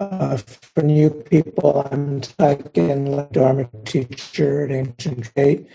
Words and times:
Uh, 0.00 0.36
for 0.36 0.82
new 0.82 1.08
people, 1.08 1.86
I'm 1.88 2.20
Taiken 2.20 3.30
Dharma 3.30 3.68
teacher 3.84 4.64
at 4.64 4.72
Ancient 4.72 5.32
Gate. 5.36 5.68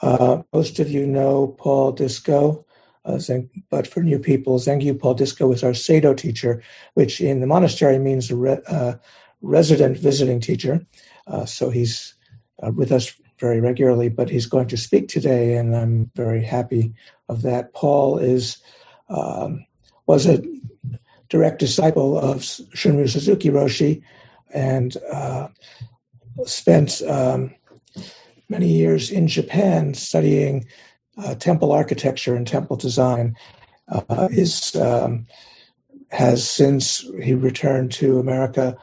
Uh, 0.00 0.42
most 0.54 0.78
of 0.78 0.90
you 0.90 1.06
know 1.06 1.48
Paul 1.58 1.92
Discoe, 1.92 2.64
uh, 3.04 3.18
but 3.68 3.86
for 3.86 4.02
new 4.02 4.18
people, 4.18 4.58
Zengyu 4.58 4.98
Paul 4.98 5.14
Discoe 5.14 5.52
is 5.52 5.62
our 5.62 5.74
Sado 5.74 6.14
teacher, 6.14 6.62
which 6.94 7.20
in 7.20 7.40
the 7.40 7.46
monastery 7.46 7.98
means 7.98 8.30
a 8.30 8.36
re- 8.36 8.62
uh, 8.66 8.94
resident 9.42 9.98
visiting 9.98 10.40
teacher. 10.40 10.84
Uh, 11.26 11.44
so 11.44 11.68
he's 11.68 12.14
uh, 12.62 12.70
with 12.70 12.90
us 12.90 13.12
very 13.38 13.60
regularly, 13.60 14.08
but 14.08 14.30
he's 14.30 14.46
going 14.46 14.68
to 14.68 14.78
speak 14.78 15.08
today, 15.08 15.54
and 15.54 15.76
I'm 15.76 16.10
very 16.14 16.42
happy 16.42 16.94
of 17.28 17.42
that. 17.42 17.74
Paul 17.74 18.16
is 18.16 18.56
um, 19.10 19.66
was 20.06 20.26
a 20.26 20.42
direct 21.28 21.58
disciple 21.58 22.18
of 22.18 22.38
Shunryu 22.38 23.08
Suzuki 23.08 23.50
Roshi 23.50 24.02
and 24.52 24.96
uh, 25.12 25.48
spent 26.44 27.02
um, 27.02 27.54
many 28.48 28.68
years 28.68 29.10
in 29.10 29.26
Japan 29.26 29.94
studying 29.94 30.66
uh, 31.18 31.34
temple 31.34 31.72
architecture 31.72 32.34
and 32.34 32.46
temple 32.46 32.76
design. 32.76 33.36
Uh, 33.88 34.28
is 34.32 34.74
um, 34.76 35.26
has 36.10 36.48
since 36.48 37.04
he 37.22 37.34
returned 37.34 37.92
to 37.92 38.18
America 38.18 38.76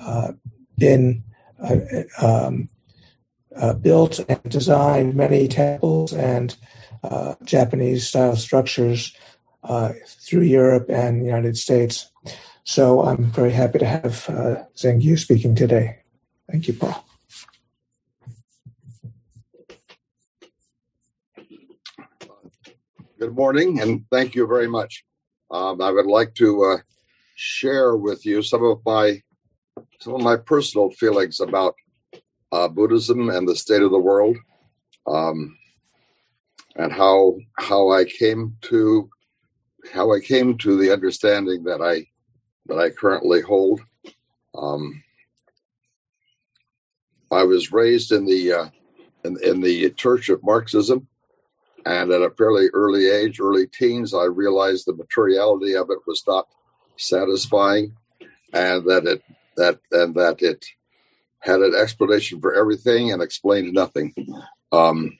uh, 0.00 0.32
been 0.78 1.22
uh, 1.62 1.76
um, 2.20 2.68
uh, 3.56 3.74
built 3.74 4.18
and 4.28 4.42
designed 4.48 5.14
many 5.14 5.48
temples 5.48 6.12
and 6.12 6.56
Japanese 7.44 8.06
style 8.06 8.36
structures 8.36 9.14
uh, 9.62 9.92
through 10.06 10.42
Europe 10.42 10.88
and 10.88 11.20
the 11.20 11.26
United 11.26 11.56
States. 11.56 12.10
So 12.64 13.02
I'm 13.02 13.24
very 13.24 13.52
happy 13.52 13.78
to 13.78 13.86
have 13.86 14.28
uh, 14.28 14.64
Zengyu 14.76 15.18
speaking 15.18 15.54
today. 15.54 15.98
Thank 16.50 16.68
you, 16.68 16.74
Paul. 16.74 17.04
Good 23.18 23.34
morning, 23.34 23.80
and 23.80 24.04
thank 24.10 24.34
you 24.34 24.46
very 24.46 24.66
much. 24.66 25.04
Um, 25.50 25.82
I 25.82 25.90
would 25.90 26.06
like 26.06 26.34
to 26.36 26.64
uh, 26.64 26.76
share 27.34 27.96
with 27.96 28.24
you 28.24 28.42
some 28.42 28.64
of 28.64 28.80
my 28.86 29.22
some 30.00 30.14
of 30.14 30.22
my 30.22 30.36
personal 30.36 30.90
feelings 30.90 31.40
about 31.40 31.74
uh, 32.52 32.68
Buddhism 32.68 33.28
and 33.28 33.46
the 33.46 33.56
state 33.56 33.82
of 33.82 33.90
the 33.90 33.98
world, 33.98 34.36
um, 35.06 35.56
and 36.76 36.92
how 36.92 37.36
how 37.58 37.90
I 37.90 38.04
came 38.06 38.56
to 38.62 39.10
how 39.92 40.12
I 40.12 40.20
came 40.20 40.58
to 40.58 40.76
the 40.76 40.92
understanding 40.92 41.64
that 41.64 41.80
I 41.80 42.06
that 42.66 42.78
I 42.78 42.90
currently 42.90 43.40
hold. 43.40 43.80
Um, 44.54 45.02
I 47.30 47.44
was 47.44 47.72
raised 47.72 48.12
in 48.12 48.26
the 48.26 48.52
uh, 48.52 48.68
in, 49.24 49.36
in 49.42 49.60
the 49.60 49.90
Church 49.90 50.28
of 50.28 50.42
Marxism, 50.42 51.06
and 51.86 52.10
at 52.10 52.22
a 52.22 52.30
fairly 52.30 52.68
early 52.72 53.08
age, 53.08 53.40
early 53.40 53.66
teens, 53.66 54.14
I 54.14 54.24
realized 54.24 54.86
the 54.86 54.94
materiality 54.94 55.74
of 55.76 55.90
it 55.90 55.98
was 56.06 56.22
not 56.26 56.48
satisfying, 56.96 57.96
and 58.52 58.84
that 58.86 59.06
it 59.06 59.22
that 59.56 59.78
and 59.92 60.14
that 60.14 60.42
it 60.42 60.64
had 61.40 61.60
an 61.60 61.74
explanation 61.74 62.40
for 62.40 62.54
everything 62.54 63.12
and 63.12 63.22
explained 63.22 63.72
nothing. 63.72 64.14
Um, 64.72 65.18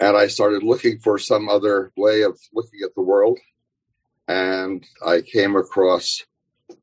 and 0.00 0.16
I 0.16 0.28
started 0.28 0.62
looking 0.62 0.98
for 0.98 1.18
some 1.18 1.48
other 1.48 1.92
way 1.96 2.22
of 2.22 2.38
looking 2.52 2.80
at 2.84 2.94
the 2.94 3.02
world. 3.02 3.38
And 4.26 4.84
I 5.04 5.22
came 5.22 5.56
across, 5.56 6.24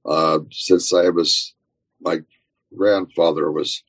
uh, 0.06 0.40
since 0.52 0.94
I 0.94 1.10
was, 1.10 1.54
my 2.02 2.20
grandfather 2.76 3.52
was, 3.52 3.84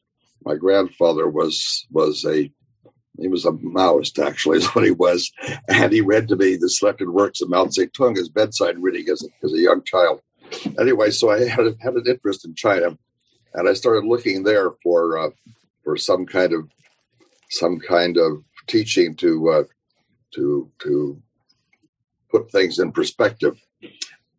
my 0.44 0.54
grandfather 0.54 1.28
was 1.28 1.86
was 1.90 2.24
a, 2.24 2.52
he 3.18 3.28
was 3.28 3.46
a 3.46 3.50
Maoist 3.50 4.24
actually 4.24 4.58
is 4.58 4.66
what 4.68 4.84
he 4.84 4.90
was, 4.90 5.32
and 5.68 5.92
he 5.92 6.02
read 6.02 6.28
to 6.28 6.36
me 6.36 6.56
the 6.56 6.68
selected 6.68 7.08
works 7.08 7.40
of 7.40 7.48
Mao 7.48 7.64
Zedong 7.64 8.18
as 8.18 8.28
bedside 8.28 8.78
reading 8.78 9.08
as 9.10 9.24
a, 9.24 9.44
as 9.44 9.54
a 9.54 9.58
young 9.58 9.82
child. 9.84 10.20
Anyway, 10.78 11.10
so 11.10 11.30
I 11.30 11.48
had 11.48 11.74
had 11.80 11.94
an 11.94 12.04
interest 12.06 12.44
in 12.44 12.54
China, 12.54 12.96
and 13.54 13.68
I 13.68 13.72
started 13.72 14.06
looking 14.06 14.44
there 14.44 14.70
for 14.82 15.18
uh, 15.18 15.30
for 15.82 15.96
some 15.96 16.26
kind 16.26 16.52
of 16.52 16.68
some 17.50 17.80
kind 17.80 18.18
of 18.18 18.44
teaching 18.66 19.14
to 19.16 19.48
uh, 19.50 19.64
to 20.34 20.70
to 20.80 21.22
put 22.30 22.50
things 22.50 22.78
in 22.78 22.92
perspective. 22.92 23.60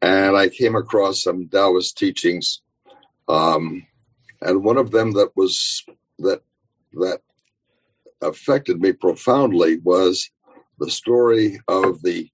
And 0.01 0.37
I 0.37 0.49
came 0.49 0.75
across 0.75 1.23
some 1.23 1.49
Taoist 1.49 1.97
teachings, 1.97 2.61
um, 3.27 3.85
and 4.41 4.63
one 4.63 4.77
of 4.77 4.91
them 4.91 5.13
that 5.13 5.31
was 5.35 5.83
that 6.19 6.41
that 6.93 7.21
affected 8.21 8.81
me 8.81 8.93
profoundly 8.93 9.77
was 9.83 10.29
the 10.79 10.89
story 10.89 11.59
of 11.67 12.01
the 12.03 12.29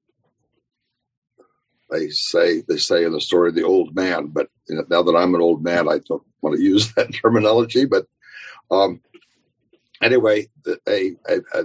they 1.89 2.09
say 2.09 2.61
they 2.67 2.77
say 2.77 3.03
in 3.03 3.11
the 3.11 3.21
story 3.21 3.51
the 3.51 3.63
old 3.63 3.95
man 3.95 4.27
but 4.27 4.47
now 4.89 5.03
that 5.03 5.15
i'm 5.15 5.35
an 5.35 5.41
old 5.41 5.63
man 5.63 5.89
i 5.89 5.99
don't 6.07 6.23
want 6.41 6.55
to 6.55 6.61
use 6.61 6.93
that 6.95 7.13
terminology 7.13 7.85
but 7.85 8.05
um, 8.71 9.01
anyway 10.01 10.47
a, 10.87 11.11
a, 11.29 11.37
a, 11.53 11.63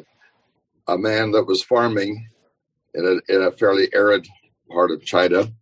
a 0.88 0.98
man 0.98 1.32
that 1.32 1.46
was 1.46 1.62
farming 1.62 2.28
in 2.94 3.04
a, 3.04 3.32
in 3.32 3.42
a 3.42 3.52
fairly 3.52 3.88
arid 3.92 4.26
part 4.70 4.90
of 4.90 5.04
China. 5.04 5.52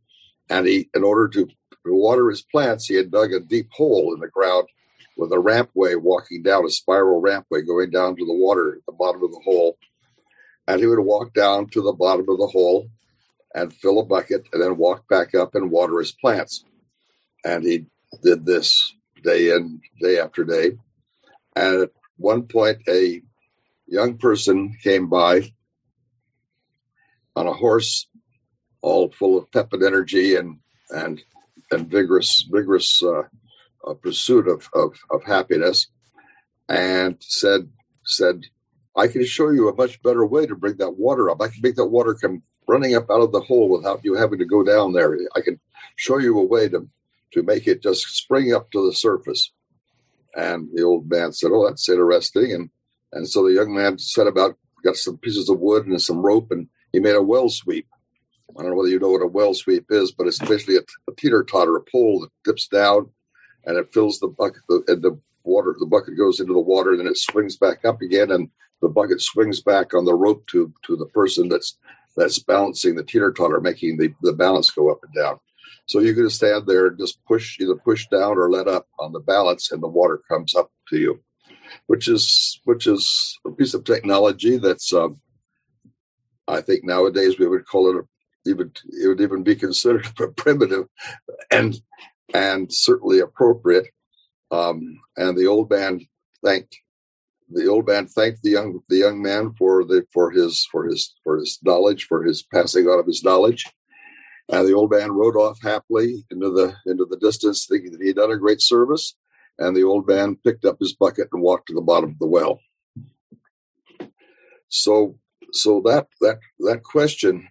And 0.48 0.66
he, 0.66 0.88
in 0.94 1.02
order 1.02 1.28
to 1.28 1.48
water 1.84 2.30
his 2.30 2.42
plants, 2.42 2.86
he 2.86 2.94
had 2.94 3.10
dug 3.10 3.32
a 3.32 3.40
deep 3.40 3.68
hole 3.72 4.14
in 4.14 4.20
the 4.20 4.28
ground 4.28 4.68
with 5.16 5.32
a 5.32 5.36
rampway 5.36 6.00
walking 6.00 6.42
down, 6.42 6.64
a 6.64 6.70
spiral 6.70 7.20
rampway 7.20 7.66
going 7.66 7.90
down 7.90 8.16
to 8.16 8.24
the 8.24 8.34
water 8.34 8.76
at 8.76 8.86
the 8.86 8.92
bottom 8.92 9.22
of 9.22 9.32
the 9.32 9.40
hole. 9.44 9.76
And 10.68 10.80
he 10.80 10.86
would 10.86 11.00
walk 11.00 11.34
down 11.34 11.68
to 11.70 11.82
the 11.82 11.92
bottom 11.92 12.26
of 12.28 12.38
the 12.38 12.46
hole 12.46 12.88
and 13.54 13.72
fill 13.72 14.00
a 14.00 14.04
bucket 14.04 14.46
and 14.52 14.62
then 14.62 14.76
walk 14.76 15.08
back 15.08 15.34
up 15.34 15.54
and 15.54 15.70
water 15.70 15.98
his 15.98 16.12
plants. 16.12 16.64
And 17.44 17.64
he 17.64 17.86
did 18.22 18.44
this 18.44 18.92
day 19.22 19.50
in, 19.50 19.80
day 20.00 20.18
after 20.18 20.44
day. 20.44 20.72
And 21.54 21.82
at 21.82 21.90
one 22.16 22.42
point, 22.42 22.78
a 22.88 23.22
young 23.86 24.18
person 24.18 24.76
came 24.82 25.08
by 25.08 25.52
on 27.34 27.46
a 27.46 27.52
horse, 27.52 28.08
all 28.80 29.10
full 29.10 29.38
of 29.38 29.50
pep 29.52 29.72
and 29.72 29.82
energy 29.82 30.36
and 30.36 30.58
and 30.90 31.22
and 31.70 31.90
vigorous 31.90 32.42
vigorous 32.50 33.02
uh, 33.02 33.22
uh, 33.86 33.94
pursuit 33.94 34.48
of, 34.48 34.68
of 34.74 34.98
of 35.10 35.24
happiness, 35.24 35.88
and 36.68 37.16
said 37.20 37.68
said, 38.04 38.42
"I 38.96 39.08
can 39.08 39.24
show 39.24 39.50
you 39.50 39.68
a 39.68 39.74
much 39.74 40.02
better 40.02 40.24
way 40.26 40.46
to 40.46 40.56
bring 40.56 40.76
that 40.78 40.98
water 40.98 41.30
up. 41.30 41.40
I 41.40 41.48
can 41.48 41.62
make 41.62 41.76
that 41.76 41.86
water 41.86 42.14
come 42.14 42.42
running 42.68 42.96
up 42.96 43.10
out 43.10 43.20
of 43.20 43.32
the 43.32 43.40
hole 43.40 43.68
without 43.68 44.04
you 44.04 44.14
having 44.14 44.38
to 44.40 44.44
go 44.44 44.64
down 44.64 44.92
there. 44.92 45.16
I 45.34 45.40
can 45.40 45.60
show 45.96 46.18
you 46.18 46.38
a 46.38 46.44
way 46.44 46.68
to 46.68 46.88
to 47.32 47.42
make 47.42 47.66
it 47.66 47.82
just 47.82 48.06
spring 48.16 48.54
up 48.54 48.70
to 48.70 48.86
the 48.86 48.94
surface." 48.94 49.52
And 50.34 50.68
the 50.74 50.82
old 50.82 51.08
man 51.08 51.32
said, 51.32 51.50
"Oh, 51.52 51.66
that's 51.66 51.88
interesting." 51.88 52.52
And 52.52 52.70
and 53.16 53.28
so 53.28 53.42
the 53.44 53.54
young 53.54 53.74
man 53.74 53.98
set 53.98 54.26
about, 54.26 54.56
got 54.84 54.96
some 54.96 55.16
pieces 55.18 55.48
of 55.48 55.58
wood 55.58 55.86
and 55.86 56.00
some 56.00 56.18
rope, 56.18 56.50
and 56.50 56.68
he 56.92 57.00
made 57.00 57.16
a 57.16 57.22
well 57.22 57.48
sweep. 57.48 57.86
I 58.50 58.62
don't 58.62 58.70
know 58.70 58.76
whether 58.76 58.90
you 58.90 59.00
know 59.00 59.10
what 59.10 59.22
a 59.22 59.26
well 59.26 59.54
sweep 59.54 59.86
is, 59.90 60.12
but 60.12 60.26
it's 60.26 60.38
basically 60.38 60.76
a, 60.76 60.82
a 61.10 61.14
teeter 61.16 61.42
totter, 61.42 61.76
a 61.76 61.82
pole 61.90 62.20
that 62.20 62.30
dips 62.44 62.68
down 62.68 63.10
and 63.64 63.76
it 63.76 63.92
fills 63.92 64.20
the 64.20 64.28
bucket, 64.28 64.62
and 64.68 65.02
the 65.02 65.18
water, 65.44 65.74
the 65.78 65.86
bucket 65.86 66.16
goes 66.16 66.40
into 66.40 66.52
the 66.52 66.60
water, 66.60 66.90
and 66.90 67.00
then 67.00 67.06
it 67.08 67.18
swings 67.18 67.56
back 67.56 67.84
up 67.84 68.00
again, 68.00 68.30
and 68.30 68.48
the 68.80 68.88
bucket 68.88 69.20
swings 69.20 69.60
back 69.60 69.94
on 69.94 70.04
the 70.04 70.14
rope 70.14 70.46
to 70.48 70.72
to 70.84 70.96
the 70.96 71.06
person 71.06 71.48
that's 71.48 71.76
that's 72.16 72.38
balancing 72.38 72.94
the 72.94 73.02
teeter 73.02 73.32
totter, 73.32 73.60
making 73.60 73.98
the, 73.98 74.14
the 74.22 74.32
balance 74.32 74.70
go 74.70 74.90
up 74.90 75.00
and 75.02 75.12
down. 75.14 75.38
So 75.86 76.00
you 76.00 76.14
can 76.14 76.30
stand 76.30 76.66
there 76.66 76.86
and 76.86 76.98
just 76.98 77.22
push, 77.26 77.60
either 77.60 77.74
push 77.74 78.06
down 78.08 78.38
or 78.38 78.50
let 78.50 78.68
up 78.68 78.86
on 78.98 79.12
the 79.12 79.20
balance, 79.20 79.70
and 79.70 79.82
the 79.82 79.88
water 79.88 80.20
comes 80.28 80.54
up 80.54 80.70
to 80.88 80.98
you 80.98 81.20
which 81.86 82.08
is 82.08 82.60
which 82.64 82.86
is 82.86 83.38
a 83.46 83.50
piece 83.50 83.74
of 83.74 83.84
technology 83.84 84.56
that's 84.56 84.92
um, 84.92 85.20
I 86.48 86.60
think 86.60 86.84
nowadays 86.84 87.38
we 87.38 87.46
would 87.46 87.66
call 87.66 87.90
it 87.90 87.96
a, 87.96 88.50
even 88.50 88.72
it 89.02 89.08
would 89.08 89.20
even 89.20 89.42
be 89.42 89.56
considered 89.56 90.08
a 90.20 90.28
primitive 90.28 90.86
and 91.50 91.80
and 92.34 92.72
certainly 92.72 93.20
appropriate. 93.20 93.86
Um, 94.50 95.00
and 95.16 95.36
the 95.36 95.46
old 95.46 95.70
man 95.70 96.06
thanked 96.44 96.76
the 97.48 97.68
old 97.68 97.86
man 97.86 98.06
thanked 98.06 98.42
the 98.42 98.50
young 98.50 98.80
the 98.88 98.96
young 98.96 99.22
man 99.22 99.54
for 99.58 99.84
the 99.84 100.04
for 100.12 100.30
his 100.30 100.66
for 100.70 100.86
his 100.86 101.14
for 101.22 101.38
his 101.38 101.58
knowledge 101.62 102.04
for 102.04 102.24
his 102.24 102.42
passing 102.42 102.86
on 102.86 102.98
of 102.98 103.06
his 103.06 103.24
knowledge. 103.24 103.64
And 104.48 104.66
the 104.66 104.74
old 104.74 104.92
man 104.92 105.10
rode 105.10 105.36
off 105.36 105.58
happily 105.60 106.24
into 106.30 106.50
the 106.50 106.74
into 106.86 107.04
the 107.04 107.16
distance, 107.16 107.66
thinking 107.66 107.92
that 107.92 108.00
he 108.00 108.08
had 108.08 108.16
done 108.16 108.30
a 108.30 108.38
great 108.38 108.60
service. 108.60 109.16
And 109.58 109.74
the 109.74 109.84
old 109.84 110.06
man 110.06 110.36
picked 110.36 110.64
up 110.64 110.78
his 110.80 110.94
bucket 110.94 111.28
and 111.32 111.42
walked 111.42 111.68
to 111.68 111.74
the 111.74 111.80
bottom 111.80 112.10
of 112.10 112.18
the 112.18 112.26
well. 112.26 112.60
So 114.68 115.18
so 115.52 115.80
that 115.86 116.08
that 116.20 116.38
that 116.60 116.82
question 116.82 117.48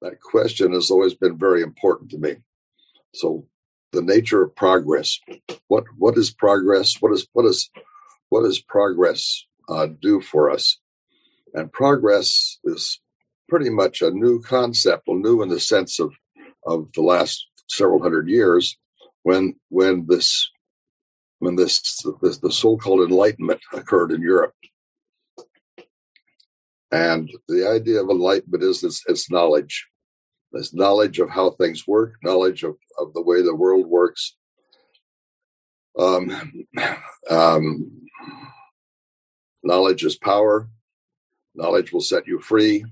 that 0.00 0.20
question 0.20 0.72
has 0.72 0.90
always 0.90 1.14
been 1.14 1.38
very 1.38 1.62
important 1.62 2.10
to 2.10 2.18
me. 2.18 2.36
So 3.14 3.46
the 3.92 4.02
nature 4.02 4.42
of 4.42 4.54
progress. 4.54 5.18
What 5.68 5.84
what 5.96 6.16
is 6.16 6.30
progress? 6.30 7.00
What 7.00 7.12
is 7.12 7.26
what 7.32 7.46
is 7.46 7.70
what 8.28 8.42
does 8.42 8.60
progress 8.60 9.46
uh, 9.68 9.88
do 10.00 10.20
for 10.20 10.50
us? 10.50 10.78
And 11.54 11.72
progress 11.72 12.58
is 12.64 13.00
pretty 13.48 13.70
much 13.70 14.02
a 14.02 14.10
new 14.10 14.40
concept, 14.42 15.04
well, 15.06 15.16
new 15.16 15.42
in 15.42 15.48
the 15.48 15.60
sense 15.60 15.98
of 15.98 16.12
of 16.66 16.88
the 16.94 17.02
last 17.02 17.46
several 17.68 18.02
hundred 18.02 18.28
years, 18.28 18.76
when 19.22 19.56
when 19.68 20.06
this 20.06 20.50
when 21.38 21.56
this, 21.56 22.02
this 22.22 22.38
the 22.38 22.52
so-called 22.52 23.08
Enlightenment 23.08 23.60
occurred 23.72 24.12
in 24.12 24.22
Europe. 24.22 24.54
And 26.90 27.30
the 27.48 27.68
idea 27.68 28.02
of 28.02 28.10
enlightenment 28.10 28.62
is 28.62 28.80
this, 28.80 29.02
it's 29.06 29.30
knowledge. 29.30 29.86
It's 30.52 30.72
knowledge 30.72 31.18
of 31.18 31.28
how 31.28 31.50
things 31.50 31.86
work, 31.86 32.14
knowledge 32.22 32.64
of, 32.64 32.76
of 32.98 33.12
the 33.12 33.22
way 33.22 33.42
the 33.42 33.54
world 33.54 33.86
works. 33.86 34.36
Um, 35.98 36.64
um, 37.30 38.08
knowledge 39.62 40.04
is 40.04 40.16
power. 40.16 40.68
Knowledge 41.54 41.92
will 41.92 42.00
set 42.00 42.26
you 42.26 42.40
free. 42.40 42.84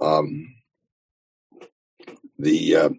Um, 0.00 0.54
the 2.38 2.76
uh, 2.76 2.90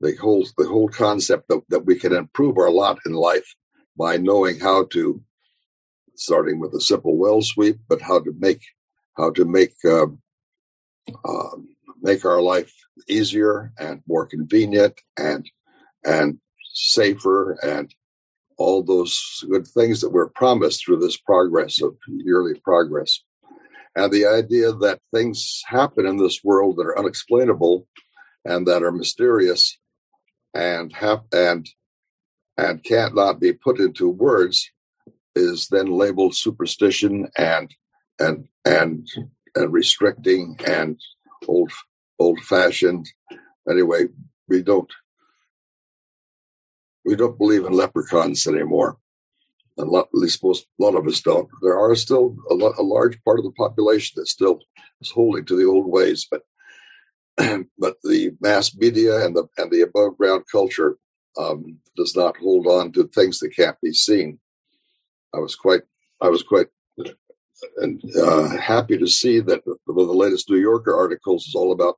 the 0.00 0.16
whole 0.16 0.46
the 0.56 0.66
whole 0.66 0.88
concept 0.88 1.48
that, 1.48 1.62
that 1.68 1.84
we 1.84 1.98
can 1.98 2.14
improve 2.14 2.56
our 2.58 2.70
lot 2.70 2.98
in 3.06 3.12
life 3.12 3.54
by 3.96 4.16
knowing 4.16 4.58
how 4.58 4.84
to, 4.86 5.22
starting 6.16 6.58
with 6.60 6.74
a 6.74 6.80
simple 6.80 7.16
well 7.16 7.42
sweep, 7.42 7.78
but 7.88 8.00
how 8.00 8.20
to 8.20 8.34
make 8.38 8.62
how 9.16 9.30
to 9.30 9.44
make 9.44 9.74
uh, 9.84 10.06
uh, 11.24 11.56
make 12.00 12.24
our 12.24 12.40
life 12.40 12.72
easier 13.08 13.72
and 13.78 14.02
more 14.06 14.26
convenient 14.26 15.00
and 15.18 15.48
and 16.04 16.38
safer 16.74 17.52
and 17.62 17.94
all 18.58 18.82
those 18.82 19.44
good 19.50 19.66
things 19.66 20.00
that 20.00 20.10
we're 20.10 20.28
promised 20.28 20.84
through 20.84 20.98
this 20.98 21.16
progress 21.16 21.82
of 21.82 21.96
yearly 22.06 22.58
progress. 22.60 23.22
And 23.96 24.12
the 24.12 24.26
idea 24.26 24.72
that 24.72 25.00
things 25.12 25.62
happen 25.66 26.06
in 26.06 26.16
this 26.16 26.40
world 26.42 26.76
that 26.76 26.86
are 26.86 26.98
unexplainable 26.98 27.86
and 28.44 28.66
that 28.66 28.82
are 28.82 28.92
mysterious 28.92 29.78
and 30.54 30.92
have 30.94 31.22
and 31.32 31.68
and 32.58 32.84
can't 32.84 33.14
not 33.14 33.40
be 33.40 33.52
put 33.52 33.80
into 33.80 34.08
words 34.08 34.70
is 35.34 35.68
then 35.68 35.86
labeled 35.86 36.34
superstition 36.34 37.28
and 37.36 37.74
and 38.18 38.46
and 38.64 39.08
and 39.54 39.72
restricting 39.72 40.56
and 40.66 41.00
old 41.48 41.72
old 42.18 42.40
fashioned. 42.40 43.08
Anyway, 43.68 44.06
we 44.48 44.62
don't 44.62 44.90
we 47.04 47.16
don't 47.16 47.38
believe 47.38 47.64
in 47.64 47.72
leprechauns 47.72 48.46
anymore. 48.46 48.98
A 49.78 49.84
lot, 49.84 50.08
at 50.12 50.14
least 50.14 50.44
most, 50.44 50.66
a 50.78 50.82
lot 50.82 50.94
of 50.94 51.06
us 51.06 51.20
don't. 51.22 51.48
There 51.62 51.78
are 51.78 51.94
still 51.94 52.36
a, 52.50 52.54
lot, 52.54 52.74
a 52.78 52.82
large 52.82 53.18
part 53.24 53.38
of 53.38 53.44
the 53.44 53.52
population 53.52 54.14
that 54.16 54.28
still 54.28 54.60
is 55.00 55.10
holding 55.10 55.46
to 55.46 55.56
the 55.56 55.64
old 55.64 55.86
ways, 55.86 56.28
but 56.30 56.42
but 57.78 57.96
the 58.04 58.32
mass 58.40 58.74
media 58.76 59.24
and 59.24 59.34
the 59.34 59.46
and 59.56 59.70
the 59.70 59.80
above 59.80 60.18
ground 60.18 60.44
culture 60.52 60.98
um, 61.38 61.78
does 61.96 62.16
not 62.16 62.36
hold 62.36 62.66
on 62.66 62.92
to 62.92 63.04
things 63.08 63.38
that 63.38 63.56
can't 63.56 63.76
be 63.82 63.92
seen. 63.92 64.38
I 65.34 65.38
was 65.38 65.54
quite 65.54 65.82
I 66.20 66.28
was 66.28 66.42
quite 66.42 66.68
and 67.78 68.02
uh, 68.20 68.56
happy 68.58 68.98
to 68.98 69.06
see 69.06 69.40
that 69.40 69.62
one 69.66 69.76
of 70.00 70.08
the 70.08 70.12
latest 70.12 70.50
New 70.50 70.58
Yorker 70.58 70.96
articles 70.96 71.46
is 71.46 71.54
all 71.54 71.72
about 71.72 71.96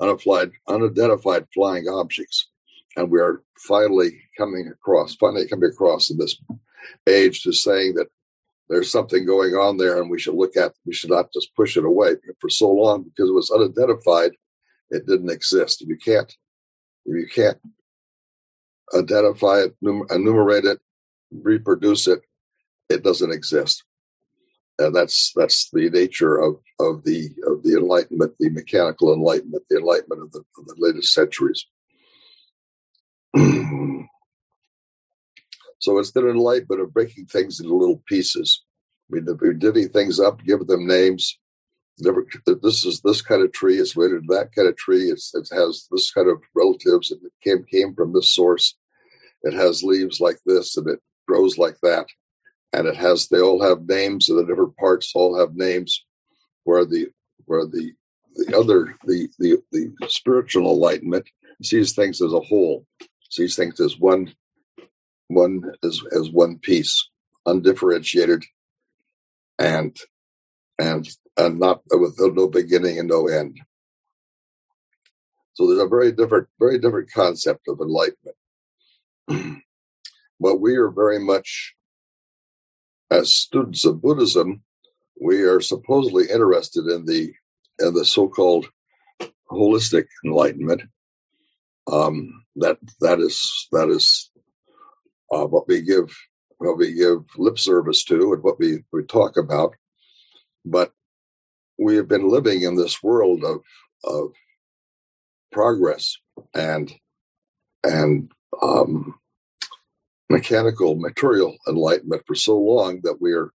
unidentified 0.00 0.50
unidentified 0.68 1.46
flying 1.54 1.88
objects. 1.88 2.48
And 2.96 3.10
we 3.10 3.20
are 3.20 3.42
finally 3.58 4.22
coming 4.38 4.68
across, 4.68 5.14
finally 5.16 5.48
coming 5.48 5.70
across 5.70 6.10
in 6.10 6.18
this 6.18 6.40
age 7.06 7.42
to 7.42 7.52
saying 7.52 7.94
that 7.94 8.08
there's 8.68 8.90
something 8.90 9.24
going 9.26 9.54
on 9.54 9.76
there 9.76 10.00
and 10.00 10.10
we 10.10 10.18
should 10.18 10.34
look 10.34 10.56
at 10.56 10.72
we 10.84 10.94
should 10.94 11.10
not 11.10 11.32
just 11.32 11.54
push 11.54 11.76
it 11.76 11.84
away. 11.84 12.14
For 12.40 12.50
so 12.50 12.70
long 12.70 13.02
because 13.02 13.30
it 13.30 13.34
was 13.34 13.50
unidentified 13.50 14.32
it 14.90 15.06
didn't 15.06 15.30
exist. 15.30 15.80
You 15.82 15.96
can't 15.96 16.32
you 17.04 17.26
can't 17.32 17.58
identify 18.94 19.60
it 19.60 19.74
enumerate 20.10 20.64
it 20.64 20.78
reproduce 21.32 22.06
it 22.06 22.20
it 22.88 23.02
doesn't 23.02 23.32
exist 23.32 23.84
and 24.78 24.94
that's 24.94 25.32
that's 25.36 25.70
the 25.72 25.90
nature 25.90 26.36
of 26.36 26.56
of 26.80 27.04
the 27.04 27.30
of 27.46 27.62
the 27.62 27.74
enlightenment 27.76 28.34
the 28.38 28.50
mechanical 28.50 29.12
enlightenment 29.12 29.62
the 29.70 29.78
enlightenment 29.78 30.22
of 30.22 30.32
the, 30.32 30.40
of 30.58 30.66
the 30.66 30.74
latest 30.78 31.12
centuries 31.12 31.66
so 35.78 35.98
it's 35.98 36.14
an 36.16 36.28
enlightenment 36.28 36.82
of 36.82 36.92
breaking 36.92 37.26
things 37.26 37.60
into 37.60 37.74
little 37.74 38.02
pieces. 38.06 38.62
We, 39.08 39.20
we 39.20 39.54
divvy 39.54 39.86
things 39.86 40.18
up, 40.18 40.42
give 40.44 40.66
them 40.66 40.86
names. 40.86 41.38
Never, 41.98 42.26
this 42.62 42.84
is 42.84 43.00
this 43.00 43.22
kind 43.22 43.42
of 43.42 43.52
tree. 43.52 43.78
It's 43.78 43.96
related 43.96 44.28
to 44.28 44.34
that 44.34 44.54
kind 44.54 44.68
of 44.68 44.76
tree. 44.76 45.04
It's, 45.04 45.34
it 45.34 45.48
has 45.52 45.86
this 45.90 46.10
kind 46.10 46.28
of 46.28 46.42
relatives. 46.54 47.10
It 47.10 47.20
came 47.42 47.64
came 47.64 47.94
from 47.94 48.12
this 48.12 48.32
source. 48.32 48.76
It 49.42 49.54
has 49.54 49.82
leaves 49.82 50.20
like 50.20 50.38
this, 50.44 50.76
and 50.76 50.88
it 50.88 51.00
grows 51.26 51.56
like 51.56 51.78
that. 51.82 52.06
And 52.72 52.86
it 52.86 52.96
has. 52.96 53.28
They 53.28 53.40
all 53.40 53.62
have 53.62 53.88
names, 53.88 54.28
and 54.28 54.38
the 54.38 54.44
different 54.44 54.76
parts 54.76 55.12
all 55.14 55.38
have 55.38 55.54
names. 55.54 56.04
Where 56.64 56.84
the 56.84 57.08
where 57.46 57.64
the 57.64 57.92
the 58.34 58.56
other 58.58 58.94
the 59.06 59.28
the 59.38 59.62
the 59.72 59.94
spiritual 60.08 60.70
enlightenment 60.70 61.26
sees 61.62 61.94
things 61.94 62.20
as 62.20 62.32
a 62.32 62.40
whole 62.40 62.86
sees 63.30 63.56
things 63.56 63.80
as 63.80 63.98
one 63.98 64.34
one 65.28 65.62
as 65.82 66.00
as 66.12 66.30
one 66.30 66.58
piece, 66.58 67.08
undifferentiated, 67.46 68.44
and 69.58 69.96
and 70.78 71.08
and 71.36 71.58
not 71.58 71.82
with 71.90 72.16
no 72.18 72.48
beginning 72.48 72.98
and 72.98 73.08
no 73.08 73.28
end. 73.28 73.60
So 75.54 75.66
there's 75.66 75.80
a 75.80 75.88
very 75.88 76.12
different, 76.12 76.48
very 76.58 76.78
different 76.78 77.10
concept 77.10 77.68
of 77.68 77.80
enlightenment. 77.80 78.36
but 80.40 80.60
we 80.60 80.76
are 80.76 80.90
very 80.90 81.18
much, 81.18 81.74
as 83.10 83.34
students 83.34 83.84
of 83.84 84.02
Buddhism, 84.02 84.62
we 85.20 85.42
are 85.42 85.60
supposedly 85.60 86.24
interested 86.30 86.86
in 86.86 87.06
the 87.06 87.32
in 87.78 87.94
the 87.94 88.04
so-called 88.04 88.66
holistic 89.50 90.06
enlightenment. 90.24 90.82
Um, 91.90 92.44
that 92.56 92.78
that 93.00 93.20
is 93.20 93.68
that 93.72 93.88
is 93.88 94.30
uh, 95.32 95.46
what 95.46 95.68
we 95.68 95.82
give 95.82 96.14
what 96.58 96.78
we 96.78 96.94
give 96.94 97.18
lip 97.36 97.58
service 97.58 98.04
to 98.04 98.32
and 98.32 98.42
what 98.42 98.58
we, 98.58 98.82
we 98.92 99.04
talk 99.04 99.36
about. 99.36 99.74
But 100.66 100.92
we 101.78 101.96
have 101.96 102.08
been 102.08 102.28
living 102.28 102.62
in 102.62 102.76
this 102.76 103.02
world 103.02 103.44
of 103.44 103.60
of 104.04 104.32
progress 105.52 106.16
and 106.54 106.92
and 107.84 108.30
um, 108.60 109.14
mechanical 110.28 110.96
material 110.96 111.56
enlightenment 111.68 112.22
for 112.26 112.34
so 112.34 112.58
long 112.58 113.00
that 113.04 113.20
we're 113.20 113.50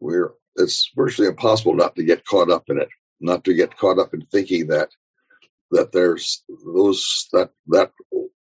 we're 0.00 0.32
it's 0.56 0.90
virtually 0.96 1.28
impossible 1.28 1.74
not 1.74 1.94
to 1.96 2.04
get 2.04 2.26
caught 2.26 2.50
up 2.50 2.64
in 2.68 2.78
it, 2.78 2.88
not 3.20 3.44
to 3.44 3.54
get 3.54 3.76
caught 3.76 3.98
up 3.98 4.12
in 4.14 4.22
thinking 4.26 4.66
that 4.68 4.90
that 5.70 5.92
there's 5.92 6.44
those 6.74 7.28
that 7.32 7.50
that 7.68 7.92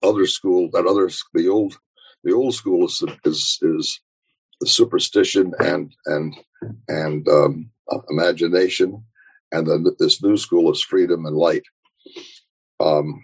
other 0.03 0.25
school 0.27 0.69
that 0.71 0.85
other 0.85 1.09
the 1.33 1.47
old 1.47 1.77
the 2.23 2.33
old 2.33 2.53
school 2.53 2.85
is 2.85 3.03
is 3.25 3.59
is 3.61 3.99
superstition 4.65 5.53
and 5.59 5.93
and 6.05 6.35
and 6.87 7.27
um, 7.27 7.69
uh, 7.91 7.99
imagination, 8.09 9.03
and 9.51 9.67
then 9.67 9.85
this 9.99 10.21
new 10.23 10.37
school 10.37 10.71
is 10.71 10.81
freedom 10.81 11.25
and 11.25 11.35
light. 11.35 11.63
Um, 12.79 13.23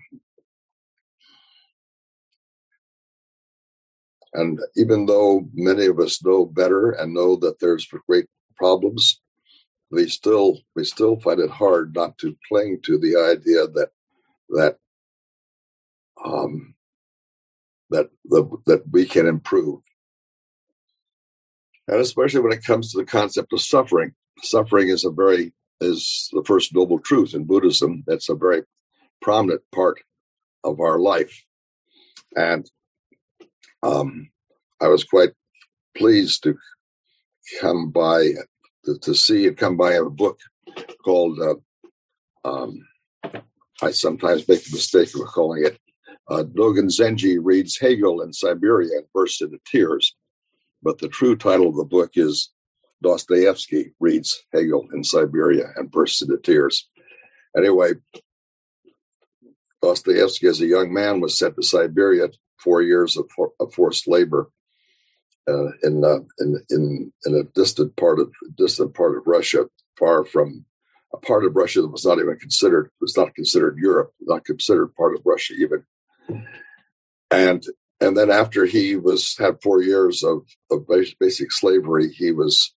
and 4.33 4.59
even 4.75 5.05
though 5.05 5.47
many 5.53 5.85
of 5.85 5.99
us 5.99 6.23
know 6.23 6.45
better 6.45 6.91
and 6.91 7.13
know 7.13 7.35
that 7.37 7.59
there's 7.59 7.87
great 8.07 8.25
problems, 8.55 9.21
we 9.91 10.07
still 10.09 10.59
we 10.75 10.83
still 10.83 11.19
find 11.19 11.39
it 11.39 11.49
hard 11.51 11.95
not 11.95 12.17
to 12.19 12.35
cling 12.47 12.79
to 12.83 12.97
the 12.97 13.15
idea 13.15 13.67
that 13.67 13.89
that 14.49 14.77
um, 16.23 16.73
that 17.89 18.09
the, 18.25 18.49
that 18.65 18.83
we 18.91 19.05
can 19.05 19.27
improve. 19.27 19.81
And 21.87 21.99
especially 21.99 22.41
when 22.41 22.53
it 22.53 22.63
comes 22.63 22.91
to 22.91 22.97
the 22.97 23.05
concept 23.05 23.53
of 23.53 23.61
suffering, 23.61 24.13
suffering 24.41 24.89
is 24.89 25.03
a 25.03 25.11
very 25.11 25.53
is 25.81 26.29
the 26.31 26.43
first 26.45 26.73
noble 26.73 26.99
truth 26.99 27.33
in 27.33 27.43
Buddhism. 27.43 28.03
That's 28.07 28.29
a 28.29 28.35
very 28.35 28.63
prominent 29.21 29.61
part 29.73 30.01
of 30.63 30.79
our 30.79 30.99
life, 30.99 31.43
and 32.35 32.69
um, 33.81 34.29
I 34.81 34.87
was 34.87 35.03
quite 35.03 35.31
pleased 35.97 36.43
to 36.43 36.55
come 37.59 37.91
by 37.91 38.29
to, 38.85 38.97
to 38.99 39.13
see 39.13 39.47
and 39.47 39.57
come 39.57 39.75
by 39.75 39.93
a 39.93 40.05
book 40.05 40.39
called. 41.03 41.39
Uh, 41.39 41.55
um, 42.45 42.87
I 43.81 43.91
sometimes 43.91 44.47
make 44.47 44.63
the 44.63 44.75
mistake 44.75 45.09
of 45.15 45.25
calling 45.27 45.65
it 45.65 45.77
uh, 46.29 46.43
Dogen 46.43 46.89
Zenji 46.89 47.37
reads 47.41 47.77
Hegel 47.77 48.21
in 48.21 48.33
Siberia 48.33 48.97
and 48.97 49.05
bursts 49.13 49.41
into 49.41 49.59
tears. 49.65 50.15
But 50.83 50.99
the 50.99 51.07
true 51.07 51.35
title 51.35 51.69
of 51.69 51.75
the 51.75 51.85
book 51.85 52.11
is 52.15 52.51
Dostoevsky 53.01 53.93
reads 53.99 54.43
Hegel 54.53 54.87
in 54.93 55.03
Siberia 55.03 55.71
and 55.75 55.91
bursts 55.91 56.21
into 56.21 56.37
tears. 56.37 56.89
Anyway, 57.55 57.93
Dostoevsky, 59.81 60.47
as 60.47 60.61
a 60.61 60.65
young 60.65 60.93
man, 60.93 61.19
was 61.19 61.37
sent 61.37 61.55
to 61.55 61.63
Siberia 61.63 62.29
four 62.57 62.81
years 62.81 63.17
of, 63.17 63.29
for, 63.35 63.51
of 63.59 63.73
forced 63.73 64.07
labor 64.07 64.49
uh, 65.47 65.71
in, 65.83 66.03
uh, 66.05 66.19
in 66.39 66.57
in 66.69 67.13
in 67.25 67.35
a 67.35 67.43
distant 67.53 67.95
part 67.97 68.19
of 68.19 68.31
distant 68.57 68.93
part 68.93 69.17
of 69.17 69.23
Russia, 69.25 69.65
far 69.99 70.23
from 70.23 70.65
a 71.13 71.17
part 71.17 71.43
of 71.43 71.55
Russia 71.55 71.81
that 71.81 71.91
was 71.91 72.05
not 72.05 72.19
even 72.19 72.37
considered 72.37 72.89
was 73.01 73.17
not 73.17 73.35
considered 73.35 73.77
Europe, 73.77 74.13
not 74.21 74.45
considered 74.45 74.95
part 74.95 75.15
of 75.15 75.21
Russia 75.25 75.53
even 75.59 75.83
and 77.29 77.65
and 78.03 78.17
then 78.17 78.29
after 78.29 78.65
he 78.65 78.97
was 78.97 79.35
had 79.37 79.61
four 79.61 79.81
years 79.81 80.23
of, 80.23 80.45
of 80.69 80.85
basic 81.19 81.51
slavery, 81.51 82.11
he 82.11 82.31
was 82.31 82.73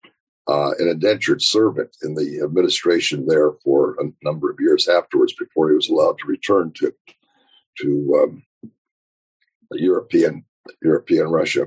uh, 0.46 0.72
an 0.78 0.88
indentured 0.88 1.40
servant 1.40 1.96
in 2.02 2.14
the 2.14 2.42
administration 2.44 3.26
there 3.26 3.52
for 3.64 3.96
a 3.98 4.04
number 4.22 4.50
of 4.50 4.60
years 4.60 4.86
afterwards 4.86 5.32
before 5.38 5.70
he 5.70 5.76
was 5.76 5.88
allowed 5.88 6.18
to 6.18 6.26
return 6.26 6.72
to 6.76 6.92
to 7.80 8.22
um, 8.22 8.42
European 9.72 10.44
European 10.82 11.28
Russia. 11.28 11.66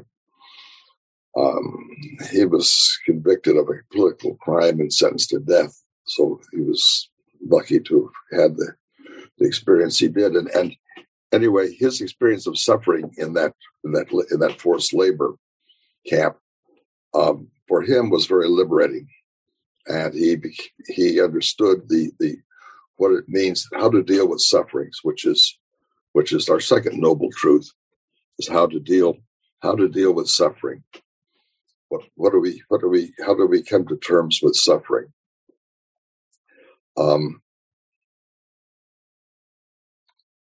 Um, 1.35 1.89
he 2.31 2.45
was 2.45 2.99
convicted 3.05 3.57
of 3.57 3.69
a 3.69 3.81
political 3.91 4.35
crime 4.35 4.79
and 4.79 4.93
sentenced 4.93 5.29
to 5.31 5.39
death. 5.39 5.75
So 6.05 6.39
he 6.51 6.61
was 6.61 7.09
lucky 7.45 7.79
to 7.79 8.11
have 8.31 8.41
had 8.41 8.57
the, 8.57 8.73
the 9.37 9.45
experience 9.45 9.99
he 9.99 10.07
did. 10.07 10.35
And, 10.35 10.47
and 10.49 10.75
anyway, 11.31 11.73
his 11.73 12.01
experience 12.01 12.47
of 12.47 12.57
suffering 12.57 13.11
in 13.17 13.33
that 13.33 13.53
in 13.83 13.91
that 13.93 14.07
in 14.31 14.39
that 14.39 14.59
forced 14.59 14.93
labor 14.93 15.35
camp 16.07 16.37
um, 17.13 17.47
for 17.67 17.81
him 17.81 18.09
was 18.09 18.25
very 18.25 18.47
liberating, 18.47 19.07
and 19.87 20.13
he 20.13 20.37
he 20.87 21.21
understood 21.21 21.87
the 21.89 22.11
the 22.19 22.37
what 22.95 23.11
it 23.11 23.25
means 23.27 23.67
how 23.73 23.89
to 23.89 24.03
deal 24.03 24.27
with 24.27 24.41
sufferings, 24.41 24.99
which 25.03 25.25
is 25.25 25.57
which 26.13 26.33
is 26.33 26.49
our 26.49 26.59
second 26.59 26.99
noble 26.99 27.29
truth, 27.31 27.69
is 28.39 28.47
how 28.47 28.65
to 28.67 28.79
deal 28.79 29.17
how 29.61 29.75
to 29.75 29.87
deal 29.87 30.13
with 30.13 30.29
suffering. 30.29 30.83
What 31.89 32.01
what 32.15 32.31
do 32.31 32.39
we 32.39 32.63
what 32.69 32.81
do 32.81 32.89
we 32.89 33.13
how 33.25 33.35
do 33.35 33.45
we 33.45 33.63
come 33.63 33.87
to 33.87 33.97
terms 33.97 34.39
with 34.41 34.55
suffering? 34.55 35.07
Um, 36.97 37.41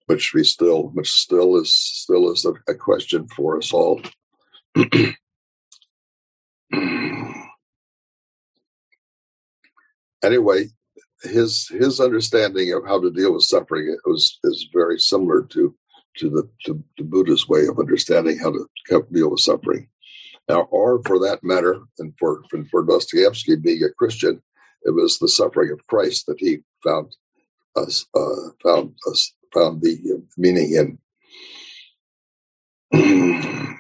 which 0.07 0.33
we 0.35 0.43
still, 0.45 0.89
which 0.89 1.11
still 1.11 1.57
is 1.61 1.73
still 1.77 2.33
is 2.33 2.45
a, 2.45 2.53
a 2.69 2.75
question 2.75 3.27
for 3.29 3.59
us 3.59 3.73
all. 3.73 4.01
anyway, 10.23 10.67
his 11.23 11.69
his 11.69 12.01
understanding 12.01 12.73
of 12.73 12.85
how 12.87 13.01
to 13.01 13.11
deal 13.11 13.35
with 13.35 13.43
suffering 13.43 13.97
was 14.05 14.39
is 14.45 14.69
very 14.73 14.99
similar 14.99 15.43
to 15.43 15.75
to 16.19 16.31
the 16.31 16.49
to, 16.65 16.83
to 16.97 17.05
Buddha's 17.05 17.49
way 17.49 17.67
of 17.67 17.79
understanding 17.79 18.39
how 18.39 18.53
to, 18.53 18.67
deal 19.13 19.31
with 19.31 19.41
suffering. 19.41 19.89
Now, 20.49 20.63
or 20.71 21.03
for 21.05 21.19
that 21.21 21.43
matter, 21.43 21.81
and 21.99 22.15
for 22.19 22.43
for 22.71 22.85
Dostoevsky 22.85 23.57
being 23.57 23.83
a 23.83 23.93
Christian, 23.99 24.41
it 24.83 24.91
was 24.91 25.19
the 25.19 25.29
suffering 25.29 25.73
of 25.73 25.87
Christ 25.89 26.27
that 26.27 26.39
he 26.39 26.59
found 26.85 27.17
us 27.75 28.07
uh, 28.15 28.51
found 28.63 28.95
us 29.09 29.33
found 29.57 29.83
the 29.83 29.99
uh, 30.15 30.21
meaning 30.37 30.73
in. 30.73 30.99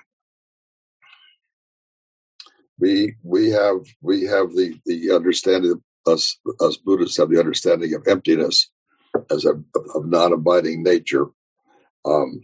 we 2.79 3.15
we 3.23 3.51
have 3.51 3.79
we 4.03 4.25
have 4.25 4.51
the 4.55 4.79
the 4.87 5.13
understanding 5.13 5.83
us 6.07 6.39
us 6.61 6.77
Buddhists 6.79 7.17
have 7.19 7.31
the 7.31 7.41
understanding 7.41 7.95
of 7.95 8.07
emptiness 8.09 8.71
as 9.31 9.45
a 9.45 9.53
of 9.95 10.07
non-abiding 10.07 10.83
nature, 10.83 11.27
um, 12.05 12.41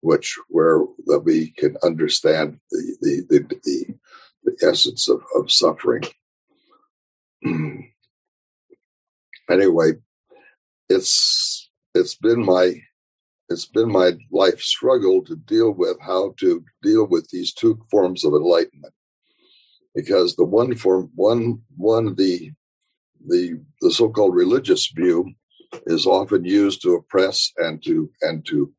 which 0.00 0.38
where 0.48 0.80
that 1.06 1.20
we 1.20 1.52
can 1.52 1.76
understand 1.84 2.58
the 2.70 2.96
the 3.00 3.26
the, 3.28 3.60
the, 3.64 3.94
the 4.44 4.68
essence 4.68 5.08
of, 5.08 5.22
of 5.36 5.50
suffering. 5.50 6.04
anyway, 9.50 9.92
it's 10.88 11.57
it's 11.98 12.16
been 12.16 12.44
my 12.44 12.74
it's 13.48 13.66
been 13.66 13.90
my 13.90 14.12
life 14.30 14.60
struggle 14.60 15.24
to 15.24 15.36
deal 15.36 15.72
with 15.72 15.96
how 16.00 16.34
to 16.38 16.62
deal 16.82 17.06
with 17.06 17.28
these 17.30 17.52
two 17.54 17.80
forms 17.90 18.24
of 18.24 18.34
enlightenment. 18.34 18.92
Because 19.94 20.36
the 20.36 20.44
one 20.44 20.74
form 20.74 21.10
one 21.14 21.62
one 21.76 22.14
the 22.14 22.52
the 23.26 23.60
the 23.80 23.90
so-called 23.90 24.34
religious 24.34 24.90
view 24.94 25.32
is 25.86 26.06
often 26.06 26.44
used 26.44 26.82
to 26.82 26.94
oppress 26.94 27.52
and 27.56 27.82
to 27.84 28.10
and 28.22 28.46
to 28.46 28.72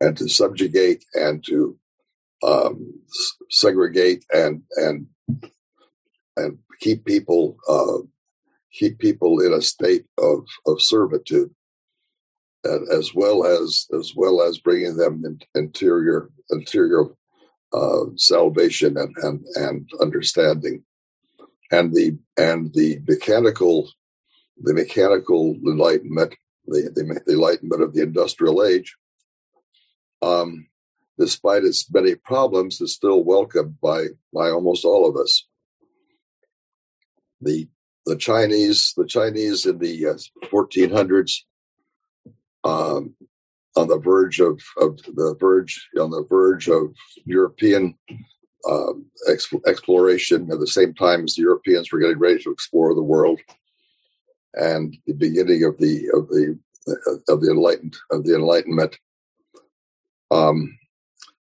and 0.00 0.16
to 0.16 0.28
subjugate 0.28 1.04
and 1.14 1.44
to 1.46 1.78
um, 2.42 2.92
segregate 3.50 4.24
and 4.32 4.62
and 4.76 5.06
and 6.36 6.58
keep 6.80 7.04
people 7.04 7.56
uh, 7.68 7.98
keep 8.72 8.98
people 8.98 9.40
in 9.40 9.52
a 9.52 9.62
state 9.62 10.06
of 10.18 10.44
of 10.66 10.82
servitude 10.82 11.50
as 12.64 13.14
well 13.14 13.44
as 13.44 13.86
as 13.96 14.12
well 14.14 14.42
as 14.42 14.58
bringing 14.58 14.96
them 14.96 15.22
in, 15.24 15.40
interior 15.54 16.30
interior 16.50 17.04
uh, 17.72 18.04
salvation 18.16 18.96
and, 18.96 19.14
and 19.18 19.44
and 19.54 19.90
understanding, 20.00 20.82
and 21.70 21.94
the 21.94 22.18
and 22.36 22.72
the 22.74 23.00
mechanical 23.06 23.88
the 24.60 24.74
mechanical 24.74 25.54
enlightenment, 25.66 26.34
the, 26.66 26.90
the, 26.94 27.20
the 27.26 27.32
enlightenment 27.32 27.82
of 27.82 27.94
the 27.94 28.02
industrial 28.02 28.64
age, 28.64 28.96
um, 30.20 30.66
despite 31.16 31.64
its 31.64 31.88
many 31.92 32.16
problems, 32.16 32.80
is 32.80 32.94
still 32.94 33.22
welcomed 33.22 33.80
by 33.80 34.06
by 34.32 34.50
almost 34.50 34.84
all 34.84 35.08
of 35.08 35.16
us. 35.16 35.46
The 37.40 37.68
the 38.04 38.16
Chinese 38.16 38.94
the 38.96 39.06
Chinese 39.06 39.66
in 39.66 39.78
the 39.78 40.06
uh, 40.06 40.14
1400s 40.46 41.42
um, 42.64 43.14
on 43.76 43.88
the 43.88 43.98
verge 43.98 44.40
of, 44.40 44.60
of 44.80 44.98
the 45.14 45.36
verge 45.38 45.88
on 46.00 46.10
the 46.10 46.24
verge 46.28 46.68
of 46.68 46.94
European 47.24 47.94
um, 48.68 49.06
exploration 49.66 50.50
at 50.50 50.58
the 50.58 50.66
same 50.66 50.94
time 50.94 51.24
as 51.24 51.34
the 51.34 51.42
Europeans 51.42 51.90
were 51.92 52.00
getting 52.00 52.18
ready 52.18 52.42
to 52.42 52.50
explore 52.50 52.94
the 52.94 53.02
world, 53.02 53.40
and 54.54 54.96
the 55.06 55.14
beginning 55.14 55.64
of 55.64 55.78
the 55.78 56.08
of 56.12 56.28
the 56.28 56.58
of 57.28 57.40
the 57.40 57.50
enlightened 57.50 57.96
of 58.10 58.24
the 58.24 58.34
Enlightenment. 58.34 58.98
Um, 60.30 60.78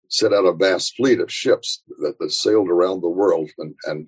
set 0.10 0.34
out 0.34 0.46
a 0.46 0.54
vast 0.54 0.96
fleet 0.96 1.20
of 1.20 1.32
ships 1.32 1.82
that, 2.00 2.20
that 2.20 2.32
sailed 2.32 2.70
around 2.70 3.02
the 3.02 3.10
world 3.10 3.50
and 3.58 3.74
and 3.86 4.08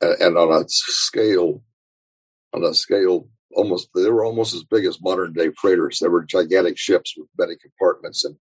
and 0.00 0.36
on 0.36 0.52
a 0.52 0.64
scale 0.68 1.62
on 2.52 2.64
a 2.64 2.74
scale 2.74 3.28
almost 3.54 3.88
they 3.94 4.08
were 4.10 4.24
almost 4.24 4.54
as 4.54 4.64
big 4.64 4.84
as 4.84 5.00
modern 5.00 5.32
day 5.32 5.50
freighters. 5.50 5.98
They 5.98 6.08
were 6.08 6.24
gigantic 6.24 6.78
ships 6.78 7.14
with 7.16 7.28
many 7.38 7.56
compartments 7.56 8.24
and 8.24 8.36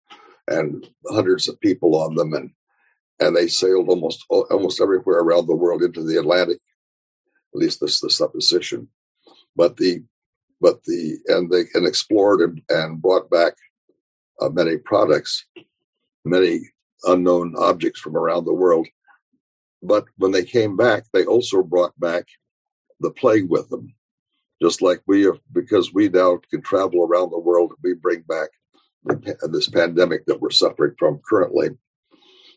and 0.48 0.88
hundreds 1.10 1.48
of 1.48 1.60
people 1.60 1.96
on 1.96 2.16
them, 2.16 2.34
and 2.34 2.52
and 3.20 3.36
they 3.36 3.48
sailed 3.48 3.90
almost 3.90 4.26
almost 4.30 4.82
everywhere 4.82 5.20
around 5.20 5.48
the 5.48 5.56
world 5.56 5.84
into 5.84 6.04
the 6.04 6.18
Atlantic. 6.18 6.60
At 7.54 7.60
least 7.60 7.80
that's 7.80 8.00
the 8.00 8.10
supposition, 8.10 8.90
but 9.56 9.78
the 9.78 10.04
but 10.60 10.84
the 10.84 11.18
and 11.28 11.52
they 11.52 11.64
and 11.74 11.86
explored 11.86 12.42
and, 12.42 12.62
and 12.70 13.02
brought 13.02 13.30
back 13.30 13.54
uh, 14.42 14.50
many 14.50 14.78
products, 14.78 15.46
many 16.26 16.62
unknown 17.04 17.54
objects 17.58 18.00
from 18.00 18.18
around 18.18 18.46
the 18.46 18.54
world. 18.54 18.88
But 19.82 20.06
when 20.18 20.32
they 20.32 20.46
came 20.46 20.78
back, 20.78 21.04
they 21.12 21.26
also 21.26 21.62
brought 21.62 21.98
back 22.00 22.26
the 23.02 23.12
plague 23.12 23.50
with 23.50 23.70
them 23.70 23.94
just 24.64 24.82
like 24.82 25.02
we 25.08 25.24
have, 25.24 25.40
because 25.52 25.94
we 25.94 26.10
now 26.10 26.40
can 26.52 26.62
travel 26.62 27.04
around 27.04 27.30
the 27.32 27.40
world, 27.40 27.74
we 27.84 27.94
bring 27.94 28.22
back 28.22 28.50
this 29.52 29.70
pandemic 29.70 30.26
that 30.28 30.42
we're 30.42 30.52
suffering 30.52 30.96
from 30.98 31.22
currently. 31.30 31.70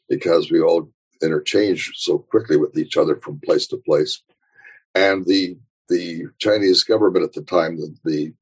because 0.08 0.50
we 0.50 0.60
all 0.60 0.90
interchange 1.22 1.92
so 1.96 2.18
quickly 2.18 2.56
with 2.56 2.76
each 2.78 2.96
other 2.96 3.16
from 3.16 3.40
place 3.40 3.66
to 3.68 3.76
place. 3.78 4.22
And 4.94 5.24
the 5.26 5.58
the 5.88 6.24
Chinese 6.38 6.82
government 6.82 7.24
at 7.24 7.32
the 7.32 7.42
time, 7.42 7.76
the, 7.76 7.96
the 8.04 8.34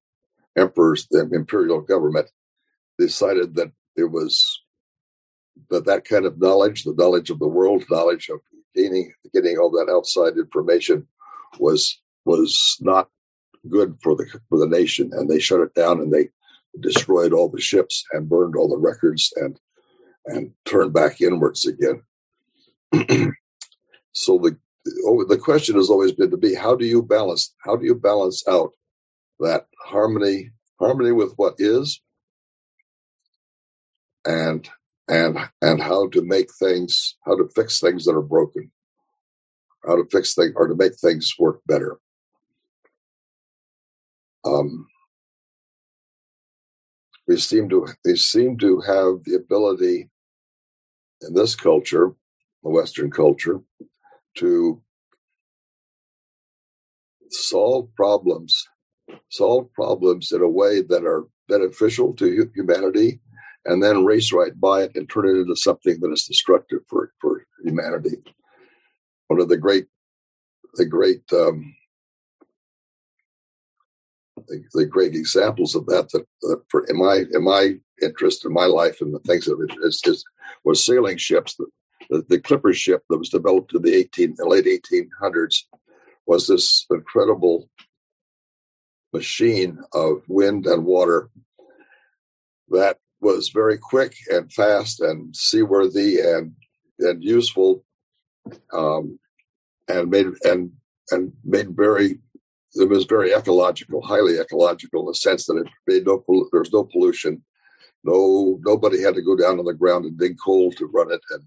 emperors, 0.56 1.06
the 1.10 1.28
imperial 1.32 1.80
government, 1.80 2.30
decided 2.98 3.54
that 3.56 3.72
it 3.96 4.04
was 4.10 4.62
that 5.70 5.86
that 5.86 6.04
kind 6.04 6.26
of 6.26 6.40
knowledge, 6.40 6.84
the 6.84 6.94
knowledge 6.94 7.30
of 7.30 7.38
the 7.38 7.48
world, 7.48 7.84
knowledge 7.90 8.28
of 8.28 8.40
gaining 8.74 9.12
getting 9.32 9.58
all 9.58 9.70
that 9.72 9.90
outside 9.92 10.36
information, 10.38 11.06
was 11.58 12.00
was 12.24 12.78
not 12.80 13.08
good 13.68 13.96
for 14.02 14.14
the 14.16 14.26
for 14.48 14.58
the 14.58 14.68
nation, 14.68 15.10
and 15.12 15.28
they 15.28 15.38
shut 15.38 15.60
it 15.60 15.74
down 15.74 16.00
and 16.00 16.12
they 16.12 16.28
destroyed 16.80 17.32
all 17.32 17.48
the 17.48 17.60
ships 17.60 18.04
and 18.12 18.28
burned 18.28 18.56
all 18.56 18.68
the 18.68 18.78
records 18.78 19.32
and 19.36 19.58
and 20.26 20.52
turned 20.64 20.92
back 20.92 21.20
inwards 21.20 21.66
again. 21.66 22.02
so 24.12 24.38
the 24.38 24.56
oh, 25.04 25.24
the 25.24 25.38
question 25.38 25.76
has 25.76 25.90
always 25.90 26.12
been 26.12 26.30
to 26.30 26.36
be 26.36 26.54
how 26.54 26.74
do 26.74 26.84
you 26.84 27.02
balance 27.02 27.54
how 27.64 27.76
do 27.76 27.84
you 27.84 27.94
balance 27.94 28.46
out 28.48 28.72
that 29.40 29.66
harmony 29.84 30.50
harmony 30.78 31.12
with 31.12 31.32
what 31.36 31.54
is 31.58 32.00
and 34.24 34.68
and 35.08 35.38
and 35.60 35.82
how 35.82 36.08
to 36.08 36.22
make 36.22 36.52
things 36.54 37.16
how 37.24 37.36
to 37.36 37.48
fix 37.54 37.80
things 37.80 38.04
that 38.04 38.14
are 38.14 38.22
broken 38.22 38.70
how 39.86 39.96
to 39.96 40.04
fix 40.10 40.34
things 40.34 40.52
or 40.56 40.68
to 40.68 40.74
make 40.74 40.94
things 40.96 41.32
work 41.38 41.60
better 41.66 41.98
um, 44.44 44.86
we 47.26 47.36
seem 47.38 47.68
to 47.70 47.86
they 48.04 48.14
seem 48.14 48.58
to 48.58 48.80
have 48.80 49.24
the 49.24 49.34
ability 49.36 50.08
in 51.22 51.34
this 51.34 51.54
culture, 51.54 52.12
the 52.62 52.70
Western 52.70 53.10
culture, 53.10 53.60
to 54.36 54.82
solve 57.30 57.88
problems, 57.96 58.68
solve 59.30 59.72
problems 59.72 60.32
in 60.32 60.42
a 60.42 60.48
way 60.48 60.82
that 60.82 61.04
are 61.04 61.24
beneficial 61.48 62.14
to 62.14 62.50
humanity, 62.54 63.20
and 63.64 63.82
then 63.82 64.04
race 64.04 64.32
right 64.32 64.58
by 64.60 64.82
it 64.82 64.92
and 64.94 65.08
turn 65.08 65.28
it 65.28 65.40
into 65.40 65.56
something 65.56 65.98
that 66.00 66.12
is 66.12 66.24
destructive 66.24 66.80
for, 66.88 67.12
for 67.20 67.44
humanity. 67.64 68.16
One 69.28 69.40
of 69.40 69.48
the 69.48 69.56
great, 69.56 69.86
the 70.74 70.86
great 70.86 71.22
um, 71.32 71.74
the, 74.48 74.62
the, 74.72 74.86
great 74.86 75.14
examples 75.14 75.74
of 75.74 75.86
that 75.86 76.10
that, 76.10 76.26
that 76.42 76.62
for 76.68 76.84
in 76.86 76.98
my 76.98 77.24
in 77.32 77.44
my 77.44 77.74
interest 78.02 78.44
in 78.44 78.52
my 78.52 78.66
life 78.66 79.00
and 79.00 79.14
the 79.14 79.18
things 79.20 79.48
of 79.48 79.60
it 79.60 79.74
is, 79.82 80.00
is 80.06 80.24
was 80.64 80.84
sailing 80.84 81.16
ships. 81.16 81.56
The, 81.56 81.66
the, 82.10 82.24
the, 82.28 82.40
Clipper 82.40 82.72
ship 82.72 83.02
that 83.08 83.18
was 83.18 83.30
developed 83.30 83.74
in 83.74 83.82
the 83.82 83.94
18 83.94 84.34
the 84.36 84.46
late 84.46 84.66
1800s 84.66 85.62
was 86.26 86.46
this 86.46 86.86
incredible 86.90 87.68
machine 89.12 89.78
of 89.92 90.22
wind 90.28 90.66
and 90.66 90.84
water 90.84 91.30
that 92.68 92.98
was 93.20 93.48
very 93.48 93.78
quick 93.78 94.14
and 94.30 94.52
fast 94.52 95.00
and 95.00 95.34
seaworthy 95.34 96.20
and 96.20 96.52
and 96.98 97.22
useful 97.22 97.84
um, 98.72 99.18
and 99.88 100.10
made 100.10 100.26
and 100.44 100.72
and 101.10 101.32
made 101.44 101.76
very 101.76 102.18
it 102.74 102.88
was 102.88 103.04
very 103.04 103.32
ecological, 103.32 104.02
highly 104.02 104.38
ecological 104.38 105.00
in 105.00 105.06
the 105.06 105.14
sense 105.14 105.46
that 105.46 105.56
it 105.56 105.68
made 105.86 106.06
no 106.06 106.24
there's 106.52 106.72
no 106.72 106.84
pollution, 106.84 107.42
no 108.02 108.58
nobody 108.62 109.00
had 109.00 109.14
to 109.14 109.22
go 109.22 109.36
down 109.36 109.58
on 109.58 109.64
the 109.64 109.74
ground 109.74 110.04
and 110.04 110.18
dig 110.18 110.36
coal 110.44 110.72
to 110.72 110.86
run 110.86 111.10
it, 111.12 111.20
and 111.30 111.42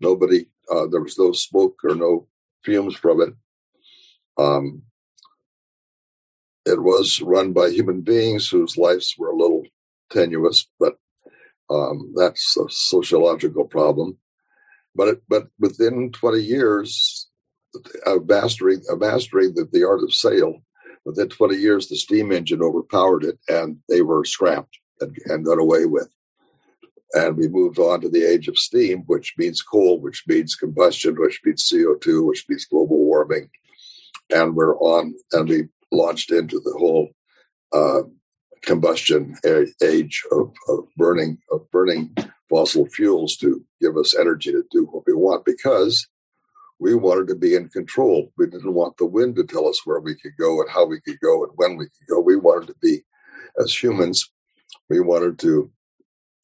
nobody 0.00 0.46
uh, 0.70 0.86
there 0.90 1.02
was 1.02 1.18
no 1.18 1.32
smoke 1.32 1.78
or 1.84 1.94
no 1.94 2.26
fumes 2.64 2.96
from 2.96 3.20
it. 3.20 3.34
Um, 4.38 4.82
it 6.66 6.82
was 6.82 7.20
run 7.20 7.52
by 7.52 7.70
human 7.70 8.02
beings 8.02 8.48
whose 8.48 8.76
lives 8.76 9.14
were 9.18 9.30
a 9.30 9.36
little 9.36 9.64
tenuous, 10.10 10.66
but 10.78 10.98
um, 11.70 12.12
that's 12.16 12.56
a 12.56 12.64
sociological 12.68 13.64
problem. 13.64 14.18
But 14.94 15.08
it, 15.08 15.22
but 15.28 15.48
within 15.58 16.10
20 16.12 16.40
years 16.40 17.28
of 18.04 18.28
mastering 18.28 18.82
of 18.90 18.98
mastering 18.98 19.54
the, 19.54 19.68
the 19.72 19.84
art 19.84 20.02
of 20.02 20.12
sail, 20.12 20.62
Within 21.10 21.28
20 21.28 21.56
years, 21.56 21.88
the 21.88 21.96
steam 21.96 22.30
engine 22.30 22.62
overpowered 22.62 23.24
it 23.24 23.38
and 23.48 23.78
they 23.88 24.00
were 24.00 24.24
scrapped 24.24 24.78
and, 25.00 25.16
and 25.26 25.44
done 25.44 25.58
away 25.58 25.84
with. 25.84 26.08
And 27.14 27.36
we 27.36 27.48
moved 27.48 27.80
on 27.80 28.00
to 28.02 28.08
the 28.08 28.24
age 28.24 28.46
of 28.46 28.56
steam, 28.56 29.02
which 29.06 29.34
means 29.36 29.60
coal, 29.60 30.00
which 30.00 30.22
means 30.28 30.54
combustion, 30.54 31.16
which 31.18 31.40
means 31.44 31.68
CO2, 31.68 32.24
which 32.24 32.44
means 32.48 32.64
global 32.66 32.98
warming. 32.98 33.50
And 34.32 34.54
we're 34.54 34.78
on, 34.78 35.14
and 35.32 35.48
we 35.48 35.64
launched 35.90 36.30
into 36.30 36.60
the 36.60 36.76
whole 36.78 37.08
uh, 37.72 38.02
combustion 38.62 39.34
age 39.82 40.22
of, 40.30 40.54
of 40.68 40.84
burning 40.96 41.38
of 41.50 41.68
burning 41.72 42.14
fossil 42.48 42.86
fuels 42.86 43.36
to 43.38 43.64
give 43.80 43.96
us 43.96 44.14
energy 44.16 44.52
to 44.52 44.62
do 44.70 44.84
what 44.92 45.02
we 45.08 45.14
want 45.14 45.44
because 45.44 46.06
we 46.80 46.94
wanted 46.94 47.28
to 47.28 47.34
be 47.34 47.54
in 47.54 47.68
control. 47.68 48.32
We 48.38 48.46
didn't 48.46 48.72
want 48.72 48.96
the 48.96 49.06
wind 49.06 49.36
to 49.36 49.44
tell 49.44 49.68
us 49.68 49.82
where 49.84 50.00
we 50.00 50.14
could 50.14 50.36
go 50.38 50.62
and 50.62 50.70
how 50.70 50.86
we 50.86 51.00
could 51.02 51.20
go 51.20 51.44
and 51.44 51.52
when 51.56 51.76
we 51.76 51.84
could 51.84 52.08
go. 52.08 52.20
We 52.20 52.36
wanted 52.36 52.68
to 52.68 52.74
be, 52.80 53.02
as 53.62 53.72
humans, 53.80 54.32
we 54.88 54.98
wanted 55.00 55.38
to 55.40 55.70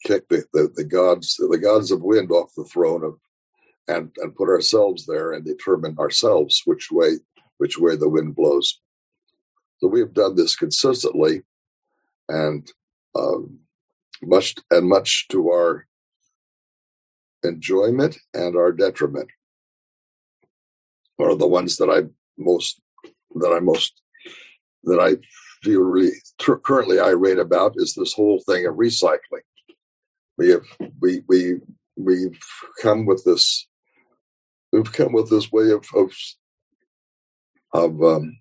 kick 0.05 0.29
the, 0.29 0.45
the, 0.53 0.71
the 0.77 0.85
gods, 0.85 1.37
the 1.37 1.59
gods 1.59 1.91
of 1.91 2.03
wind 2.03 2.31
off 2.31 2.53
the 2.55 2.65
throne 2.65 3.03
of, 3.03 3.15
and, 3.89 4.15
and 4.19 4.37
put 4.37 4.51
ourselves 4.51 5.07
there 5.07 5.33
and 5.33 5.45
determine 5.45 5.97
ourselves 5.99 6.61
which 6.67 6.91
way, 6.91 7.13
which 7.57 7.79
way 7.79 7.97
the 7.97 8.09
wind 8.09 8.37
blows. 8.37 8.79
So 9.79 9.89
we 9.89 10.01
have 10.01 10.13
done 10.13 10.37
this 10.37 10.55
consistently 10.55 11.43
and 12.29 12.71
um, 13.15 13.61
much 14.23 14.55
and 14.71 14.87
much 14.87 15.29
to 15.29 15.49
our 15.49 15.87
enjoyment 17.43 18.19
and 18.35 18.55
our 18.55 18.73
detriment 18.73 19.31
are 21.19 21.35
the 21.35 21.47
ones 21.47 21.77
that 21.77 21.89
I 21.89 22.09
most 22.39 22.81
that 23.37 23.53
I 23.53 23.61
most 23.61 24.01
that 24.85 25.01
I 25.01 25.17
feel 25.63 25.81
really 25.81 26.13
t- 26.39 26.53
currently 26.65 27.01
irate 27.01 27.39
about 27.39 27.75
is 27.77 27.95
this 27.95 28.13
whole 28.13 28.43
thing 28.47 28.67
of 28.67 28.75
recycling. 28.75 29.47
We 30.39 30.51
have 30.51 30.65
we 31.01 31.23
we 31.29 31.61
we've 31.97 32.39
come 32.83 33.07
with 33.07 33.25
this 33.25 33.67
we've 34.73 34.93
come 34.93 35.13
with 35.13 35.31
this 35.31 35.51
way 35.51 35.71
of 35.71 35.85
of, 35.95 36.13
of 37.73 38.03
um, 38.03 38.39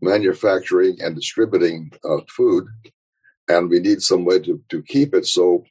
manufacturing 0.00 0.96
and 1.00 1.14
distributing 1.14 1.92
uh, 2.04 2.18
food, 2.34 2.66
and 3.48 3.68
we 3.68 3.80
need 3.80 4.02
some 4.02 4.24
way 4.24 4.38
to, 4.40 4.62
to 4.70 4.82
keep 4.82 5.14
it. 5.14 5.26
So 5.26 5.64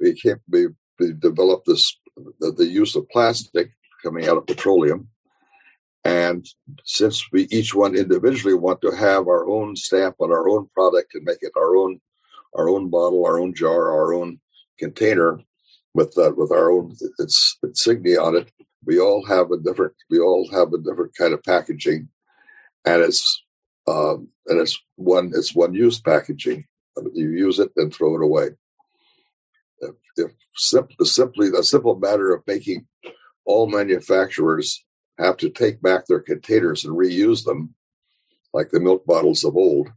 we 0.00 0.14
can't 0.14 0.40
we, 0.50 0.68
we 0.98 1.12
developed 1.12 1.66
this 1.66 1.98
the, 2.40 2.52
the 2.52 2.66
use 2.66 2.96
of 2.96 3.08
plastic 3.08 3.72
coming 4.02 4.26
out 4.28 4.36
of 4.36 4.46
petroleum. 4.46 5.08
And 6.04 6.44
since 6.84 7.30
we 7.30 7.42
each 7.50 7.74
one 7.74 7.94
individually 7.94 8.54
want 8.54 8.80
to 8.82 8.90
have 8.90 9.28
our 9.28 9.46
own 9.48 9.76
stamp 9.76 10.16
on 10.20 10.32
our 10.32 10.48
own 10.48 10.68
product 10.74 11.14
and 11.14 11.24
make 11.24 11.38
it 11.42 11.52
our 11.56 11.76
own, 11.76 12.00
our 12.54 12.68
own 12.68 12.90
bottle, 12.90 13.24
our 13.24 13.38
own 13.38 13.54
jar, 13.54 13.92
our 13.92 14.12
own 14.12 14.40
container 14.78 15.40
with 15.94 16.16
uh, 16.18 16.32
with 16.36 16.50
our 16.50 16.72
own 16.72 16.96
its 17.18 17.58
insignia 17.62 18.20
on 18.20 18.34
it, 18.36 18.50
we 18.84 18.98
all 18.98 19.24
have 19.26 19.50
a 19.50 19.58
different 19.58 19.94
we 20.10 20.18
all 20.18 20.48
have 20.50 20.72
a 20.72 20.78
different 20.78 21.14
kind 21.16 21.32
of 21.34 21.42
packaging, 21.44 22.08
and 22.84 23.02
it's 23.02 23.44
um, 23.86 24.28
and 24.46 24.60
it's 24.60 24.80
one 24.96 25.32
it's 25.34 25.54
one 25.54 25.74
use 25.74 26.00
packaging. 26.00 26.64
You 27.14 27.30
use 27.30 27.58
it 27.58 27.70
and 27.76 27.92
throw 27.92 28.14
it 28.16 28.24
away. 28.24 28.50
If, 29.80 29.94
if 30.16 30.32
simply, 30.56 31.06
simply 31.06 31.50
the 31.50 31.64
simple 31.64 31.96
matter 31.96 32.34
of 32.34 32.42
making 32.46 32.86
all 33.44 33.66
manufacturers 33.66 34.84
have 35.18 35.36
to 35.38 35.50
take 35.50 35.80
back 35.82 36.06
their 36.06 36.20
containers 36.20 36.84
and 36.84 36.96
reuse 36.96 37.44
them, 37.44 37.74
like 38.52 38.70
the 38.70 38.80
milk 38.80 39.04
bottles 39.06 39.44
of 39.44 39.56
old, 39.56 39.90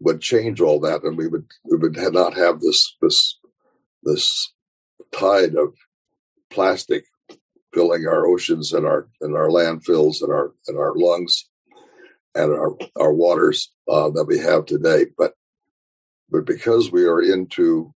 would 0.00 0.20
change 0.20 0.60
all 0.60 0.80
that, 0.80 1.02
and 1.02 1.16
we 1.16 1.26
would 1.26 1.46
we 1.64 1.76
would 1.76 1.96
not 2.12 2.34
have 2.34 2.60
this 2.60 2.96
this 3.00 3.38
this 4.02 4.52
tide 5.12 5.54
of 5.54 5.74
plastic 6.50 7.04
filling 7.72 8.06
our 8.06 8.26
oceans 8.26 8.72
and 8.72 8.86
our 8.86 9.08
and 9.20 9.34
our 9.34 9.48
landfills 9.48 10.22
and 10.22 10.32
our 10.32 10.52
and 10.66 10.78
our 10.78 10.94
lungs 10.96 11.48
and 12.34 12.52
our 12.52 12.76
our 12.96 13.12
waters 13.12 13.72
uh, 13.88 14.10
that 14.10 14.24
we 14.24 14.38
have 14.38 14.66
today. 14.66 15.06
But 15.16 15.34
but 16.30 16.44
because 16.44 16.90
we 16.90 17.04
are 17.04 17.22
into 17.22 17.94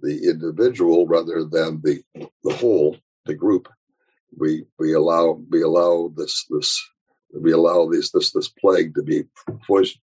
the 0.00 0.28
individual 0.30 1.06
rather 1.06 1.44
than 1.44 1.80
the 1.82 2.02
the 2.42 2.54
whole, 2.54 2.96
the 3.26 3.34
group, 3.34 3.68
we 4.38 4.64
we 4.78 4.94
allow 4.94 5.40
we 5.50 5.62
allow 5.62 6.12
this 6.16 6.46
this 6.50 6.82
we 7.38 7.52
allow 7.52 7.88
this 7.88 8.10
this 8.10 8.32
this 8.32 8.48
plague 8.48 8.94
to 8.94 9.02
be 9.02 9.24
foist, 9.66 9.98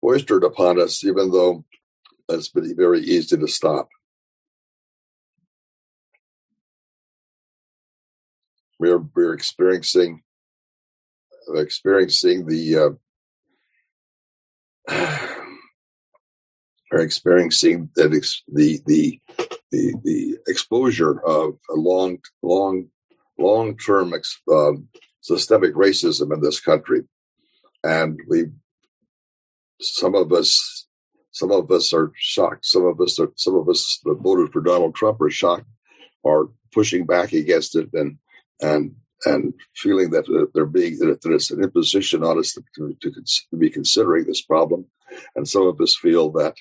foisted 0.00 0.44
upon 0.44 0.80
us, 0.80 1.04
even 1.04 1.30
though 1.30 1.64
it's 2.28 2.48
been 2.48 2.76
very 2.76 3.00
easy 3.00 3.36
to 3.36 3.48
stop. 3.48 3.88
we're 8.80 9.04
we're 9.14 9.34
experiencing 9.34 10.22
experiencing 11.54 12.46
the 12.46 12.96
uh, 14.88 14.88
are 16.92 17.00
experiencing 17.00 17.90
that 17.94 18.10
the 18.48 18.80
the 18.86 19.20
the 19.70 19.94
the 20.02 20.38
exposure 20.48 21.20
of 21.20 21.58
a 21.70 21.74
long 21.74 22.18
long 22.42 22.86
long 23.40 23.76
term 23.76 24.12
um, 24.52 24.88
systemic 25.20 25.74
racism 25.74 26.32
in 26.32 26.40
this 26.40 26.60
country, 26.60 27.02
and 27.82 28.20
we 28.28 28.46
some 29.80 30.14
of 30.14 30.32
us 30.32 30.86
some 31.32 31.52
of 31.52 31.70
us 31.70 31.92
are 31.92 32.12
shocked. 32.16 32.66
Some 32.66 32.84
of 32.84 33.00
us 33.00 33.18
are 33.18 33.32
some 33.36 33.56
of 33.56 33.68
us 33.68 34.00
that 34.04 34.20
voted 34.20 34.52
for 34.52 34.60
Donald 34.60 34.94
Trump 34.94 35.20
are 35.20 35.30
shocked, 35.30 35.66
are 36.24 36.48
pushing 36.72 37.06
back 37.06 37.32
against 37.32 37.76
it, 37.76 37.88
and 37.92 38.18
and 38.60 38.94
and 39.24 39.54
feeling 39.74 40.10
that 40.10 40.50
they're 40.54 40.66
being 40.66 40.98
that 40.98 41.18
it's 41.24 41.50
an 41.50 41.62
imposition 41.62 42.24
on 42.24 42.38
us 42.38 42.54
to, 42.54 42.94
to, 43.00 43.12
to 43.50 43.56
be 43.56 43.68
considering 43.68 44.24
this 44.24 44.42
problem, 44.42 44.86
and 45.36 45.46
some 45.46 45.66
of 45.66 45.80
us 45.80 45.94
feel 45.96 46.30
that 46.32 46.54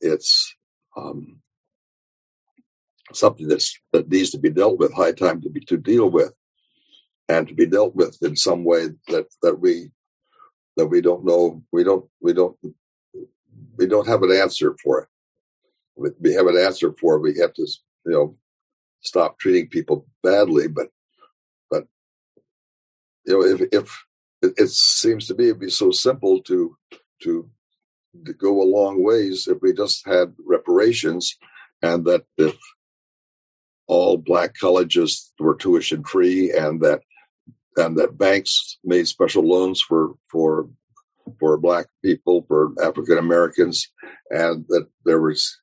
it's 0.00 0.54
um, 0.96 1.40
something 3.12 3.48
that's 3.48 3.78
that 3.92 4.08
needs 4.08 4.30
to 4.30 4.38
be 4.38 4.50
dealt 4.50 4.78
with. 4.78 4.92
High 4.92 5.12
time 5.12 5.40
to 5.42 5.50
be 5.50 5.60
to 5.60 5.76
deal 5.76 6.10
with, 6.10 6.32
and 7.28 7.46
to 7.48 7.54
be 7.54 7.66
dealt 7.66 7.94
with 7.94 8.18
in 8.22 8.36
some 8.36 8.64
way 8.64 8.88
that 9.08 9.26
that 9.42 9.60
we 9.60 9.90
that 10.76 10.86
we 10.86 11.00
don't 11.00 11.24
know. 11.24 11.62
We 11.72 11.84
don't 11.84 12.06
we 12.20 12.32
don't 12.32 12.56
we 13.76 13.86
don't 13.86 14.08
have 14.08 14.22
an 14.22 14.32
answer 14.32 14.76
for 14.82 15.02
it. 15.02 15.08
We 16.20 16.34
have 16.34 16.46
an 16.46 16.56
answer 16.56 16.92
for 17.00 17.16
it. 17.16 17.22
We 17.22 17.38
have 17.38 17.52
to 17.54 17.66
you 18.06 18.12
know 18.12 18.36
stop 19.00 19.38
treating 19.38 19.68
people 19.68 20.06
badly, 20.22 20.68
but 20.68 20.88
but 21.70 21.86
you 23.24 23.34
know 23.34 23.44
if 23.44 23.60
if 23.72 24.04
it, 24.42 24.54
it 24.56 24.70
seems 24.70 25.26
to 25.26 25.34
me 25.34 25.44
it'd 25.44 25.60
be 25.60 25.70
so 25.70 25.90
simple 25.90 26.40
to 26.42 26.76
to 27.22 27.50
to 28.24 28.32
go 28.32 28.62
a 28.62 28.64
long 28.64 29.04
ways 29.04 29.46
if 29.46 29.58
we 29.60 29.72
just 29.72 30.06
had 30.06 30.34
reparations 30.44 31.36
and 31.82 32.04
that 32.04 32.24
if 32.36 32.56
all 33.88 34.16
black 34.16 34.54
colleges 34.54 35.32
were 35.38 35.56
tuition 35.56 36.04
free 36.04 36.52
and 36.52 36.80
that 36.80 37.00
and 37.76 37.96
that 37.96 38.18
banks 38.18 38.78
made 38.84 39.06
special 39.06 39.46
loans 39.48 39.80
for 39.80 40.14
for 40.30 40.68
for 41.40 41.56
black 41.56 41.86
people 42.04 42.44
for 42.48 42.72
african 42.82 43.18
americans 43.18 43.88
and 44.30 44.64
that 44.68 44.86
there 45.04 45.20
was 45.20 45.58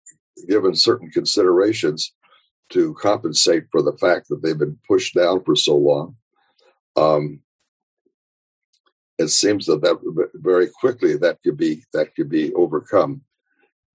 given 0.48 0.76
certain 0.76 1.10
considerations 1.10 2.14
to 2.70 2.94
compensate 2.96 3.64
for 3.72 3.82
the 3.82 3.96
fact 3.98 4.28
that 4.28 4.42
they've 4.42 4.58
been 4.58 4.78
pushed 4.88 5.16
down 5.16 5.44
for 5.44 5.56
so 5.56 5.76
long 5.76 6.16
um, 6.96 7.42
it 9.18 9.30
seems 9.30 9.66
that 9.66 9.82
that 9.82 10.30
very 10.36 10.68
quickly 10.80 11.18
that 11.18 11.42
could 11.44 11.58
be 11.58 11.84
that 11.94 12.16
could 12.16 12.30
be 12.30 12.54
overcome. 12.54 13.22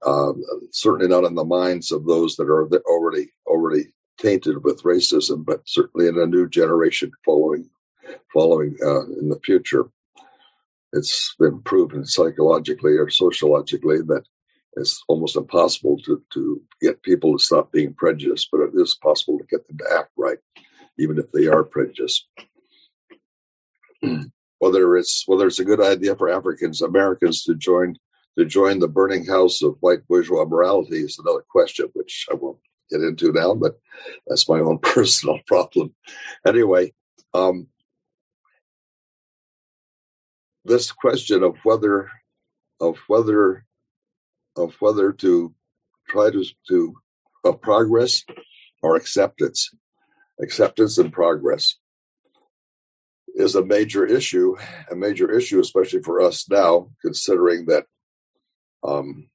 Um, 0.05 0.43
certainly 0.71 1.09
not 1.09 1.25
in 1.25 1.35
the 1.35 1.45
minds 1.45 1.93
of 1.93 2.07
those 2.07 2.37
that 2.37 2.45
are 2.45 2.67
already 2.87 3.29
already 3.47 3.93
tainted 4.21 4.63
with 4.65 4.83
racism, 4.83 5.45
but 5.45 5.63
certainly 5.67 6.07
in 6.07 6.19
a 6.19 6.27
new 6.27 6.49
generation 6.49 7.11
following 7.25 7.69
following 8.33 8.77
uh, 8.85 9.07
in 9.21 9.29
the 9.29 9.41
future. 9.45 9.85
It's 10.93 11.35
been 11.39 11.63
proven 11.63 12.05
psychologically 12.05 12.93
or 12.97 13.09
sociologically 13.09 13.99
that 14.09 14.25
it's 14.77 15.03
almost 15.09 15.37
impossible 15.37 15.99
to, 16.05 16.23
to 16.33 16.63
get 16.81 17.03
people 17.03 17.37
to 17.37 17.45
stop 17.45 17.73
being 17.73 17.95
prejudiced, 17.95 18.49
but 18.51 18.61
it 18.61 18.71
is 18.75 18.99
possible 19.01 19.39
to 19.39 19.45
get 19.45 19.67
them 19.69 19.79
to 19.79 19.97
act 19.97 20.11
right, 20.17 20.39
even 20.99 21.19
if 21.19 21.31
they 21.33 21.47
are 21.47 21.65
prejudiced. 21.65 22.27
whether 24.59 24.97
it's 24.97 25.25
whether 25.27 25.47
it's 25.47 25.59
a 25.59 25.65
good 25.65 25.81
idea 25.81 26.15
for 26.15 26.31
Africans 26.31 26.83
Americans 26.83 27.43
to 27.45 27.55
join 27.55 27.97
to 28.39 28.45
join 28.45 28.79
the 28.79 28.89
burning 28.89 29.27
house 29.27 29.63
of 29.63 29.77
white 29.81 30.07
bourgeois 30.09 30.45
morality 30.45 30.99
is 30.99 31.19
another 31.19 31.45
question, 31.51 31.89
which 31.95 32.27
I 32.31 32.35
won't 32.35 32.59
get 32.91 33.03
into 33.03 33.33
now, 33.33 33.55
but 33.55 33.79
that's 34.27 34.49
my 34.49 34.61
own 34.61 34.79
personal 34.83 35.39
problem. 35.47 35.95
Anyway, 36.47 36.93
um, 37.35 37.69
this 40.65 40.93
question 40.93 41.43
of 41.43 41.57
whether 41.65 42.11
of 42.81 42.99
whether 43.09 43.65
of 44.57 44.75
whether 44.81 45.13
to 45.13 45.55
try 46.09 46.31
to 46.31 46.45
to 46.69 46.95
of 47.45 47.61
progress 47.61 48.25
or 48.83 48.97
acceptance, 48.97 49.71
acceptance 50.43 50.99
and 50.99 51.13
progress 51.13 51.77
is 53.35 53.55
a 53.55 53.65
major 53.65 54.05
issue, 54.05 54.57
a 54.91 54.97
major 54.97 55.31
issue, 55.31 55.61
especially 55.61 56.03
for 56.03 56.21
us 56.21 56.49
now, 56.51 56.91
considering 57.01 57.67
that 57.67 57.87
um, 58.83 59.30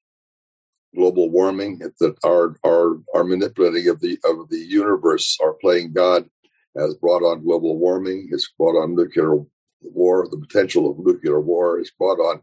global 0.96 1.30
warming, 1.30 1.80
that 2.00 2.16
our 2.24 2.56
our 2.66 2.98
our 3.14 3.24
manipulating 3.24 3.88
of 3.90 4.00
the 4.00 4.18
of 4.26 4.50
the 4.50 4.58
universe, 4.58 5.38
our 5.44 5.54
playing 5.54 5.94
God, 5.94 6.30
has 6.78 6.96
brought 6.96 7.24
on 7.24 7.44
global 7.44 7.78
warming. 7.78 8.30
It's 8.32 8.52
brought 8.58 8.82
on 8.82 8.96
nuclear 8.96 9.38
war. 9.82 10.28
The 10.30 10.38
potential 10.38 10.90
of 10.90 11.00
nuclear 11.00 11.40
war 11.40 11.78
has 11.78 11.92
brought 11.98 12.20
on 12.20 12.42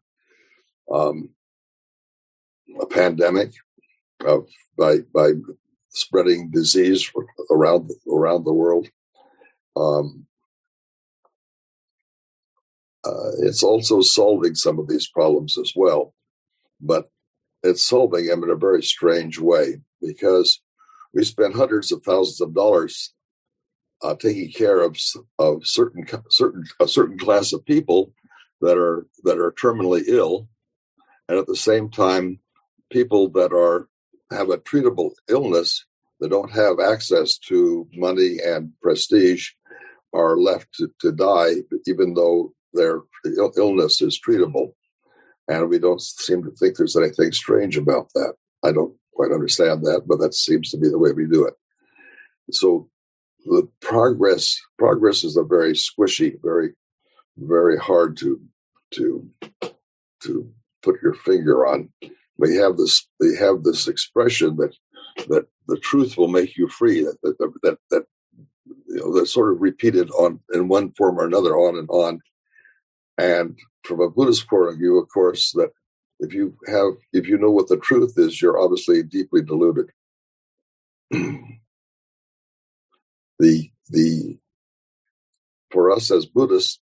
um, 0.92 1.30
a 2.80 2.86
pandemic 2.86 3.52
of 4.24 4.46
by 4.76 4.98
by 5.14 5.32
spreading 5.90 6.50
disease 6.50 7.10
around 7.50 7.90
around 8.10 8.44
the 8.44 8.52
world. 8.52 8.88
Um, 9.76 10.26
uh, 13.04 13.32
it's 13.40 13.62
also 13.62 14.00
solving 14.00 14.54
some 14.54 14.78
of 14.78 14.88
these 14.88 15.08
problems 15.08 15.58
as 15.58 15.72
well, 15.74 16.14
but 16.80 17.10
it's 17.62 17.82
solving 17.82 18.26
them 18.26 18.42
in 18.42 18.50
a 18.50 18.56
very 18.56 18.82
strange 18.82 19.38
way 19.38 19.76
because 20.00 20.60
we 21.14 21.24
spend 21.24 21.54
hundreds 21.54 21.92
of 21.92 22.02
thousands 22.02 22.40
of 22.40 22.54
dollars 22.54 23.12
uh, 24.02 24.14
taking 24.16 24.50
care 24.50 24.80
of 24.80 24.96
of 25.38 25.66
certain 25.66 26.04
certain 26.30 26.64
a 26.80 26.88
certain 26.88 27.18
class 27.18 27.52
of 27.52 27.64
people 27.64 28.12
that 28.60 28.76
are 28.76 29.06
that 29.24 29.38
are 29.38 29.52
terminally 29.52 30.02
ill, 30.06 30.48
and 31.28 31.38
at 31.38 31.46
the 31.46 31.56
same 31.56 31.90
time, 31.90 32.40
people 32.90 33.28
that 33.30 33.52
are 33.52 33.88
have 34.30 34.50
a 34.50 34.58
treatable 34.58 35.12
illness 35.28 35.84
that 36.20 36.30
don't 36.30 36.52
have 36.52 36.80
access 36.80 37.36
to 37.36 37.88
money 37.92 38.38
and 38.44 38.72
prestige 38.80 39.50
are 40.14 40.36
left 40.36 40.72
to, 40.74 40.88
to 41.00 41.12
die, 41.12 41.54
even 41.86 42.14
though 42.14 42.52
their 42.72 43.00
illness 43.56 44.00
is 44.00 44.20
treatable. 44.20 44.72
And 45.48 45.68
we 45.68 45.78
don't 45.78 46.00
seem 46.00 46.42
to 46.44 46.50
think 46.52 46.76
there's 46.76 46.96
anything 46.96 47.32
strange 47.32 47.76
about 47.76 48.08
that. 48.14 48.34
I 48.64 48.72
don't 48.72 48.94
quite 49.14 49.32
understand 49.32 49.84
that, 49.84 50.02
but 50.06 50.18
that 50.18 50.34
seems 50.34 50.70
to 50.70 50.78
be 50.78 50.88
the 50.88 50.98
way 50.98 51.12
we 51.12 51.26
do 51.26 51.46
it. 51.46 51.54
So 52.52 52.88
the 53.44 53.68
progress 53.80 54.58
progress 54.78 55.24
is 55.24 55.36
a 55.36 55.42
very 55.42 55.72
squishy, 55.72 56.36
very 56.42 56.74
very 57.36 57.78
hard 57.78 58.16
to 58.18 58.40
to 58.92 59.28
to 60.22 60.50
put 60.82 61.02
your 61.02 61.14
finger 61.14 61.66
on. 61.66 61.90
We 62.38 62.56
have 62.56 62.76
this 62.76 63.06
we 63.20 63.36
have 63.36 63.62
this 63.62 63.88
expression 63.88 64.56
that 64.56 64.74
that 65.28 65.46
the 65.68 65.78
truth 65.78 66.16
will 66.16 66.28
make 66.28 66.56
you 66.56 66.68
free. 66.68 67.04
That 67.04 67.18
that 67.22 67.52
that, 67.62 67.78
that 67.90 68.04
you 68.86 68.96
know 68.96 69.14
that's 69.14 69.32
sort 69.32 69.52
of 69.52 69.60
repeated 69.60 70.10
on 70.10 70.40
in 70.52 70.68
one 70.68 70.92
form 70.92 71.18
or 71.18 71.24
another 71.24 71.56
on 71.56 71.78
and 71.78 71.88
on 71.90 72.20
and 73.18 73.58
from 73.84 74.00
a 74.00 74.10
Buddhist 74.10 74.48
point 74.48 74.70
of 74.70 74.78
view, 74.78 74.98
of 74.98 75.08
course, 75.08 75.52
that 75.52 75.70
if 76.20 76.32
you 76.32 76.56
have, 76.66 76.94
if 77.12 77.26
you 77.26 77.38
know 77.38 77.50
what 77.50 77.68
the 77.68 77.76
truth 77.76 78.14
is, 78.16 78.40
you're 78.40 78.60
obviously 78.60 79.02
deeply 79.02 79.42
deluded. 79.42 79.90
the 81.10 81.50
the 83.88 84.38
for 85.70 85.90
us 85.90 86.10
as 86.10 86.26
Buddhists, 86.26 86.78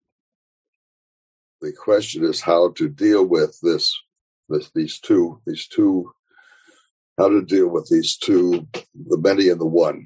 the 1.62 1.74
question 1.74 2.24
is 2.24 2.42
how 2.42 2.72
to 2.74 2.88
deal 2.88 3.26
with 3.26 3.58
this, 3.62 3.94
this 4.48 4.70
these 4.74 5.00
two, 5.00 5.42
these 5.46 5.68
two, 5.68 6.14
how 7.18 7.30
to 7.30 7.42
deal 7.44 7.68
with 7.68 7.90
these 7.90 8.16
two, 8.16 8.68
the 8.74 9.18
many 9.18 9.50
and 9.50 9.60
the 9.60 9.66
one. 9.66 10.06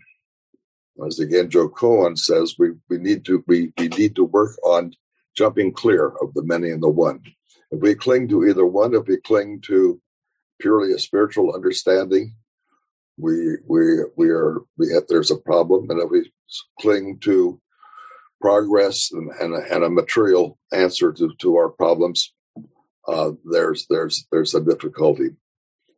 As 1.05 1.19
again, 1.19 1.49
Dogen 1.49 2.17
says, 2.17 2.55
we, 2.57 2.71
we 2.89 2.97
need 2.97 3.25
to 3.25 3.43
we, 3.47 3.71
we 3.77 3.87
need 3.89 4.15
to 4.15 4.23
work 4.23 4.57
on 4.63 4.93
jumping 5.39 5.71
clear 5.71 6.07
of 6.21 6.33
the 6.33 6.43
many 6.43 6.69
and 6.69 6.83
the 6.83 6.89
one. 6.89 7.21
If 7.71 7.79
we 7.79 7.95
cling 7.95 8.27
to 8.27 8.45
either 8.45 8.65
one, 8.65 8.93
if 8.93 9.07
we 9.07 9.17
cling 9.21 9.61
to 9.67 10.01
purely 10.59 10.91
a 10.91 10.99
spiritual 10.99 11.53
understanding, 11.55 12.35
we 13.17 13.35
we 13.65 13.83
we 14.17 14.27
are 14.29 14.57
we 14.77 14.91
have, 14.93 15.03
there's 15.07 15.31
a 15.31 15.37
problem, 15.51 15.89
and 15.89 16.01
if 16.01 16.09
we 16.09 16.29
cling 16.81 17.19
to 17.21 17.61
progress 18.41 19.11
and, 19.13 19.29
and, 19.41 19.53
a, 19.55 19.73
and 19.73 19.83
a 19.83 19.89
material 19.89 20.57
answer 20.73 21.11
to, 21.13 21.29
to 21.39 21.55
our 21.57 21.69
problems, 21.69 22.33
uh, 23.07 23.31
there's 23.45 23.87
there's 23.89 24.27
there's 24.31 24.55
a 24.55 24.61
difficulty. 24.71 25.29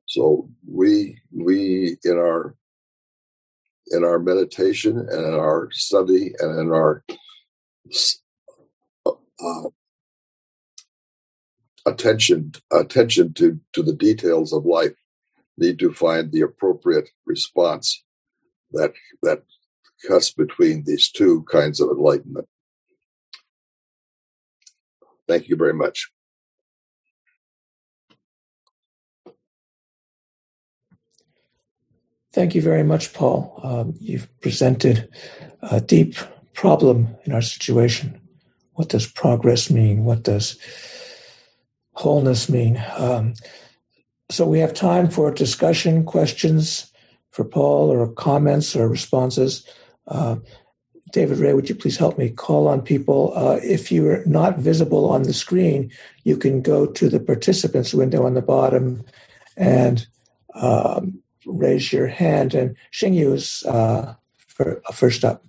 So 0.06 0.50
we 0.68 1.18
we 1.32 1.98
in 2.04 2.18
our 2.18 2.56
in 3.88 4.04
our 4.04 4.20
meditation 4.20 5.00
and 5.00 5.26
in 5.26 5.34
our 5.34 5.70
study 5.72 6.32
and 6.40 6.60
in 6.60 6.70
our 6.72 7.04
uh, 9.44 9.70
attention 11.86 12.54
attention 12.72 13.34
to 13.34 13.60
to 13.74 13.82
the 13.82 13.94
details 13.94 14.54
of 14.54 14.66
life 14.66 14.94
need 15.58 15.80
to 15.80 15.94
find 15.94 16.32
the 16.32 16.42
appropriate 16.42 17.10
response 17.26 18.04
that 18.72 18.94
that 19.24 19.44
cuts 20.08 20.32
between 20.32 20.84
these 20.86 21.10
two 21.10 21.44
kinds 21.44 21.80
of 21.80 21.90
enlightenment. 21.90 22.48
Thank 25.28 25.48
you 25.50 25.56
very 25.56 25.74
much. 25.74 26.12
Thank 32.34 32.56
you 32.56 32.62
very 32.62 32.84
much, 32.84 33.14
Paul. 33.14 33.60
Um, 33.62 33.94
you've 34.00 34.30
presented 34.40 35.10
a 35.62 35.82
deep 35.82 36.16
problem 36.54 37.16
in 37.26 37.34
our 37.34 37.42
situation. 37.42 38.21
What 38.82 38.90
does 38.90 39.06
progress 39.06 39.70
mean? 39.70 40.06
What 40.06 40.24
does 40.24 40.58
wholeness 41.92 42.50
mean? 42.50 42.84
Um, 42.98 43.36
so 44.32 44.48
we 44.48 44.58
have 44.58 44.74
time 44.74 45.08
for 45.08 45.32
discussion, 45.32 46.04
questions 46.04 46.92
for 47.30 47.46
Paul, 47.46 47.92
or 47.92 48.12
comments 48.12 48.76
or 48.76 48.90
responses. 48.90 49.68
Uh, 50.08 50.38
David 51.12 51.38
Ray, 51.38 51.54
would 51.54 51.70
you 51.70 51.76
please 51.76 51.96
help 51.96 52.18
me 52.18 52.32
call 52.32 52.68
on 52.68 52.82
people? 52.82 53.34
Uh, 53.36 53.60
if 53.62 53.92
you're 53.92 54.26
not 54.26 54.58
visible 54.58 55.12
on 55.12 55.22
the 55.22 55.34
screen, 55.34 55.92
you 56.24 56.36
can 56.36 56.64
go 56.64 56.88
to 56.88 57.08
the 57.08 57.20
participants 57.20 57.94
window 57.94 58.26
on 58.26 58.34
the 58.34 58.42
bottom 58.42 59.04
and 59.58 60.08
um, 60.56 61.22
raise 61.46 61.94
your 61.94 62.08
hand. 62.08 62.56
And 62.56 62.76
Xingyu 62.92 63.36
is 63.36 63.62
uh, 63.68 64.16
uh, 64.60 64.92
first 64.92 65.24
up. 65.24 65.46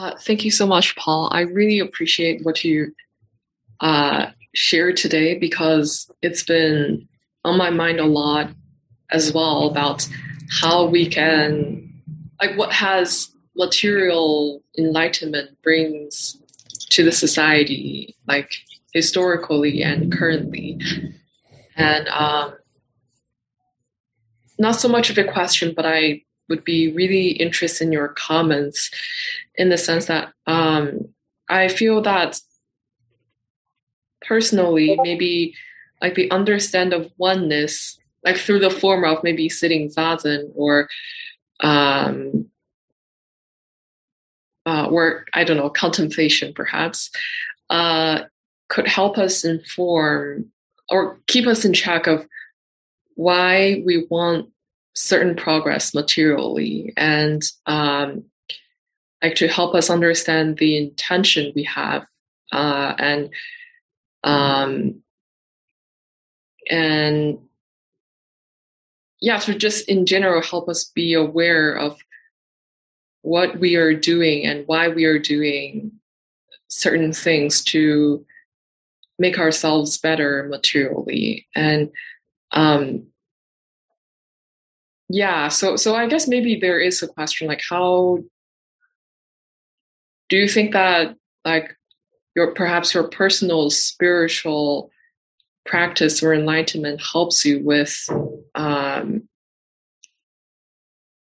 Uh, 0.00 0.16
thank 0.16 0.46
you 0.46 0.50
so 0.50 0.66
much, 0.66 0.96
Paul. 0.96 1.28
I 1.30 1.42
really 1.42 1.78
appreciate 1.78 2.42
what 2.42 2.64
you 2.64 2.94
uh, 3.80 4.30
shared 4.54 4.96
today 4.96 5.38
because 5.38 6.10
it's 6.22 6.42
been 6.42 7.06
on 7.44 7.58
my 7.58 7.68
mind 7.68 8.00
a 8.00 8.06
lot 8.06 8.48
as 9.10 9.30
well 9.34 9.66
about 9.66 10.08
how 10.48 10.86
we 10.86 11.06
can, 11.06 11.92
like, 12.40 12.56
what 12.56 12.72
has 12.72 13.28
material 13.54 14.62
enlightenment 14.78 15.50
brings 15.62 16.38
to 16.88 17.04
the 17.04 17.12
society, 17.12 18.16
like 18.26 18.54
historically 18.94 19.82
and 19.82 20.10
currently. 20.10 20.80
And 21.76 22.08
um, 22.08 22.54
not 24.58 24.76
so 24.76 24.88
much 24.88 25.10
of 25.10 25.18
a 25.18 25.30
question, 25.30 25.74
but 25.76 25.84
I 25.84 26.22
would 26.48 26.64
be 26.64 26.90
really 26.92 27.28
interested 27.32 27.84
in 27.84 27.92
your 27.92 28.08
comments 28.08 28.90
in 29.54 29.68
the 29.68 29.78
sense 29.78 30.06
that 30.06 30.32
um, 30.46 31.08
I 31.48 31.68
feel 31.68 32.02
that 32.02 32.40
personally, 34.22 34.98
maybe 35.02 35.54
like 36.00 36.14
the 36.14 36.30
understand 36.30 36.92
of 36.92 37.10
oneness, 37.18 37.98
like 38.24 38.36
through 38.36 38.60
the 38.60 38.70
form 38.70 39.04
of 39.04 39.22
maybe 39.22 39.48
sitting 39.48 39.88
zazen 39.88 40.50
or 40.54 40.88
um, 41.60 42.46
uh, 44.66 44.86
or 44.86 45.24
I 45.32 45.44
don't 45.44 45.56
know, 45.56 45.70
contemplation 45.70 46.52
perhaps, 46.54 47.10
uh, 47.70 48.22
could 48.68 48.86
help 48.86 49.18
us 49.18 49.44
inform 49.44 50.52
or 50.88 51.18
keep 51.26 51.46
us 51.46 51.64
in 51.64 51.72
check 51.72 52.06
of 52.06 52.26
why 53.14 53.82
we 53.84 54.06
want 54.10 54.48
certain 54.94 55.36
progress 55.36 55.94
materially 55.94 56.92
and 56.96 57.42
um, 57.66 58.24
like 59.22 59.34
to 59.36 59.48
help 59.48 59.74
us 59.74 59.90
understand 59.90 60.58
the 60.58 60.76
intention 60.76 61.52
we 61.54 61.64
have 61.64 62.06
uh, 62.52 62.94
and 62.98 63.30
um, 64.24 65.02
and 66.70 67.38
yeah 69.20 69.38
to 69.38 69.54
just 69.54 69.88
in 69.88 70.06
general 70.06 70.42
help 70.42 70.68
us 70.68 70.90
be 70.94 71.14
aware 71.14 71.74
of 71.74 71.98
what 73.22 73.58
we 73.58 73.76
are 73.76 73.94
doing 73.94 74.46
and 74.46 74.66
why 74.66 74.88
we 74.88 75.04
are 75.04 75.18
doing 75.18 75.92
certain 76.68 77.12
things 77.12 77.62
to 77.62 78.24
make 79.18 79.38
ourselves 79.38 79.98
better 79.98 80.46
materially. 80.48 81.46
And 81.54 81.90
um, 82.52 83.10
yeah 85.10 85.48
so 85.48 85.74
so 85.74 85.96
i 85.96 86.06
guess 86.06 86.28
maybe 86.28 86.54
there 86.58 86.78
is 86.78 87.02
a 87.02 87.08
question 87.08 87.48
like 87.48 87.60
how 87.68 88.18
do 90.30 90.36
you 90.36 90.48
think 90.48 90.72
that 90.72 91.16
like 91.44 91.76
your 92.34 92.54
perhaps 92.54 92.94
your 92.94 93.08
personal 93.08 93.68
spiritual 93.68 94.90
practice 95.66 96.22
or 96.22 96.32
enlightenment 96.32 97.02
helps 97.12 97.44
you 97.44 97.62
with 97.62 98.08
um, 98.54 99.28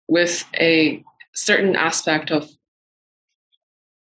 with 0.07 0.43
a 0.59 1.03
certain 1.33 1.75
aspect 1.75 2.29
of 2.29 2.47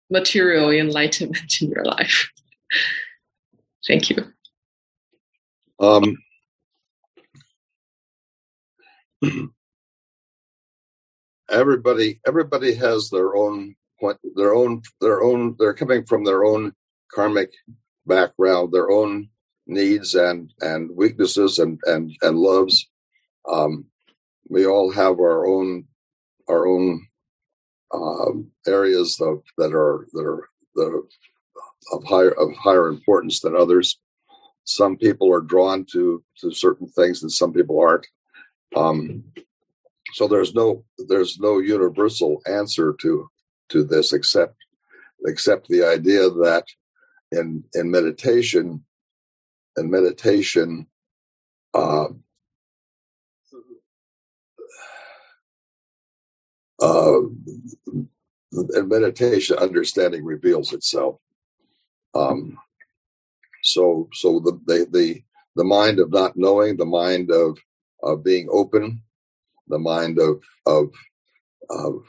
material 0.09 0.69
enlightenment 0.69 1.57
in 1.61 1.69
your 1.69 1.85
life? 1.85 2.29
Thank 3.87 4.09
you. 4.09 4.31
Um, 5.79 6.17
everybody 11.49 12.19
everybody 12.27 12.75
has 12.75 13.09
their 13.09 13.35
own 13.35 13.75
their 14.35 14.53
own 14.53 14.81
their 14.99 15.21
own 15.21 15.55
they're 15.59 15.73
coming 15.73 16.05
from 16.05 16.23
their 16.23 16.43
own 16.43 16.73
karmic 17.13 17.51
background 18.05 18.71
their 18.71 18.89
own 18.91 19.29
needs 19.67 20.15
and 20.15 20.51
and 20.61 20.89
weaknesses 20.95 21.59
and 21.59 21.79
and 21.85 22.11
and 22.21 22.37
loves. 22.37 22.89
Um 23.49 23.85
we 24.49 24.65
all 24.65 24.91
have 24.91 25.19
our 25.19 25.47
own 25.47 25.85
our 26.49 26.67
own 26.67 27.07
um 27.93 28.51
areas 28.67 29.19
of 29.21 29.43
that 29.57 29.73
are 29.73 30.07
that 30.13 30.25
are 30.25 30.49
the 30.75 31.03
of 31.93 32.03
higher 32.05 32.31
of 32.31 32.53
higher 32.55 32.87
importance 32.87 33.41
than 33.41 33.55
others. 33.55 33.99
Some 34.63 34.97
people 34.97 35.33
are 35.33 35.41
drawn 35.41 35.85
to 35.93 36.23
to 36.39 36.51
certain 36.51 36.87
things 36.87 37.21
and 37.21 37.31
some 37.31 37.53
people 37.53 37.79
aren't. 37.79 38.07
Um 38.75 39.23
so 40.13 40.27
there's 40.27 40.53
no 40.53 40.83
there's 41.07 41.39
no 41.39 41.59
universal 41.59 42.41
answer 42.47 42.95
to 43.01 43.29
to 43.71 43.83
this 43.83 44.13
except 44.13 44.55
except 45.25 45.67
the 45.67 45.85
idea 45.85 46.29
that 46.29 46.65
in 47.31 47.63
in 47.73 47.89
meditation 47.89 48.83
and 49.77 49.89
meditation 49.89 50.87
uh, 51.73 52.07
uh, 56.81 57.19
in 58.51 58.87
meditation 58.87 59.57
understanding 59.57 60.25
reveals 60.25 60.73
itself. 60.73 61.19
Um, 62.13 62.57
so 63.63 64.09
so 64.13 64.39
the, 64.39 64.59
the 64.65 64.87
the 64.91 65.23
the 65.55 65.63
mind 65.63 65.99
of 65.99 66.11
not 66.11 66.35
knowing 66.35 66.77
the 66.77 66.85
mind 66.85 67.31
of 67.31 67.57
of 68.03 68.23
being 68.23 68.47
open 68.51 69.01
the 69.67 69.79
mind 69.79 70.19
of 70.19 70.43
of 70.65 70.91
of 71.69 72.03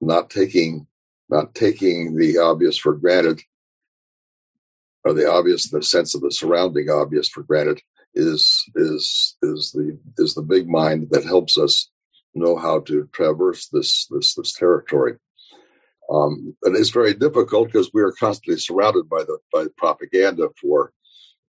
not 0.00 0.30
taking 0.30 0.86
not 1.28 1.54
taking 1.54 2.16
the 2.16 2.38
obvious 2.38 2.76
for 2.76 2.94
granted 2.94 3.40
or 5.04 5.12
the 5.12 5.30
obvious 5.30 5.70
the 5.70 5.82
sense 5.82 6.14
of 6.14 6.20
the 6.20 6.30
surrounding 6.30 6.88
obvious 6.90 7.28
for 7.28 7.42
granted 7.42 7.80
is 8.14 8.64
is 8.74 9.36
is 9.42 9.72
the 9.72 9.98
is 10.18 10.34
the 10.34 10.42
big 10.42 10.68
mind 10.68 11.08
that 11.10 11.24
helps 11.24 11.56
us 11.56 11.90
know 12.34 12.56
how 12.56 12.80
to 12.80 13.08
traverse 13.12 13.68
this 13.68 14.06
this 14.10 14.34
this 14.34 14.52
territory 14.52 15.16
um, 16.10 16.56
and 16.64 16.76
it's 16.76 16.90
very 16.90 17.14
difficult 17.14 17.68
because 17.68 17.90
we 17.94 18.02
are 18.02 18.12
constantly 18.12 18.58
surrounded 18.58 19.08
by 19.08 19.20
the 19.20 19.38
by 19.52 19.66
propaganda 19.76 20.48
for 20.60 20.92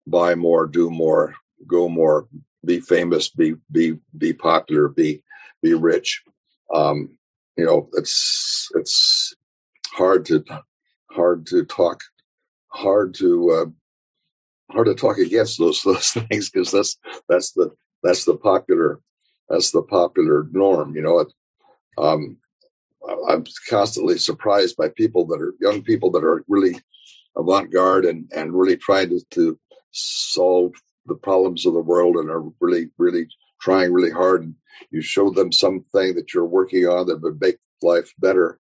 buy 0.07 0.35
more 0.35 0.66
do 0.66 0.90
more 0.90 1.35
go 1.66 1.88
more 1.88 2.26
be 2.64 2.81
famous, 2.81 3.29
be 3.29 3.55
be 3.70 3.98
be 4.16 4.33
popular, 4.33 4.88
be 4.88 5.22
be 5.62 5.74
rich. 5.74 6.22
Um, 6.72 7.18
you 7.61 7.66
know, 7.66 7.90
it's 7.92 8.70
it's 8.75 9.35
hard 9.92 10.25
to 10.27 10.42
hard 11.11 11.46
to 11.49 11.62
talk 11.66 12.01
hard 12.68 13.14
to 13.16 13.51
uh, 13.51 14.73
hard 14.73 14.87
to 14.87 14.94
talk 14.94 15.18
against 15.18 15.59
those 15.59 15.83
those 15.85 16.11
things 16.11 16.49
because 16.49 16.70
that's 16.70 16.99
that's 17.29 17.53
the 17.53 17.70
that's 18.03 18.25
the 18.25 18.37
popular 18.37 19.01
that's 19.51 19.73
the 19.73 19.83
popular 19.83 20.46
norm. 20.53 20.96
You 20.96 21.03
know, 21.03 21.18
it, 21.18 21.33
um, 21.99 22.38
I'm 23.29 23.44
constantly 23.68 24.16
surprised 24.16 24.77
by 24.79 24.88
people 24.88 25.27
that 25.27 25.40
are 25.42 25.55
young 25.61 25.83
people 25.83 26.11
that 26.12 26.25
are 26.25 26.42
really 26.49 26.81
avant 27.37 27.70
garde 27.70 28.07
and 28.07 28.27
and 28.35 28.55
really 28.55 28.79
trying 28.79 29.11
to, 29.11 29.20
to 29.33 29.59
solve 29.90 30.73
the 31.05 31.14
problems 31.14 31.66
of 31.66 31.75
the 31.75 31.81
world 31.81 32.16
and 32.16 32.31
are 32.31 32.44
really, 32.61 32.88
really 32.96 33.29
trying 33.61 33.92
really 33.92 34.11
hard. 34.12 34.42
And 34.44 34.55
you 34.90 35.03
show 35.03 35.31
them 35.31 35.53
something 35.53 36.14
that 36.14 36.35
you're 36.35 36.46
working 36.46 36.87
on 36.87 37.07
that 37.07 37.23
would 37.23 37.40
make 37.40 37.59
life 37.83 38.12
better. 38.18 38.59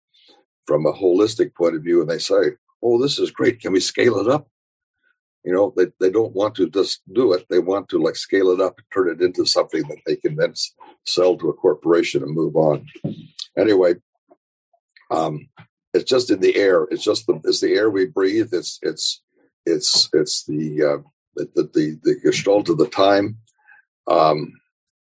from 0.67 0.87
a 0.87 0.93
holistic 0.93 1.55
point 1.55 1.77
of 1.77 1.83
view 1.83 2.01
and 2.01 2.11
they 2.11 2.19
say, 2.19 2.53
"Oh, 2.83 3.01
this 3.01 3.19
is 3.19 3.31
great. 3.31 3.61
Can 3.61 3.73
we 3.73 3.81
scale 3.81 4.19
it 4.19 4.29
up?" 4.29 4.49
You 5.45 5.53
know, 5.53 5.73
they 5.77 5.87
they 6.01 6.11
don't 6.11 6.35
want 6.35 6.55
to 6.57 6.69
just 6.69 7.03
do 7.13 7.33
it. 7.33 7.47
They 7.51 7.59
want 7.59 7.89
to 7.91 7.99
like 7.99 8.17
scale 8.17 8.51
it 8.51 8.61
up 8.61 8.75
and 8.79 8.87
turn 8.93 9.09
it 9.11 9.25
into 9.25 9.47
something 9.47 9.83
that 9.89 9.99
they 10.07 10.17
can 10.17 10.37
then 10.37 10.55
sell 11.07 11.37
to 11.39 11.49
a 11.51 11.55
corporation 11.55 12.23
and 12.23 12.35
move 12.35 12.57
on. 12.57 12.87
Anyway, 13.57 13.95
um, 15.11 15.49
it's 15.95 16.05
just 16.11 16.31
in 16.31 16.41
the 16.41 16.57
air. 16.57 16.85
It's 16.91 17.05
just 17.05 17.27
the 17.27 17.41
it's 17.45 17.61
the 17.61 17.75
air 17.75 17.91
we 17.91 18.07
breathe. 18.07 18.51
It's 18.53 18.79
it's 18.83 19.23
it's 19.67 20.09
it's 20.13 20.45
the 20.45 20.83
uh, 20.85 20.99
the, 21.37 21.71
the 21.75 21.99
the 22.03 22.17
gestalt 22.23 22.69
of 22.69 22.79
the 22.79 22.89
time. 22.89 23.39
Um, 24.09 24.53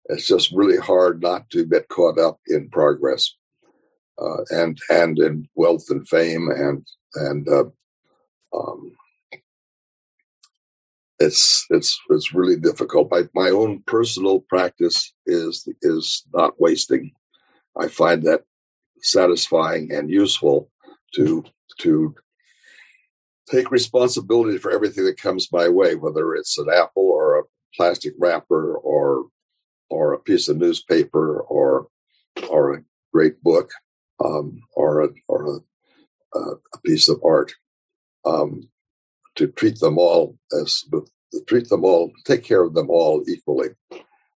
it's 0.09 0.27
just 0.27 0.51
really 0.51 0.77
hard 0.77 1.21
not 1.21 1.49
to 1.49 1.65
get 1.65 1.87
caught 1.89 2.19
up 2.19 2.39
in 2.47 2.69
progress 2.69 3.35
uh, 4.21 4.43
and 4.49 4.77
and 4.89 5.19
in 5.19 5.47
wealth 5.55 5.85
and 5.89 6.07
fame 6.07 6.49
and 6.49 6.85
and 7.15 7.47
uh, 7.49 7.65
um, 8.55 8.91
it's 11.19 11.65
it's 11.69 11.99
it's 12.09 12.33
really 12.33 12.57
difficult. 12.57 13.11
My 13.11 13.23
my 13.33 13.49
own 13.49 13.83
personal 13.87 14.41
practice 14.41 15.13
is 15.25 15.67
is 15.81 16.23
not 16.33 16.59
wasting. 16.59 17.11
I 17.77 17.87
find 17.87 18.23
that 18.23 18.43
satisfying 19.01 19.91
and 19.91 20.09
useful 20.09 20.69
to 21.15 21.43
to 21.79 22.15
take 23.49 23.71
responsibility 23.71 24.57
for 24.57 24.71
everything 24.71 25.05
that 25.05 25.21
comes 25.21 25.51
my 25.51 25.69
way, 25.69 25.95
whether 25.95 26.35
it's 26.35 26.57
an 26.57 26.67
apple 26.73 27.03
or 27.03 27.39
a 27.39 27.43
plastic 27.75 28.13
wrapper 28.17 28.75
or 28.75 29.25
or 29.89 30.13
a 30.13 30.19
piece 30.19 30.47
of 30.47 30.57
newspaper 30.57 31.39
or 31.41 31.87
or 32.49 32.73
a 32.73 32.83
great 33.13 33.41
book 33.43 33.71
um, 34.23 34.61
or 34.75 35.03
a 35.03 35.09
or 35.27 35.61
a, 36.35 36.39
a, 36.39 36.79
piece 36.83 37.09
of 37.09 37.21
art. 37.23 37.53
Um, 38.25 38.69
to 39.35 39.47
treat 39.47 39.79
them 39.79 39.97
all 39.97 40.37
as 40.59 40.83
treat 41.47 41.69
them 41.69 41.83
all, 41.83 42.11
take 42.25 42.43
care 42.43 42.63
of 42.63 42.73
them 42.73 42.89
all 42.89 43.23
equally. 43.27 43.69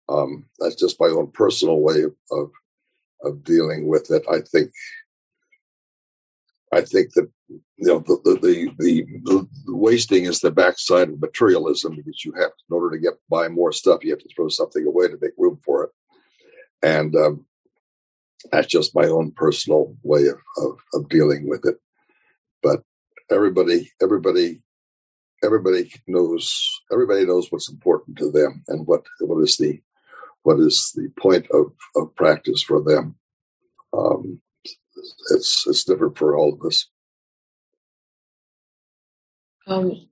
Um, 0.08 0.46
that's 0.58 0.74
just 0.74 1.00
my 1.00 1.08
own 1.08 1.30
personal 1.32 1.80
way 1.80 2.02
of, 2.02 2.14
of 2.30 2.50
of 3.22 3.44
dealing 3.44 3.88
with 3.88 4.10
it. 4.10 4.24
I 4.30 4.40
think 4.40 4.72
I 6.72 6.80
think 6.80 7.12
that 7.14 7.30
you 7.48 7.62
know 7.78 8.00
the 8.00 8.18
the, 8.24 8.72
the 8.78 9.06
the, 9.24 9.48
wasting 9.68 10.24
is 10.24 10.40
the 10.40 10.50
backside 10.50 11.08
of 11.08 11.20
materialism 11.20 11.94
because 11.96 12.24
you 12.24 12.32
have 12.32 12.50
in 12.68 12.74
order 12.74 12.96
to 12.96 13.02
get 13.02 13.14
buy 13.30 13.48
more 13.48 13.72
stuff 13.72 14.02
you 14.02 14.10
have 14.10 14.18
to 14.18 14.28
throw 14.34 14.48
something 14.48 14.86
away 14.86 15.08
to 15.08 15.18
make 15.20 15.32
room 15.38 15.58
for 15.64 15.84
it, 15.84 15.90
and 16.82 17.14
um, 17.14 17.46
that's 18.50 18.66
just 18.68 18.94
my 18.94 19.06
own 19.06 19.32
personal 19.32 19.96
way 20.02 20.26
of, 20.26 20.38
of, 20.58 20.78
of 20.94 21.08
dealing 21.08 21.48
with 21.48 21.64
it. 21.64 21.76
But 22.62 22.82
everybody 23.30 23.90
everybody 24.02 24.62
everybody 25.44 25.92
knows 26.06 26.68
everybody 26.92 27.26
knows 27.26 27.50
what's 27.50 27.70
important 27.70 28.18
to 28.18 28.30
them 28.30 28.64
and 28.68 28.86
what 28.86 29.04
what 29.20 29.42
is 29.42 29.56
the 29.56 29.80
what 30.42 30.60
is 30.60 30.92
the 30.94 31.08
point 31.20 31.46
of, 31.50 31.72
of 31.96 32.14
practice 32.14 32.62
for 32.62 32.80
them. 32.80 33.16
Um, 33.92 34.40
it's 35.30 35.66
it's 35.66 35.84
different 35.84 36.16
for 36.16 36.36
all 36.36 36.54
of 36.54 36.64
us. 36.64 36.88
Um, 39.66 40.08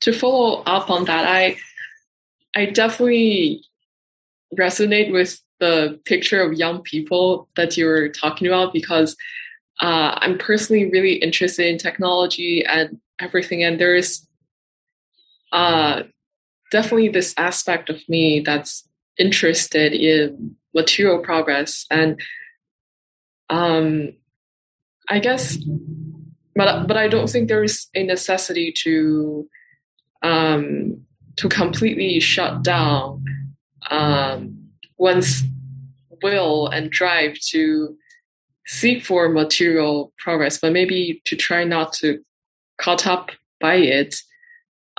to 0.00 0.12
follow 0.12 0.62
up 0.62 0.90
on 0.90 1.04
that, 1.04 1.26
I 1.26 1.56
I 2.54 2.66
definitely 2.66 3.62
resonate 4.58 5.12
with 5.12 5.40
the 5.60 6.00
picture 6.04 6.42
of 6.42 6.58
young 6.58 6.82
people 6.82 7.48
that 7.56 7.76
you 7.76 7.86
were 7.86 8.08
talking 8.08 8.46
about 8.46 8.72
because 8.72 9.16
uh, 9.80 10.18
I'm 10.20 10.38
personally 10.38 10.90
really 10.90 11.14
interested 11.14 11.66
in 11.66 11.78
technology 11.78 12.64
and 12.64 13.00
everything, 13.20 13.62
and 13.62 13.80
there 13.80 13.94
is 13.94 14.26
uh, 15.52 16.02
definitely 16.72 17.08
this 17.08 17.34
aspect 17.36 17.90
of 17.90 18.00
me 18.08 18.40
that's 18.40 18.88
interested 19.18 19.92
in 19.92 20.56
material 20.74 21.20
progress 21.20 21.86
and 21.90 22.20
um, 23.48 24.12
I 25.08 25.20
guess, 25.20 25.56
but 26.56 26.86
but 26.86 26.96
I 26.96 27.08
don't 27.08 27.28
think 27.28 27.48
there 27.48 27.62
is 27.62 27.86
a 27.94 28.02
necessity 28.02 28.72
to 28.82 29.48
um, 30.22 31.00
to 31.36 31.48
completely 31.48 32.18
shut 32.20 32.62
down 32.62 33.24
um, 33.90 34.56
one's 34.96 35.42
will 36.22 36.68
and 36.68 36.90
drive 36.90 37.38
to 37.50 37.96
seek 38.66 39.04
for 39.04 39.28
material 39.28 40.12
progress, 40.18 40.58
but 40.58 40.72
maybe 40.72 41.22
to 41.24 41.36
try 41.36 41.64
not 41.64 41.92
to 41.92 42.20
caught 42.78 43.06
up 43.06 43.30
by 43.60 43.76
it. 43.76 44.16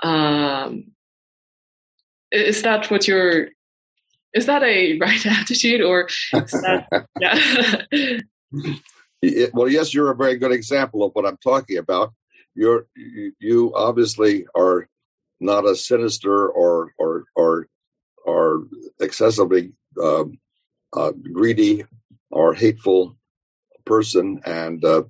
Um, 0.03 0.91
is 2.31 2.61
that 2.63 2.89
what 2.91 3.07
you're? 3.07 3.49
Is 4.33 4.45
that 4.45 4.63
a 4.63 4.97
right 4.99 5.25
attitude, 5.25 5.81
or 5.81 6.09
that 6.33 7.07
yeah? 7.19 8.17
It, 9.21 9.53
well, 9.53 9.67
yes, 9.67 9.93
you're 9.93 10.11
a 10.11 10.15
very 10.15 10.37
good 10.37 10.51
example 10.51 11.03
of 11.03 11.11
what 11.13 11.25
I'm 11.25 11.37
talking 11.37 11.77
about. 11.77 12.13
You're 12.55 12.87
you 12.95 13.73
obviously 13.75 14.45
are 14.55 14.87
not 15.39 15.65
a 15.65 15.75
sinister 15.75 16.47
or 16.47 16.93
or 16.97 17.25
or 17.35 17.67
or 18.25 18.67
excessively 18.99 19.73
um, 20.01 20.39
uh, 20.93 21.11
greedy 21.33 21.85
or 22.31 22.53
hateful 22.53 23.15
person, 23.85 24.41
and 24.45 24.83
uh, 24.83 25.03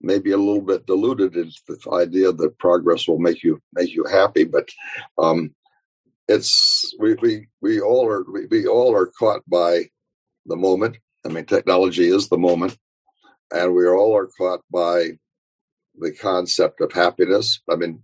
maybe 0.00 0.32
a 0.32 0.36
little 0.36 0.62
bit 0.62 0.86
deluded 0.86 1.36
into 1.36 1.60
the 1.68 1.92
idea 1.92 2.32
that 2.32 2.58
progress 2.58 3.06
will 3.06 3.18
make 3.18 3.42
you 3.42 3.60
make 3.72 3.94
you 3.94 4.04
happy. 4.04 4.44
But 4.44 4.68
um, 5.18 5.54
it's 6.28 6.94
we, 6.98 7.14
we 7.14 7.48
we 7.60 7.80
all 7.80 8.08
are 8.08 8.24
we, 8.30 8.46
we 8.46 8.66
all 8.66 8.94
are 8.94 9.06
caught 9.06 9.42
by 9.48 9.84
the 10.46 10.56
moment. 10.56 10.98
I 11.24 11.30
mean, 11.30 11.46
technology 11.46 12.08
is 12.08 12.28
the 12.28 12.38
moment, 12.38 12.76
and 13.52 13.74
we 13.74 13.86
all 13.86 14.16
are 14.16 14.30
caught 14.38 14.60
by 14.70 15.10
the 15.98 16.12
concept 16.12 16.80
of 16.80 16.92
happiness. 16.92 17.60
I 17.70 17.76
mean, 17.76 18.02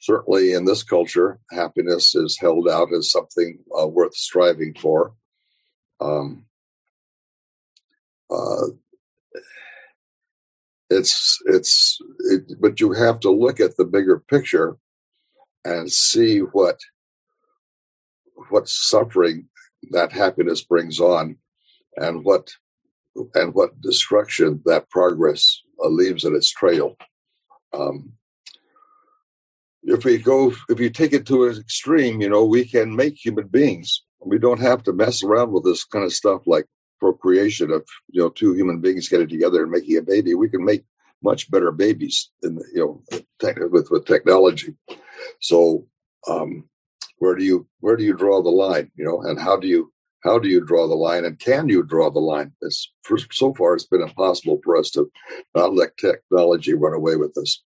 certainly 0.00 0.52
in 0.52 0.64
this 0.64 0.82
culture, 0.82 1.38
happiness 1.50 2.14
is 2.14 2.38
held 2.40 2.68
out 2.68 2.92
as 2.92 3.10
something 3.10 3.58
uh, 3.78 3.86
worth 3.86 4.14
striving 4.14 4.74
for. 4.74 5.14
Um, 6.00 6.46
uh, 8.30 8.68
it's 10.90 11.38
it's 11.46 11.98
it, 12.30 12.42
but 12.60 12.80
you 12.80 12.92
have 12.92 13.20
to 13.20 13.30
look 13.30 13.60
at 13.60 13.76
the 13.76 13.84
bigger 13.84 14.18
picture 14.18 14.76
and 15.64 15.90
see 15.90 16.38
what 16.40 16.78
what 18.50 18.68
suffering 18.68 19.48
that 19.90 20.12
happiness 20.12 20.62
brings 20.62 21.00
on 21.00 21.36
and 21.96 22.24
what 22.24 22.52
and 23.34 23.54
what 23.54 23.80
destruction 23.80 24.62
that 24.64 24.88
progress 24.90 25.60
uh, 25.82 25.88
leaves 25.88 26.24
in 26.24 26.34
its 26.34 26.50
trail. 26.50 26.96
Um, 27.72 28.12
if 29.82 30.04
we 30.04 30.18
go, 30.18 30.54
if 30.68 30.78
you 30.78 30.90
take 30.90 31.12
it 31.12 31.26
to 31.26 31.46
an 31.46 31.58
extreme, 31.58 32.20
you 32.20 32.28
know, 32.28 32.44
we 32.44 32.64
can 32.64 32.94
make 32.94 33.16
human 33.16 33.48
beings. 33.48 34.02
We 34.24 34.38
don't 34.38 34.60
have 34.60 34.82
to 34.84 34.92
mess 34.92 35.22
around 35.22 35.52
with 35.52 35.64
this 35.64 35.84
kind 35.84 36.04
of 36.04 36.12
stuff 36.12 36.42
like 36.46 36.66
procreation 37.00 37.72
of 37.72 37.84
you 38.10 38.22
know 38.22 38.28
two 38.28 38.54
human 38.54 38.80
beings 38.80 39.08
getting 39.08 39.28
together 39.28 39.62
and 39.62 39.72
making 39.72 39.96
a 39.96 40.02
baby. 40.02 40.34
We 40.34 40.48
can 40.48 40.64
make 40.64 40.84
much 41.22 41.50
better 41.50 41.72
babies 41.72 42.30
in 42.42 42.54
the, 42.54 42.64
you 42.72 43.02
know 43.10 43.68
with 43.70 43.90
with 43.90 44.06
technology. 44.06 44.74
So 45.40 45.86
um, 46.28 46.68
where 47.18 47.34
do 47.34 47.44
you 47.44 47.66
where 47.80 47.96
do 47.96 48.04
you 48.04 48.14
draw 48.14 48.40
the 48.40 48.50
line? 48.50 48.90
You 48.94 49.04
know, 49.04 49.22
and 49.22 49.38
how 49.38 49.56
do 49.56 49.66
you 49.66 49.91
how 50.22 50.38
do 50.38 50.48
you 50.48 50.64
draw 50.64 50.86
the 50.86 50.94
line 50.94 51.24
and 51.24 51.38
can 51.38 51.68
you 51.68 51.82
draw 51.82 52.10
the 52.10 52.20
line? 52.20 52.52
It's 52.60 52.92
for, 53.02 53.18
so 53.30 53.52
far 53.54 53.74
it's 53.74 53.86
been 53.86 54.02
impossible 54.02 54.60
for 54.64 54.76
us 54.76 54.90
to 54.90 55.10
not 55.54 55.74
let 55.74 55.96
technology 55.96 56.74
run 56.74 56.94
away 56.94 57.16
with 57.16 57.36
us. 57.36 57.62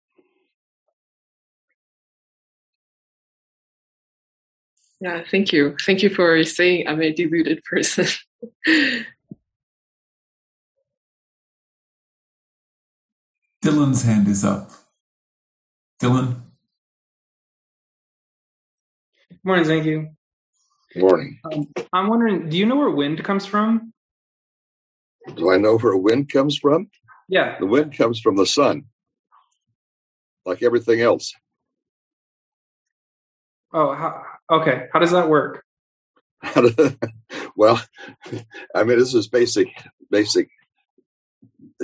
Yeah 5.00 5.24
thank 5.30 5.52
you. 5.54 5.76
Thank 5.86 6.04
you 6.04 6.10
for 6.10 6.44
saying 6.44 6.88
i'm 6.88 7.02
a 7.02 7.12
deluded 7.14 7.64
person. 7.64 8.06
Dylan's 13.64 14.02
hand 14.04 14.28
is 14.28 14.44
up. 14.44 14.72
Dylan? 16.02 16.42
Good 19.30 19.40
morning 19.46 19.66
thank 19.66 19.86
you 19.86 20.10
Morning. 20.96 21.40
Um, 21.52 21.68
I'm 21.94 22.08
wondering, 22.08 22.50
do 22.50 22.58
you 22.58 22.66
know 22.66 22.76
where 22.76 22.90
wind 22.90 23.24
comes 23.24 23.46
from? 23.46 23.94
Do 25.36 25.52
I 25.52 25.58
know 25.58 25.78
where 25.78 25.96
wind 25.96 26.30
comes 26.30 26.58
from? 26.58 26.90
Yeah. 27.30 27.58
The 27.60 27.66
wind 27.66 27.96
comes 27.96 28.20
from 28.20 28.36
the 28.36 28.46
sun, 28.46 28.86
like 30.46 30.64
everything 30.64 31.02
else. 31.02 31.34
Oh, 33.74 33.94
how, 33.94 34.24
okay. 34.52 34.88
How 34.92 35.00
does 35.00 35.12
that 35.12 35.30
work? 35.30 35.64
well, 37.56 37.82
I 38.76 38.84
mean, 38.84 39.00
this 39.00 39.14
is 39.14 39.28
basic, 39.28 39.68
basic 40.10 40.50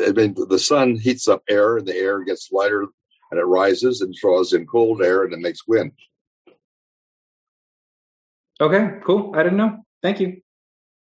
I 0.05 0.12
mean, 0.12 0.36
the 0.49 0.60
sun 0.60 0.95
heats 0.95 1.28
up 1.28 1.43
air, 1.49 1.78
and 1.78 1.88
the 1.88 1.95
air 1.95 2.24
gets 2.24 2.51
lighter, 2.51 2.86
and 3.32 3.39
it 3.39 3.45
rises 3.45 4.01
and 4.01 4.14
draws 4.14 4.53
in 4.53 4.66
cold 4.68 5.01
air, 5.01 5.24
and 5.24 5.34
it 5.34 5.39
makes 5.39 5.68
wind. 5.68 5.91
Okay, 8.60 8.99
cool. 9.05 9.34
I 9.36 9.43
didn't 9.43 9.58
know. 9.58 9.84
Thank 10.01 10.20
you. 10.20 10.41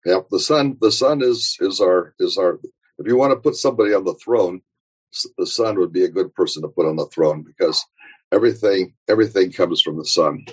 Yeah, 0.05 0.21
the 0.31 0.41
sun. 0.41 0.79
The 0.81 0.93
sun 0.93 1.23
is 1.23 1.57
is 1.61 1.81
our 1.81 2.15
is 2.19 2.39
our. 2.39 2.59
If 2.99 3.07
you 3.07 3.17
want 3.17 3.33
to 3.33 3.41
put 3.41 3.57
somebody 3.57 3.95
on 3.95 4.05
the 4.05 4.15
throne, 4.15 4.63
the 5.39 5.47
sun 5.47 5.79
would 5.79 5.93
be 5.93 6.05
a 6.05 6.09
good 6.09 6.35
person 6.35 6.63
to 6.63 6.69
put 6.69 6.87
on 6.87 6.97
the 6.97 7.07
throne 7.07 7.43
because 7.43 7.85
everything 8.33 8.95
everything 9.09 9.53
comes 9.53 9.83
from 9.83 9.99
the 9.99 10.05
sun. 10.05 10.47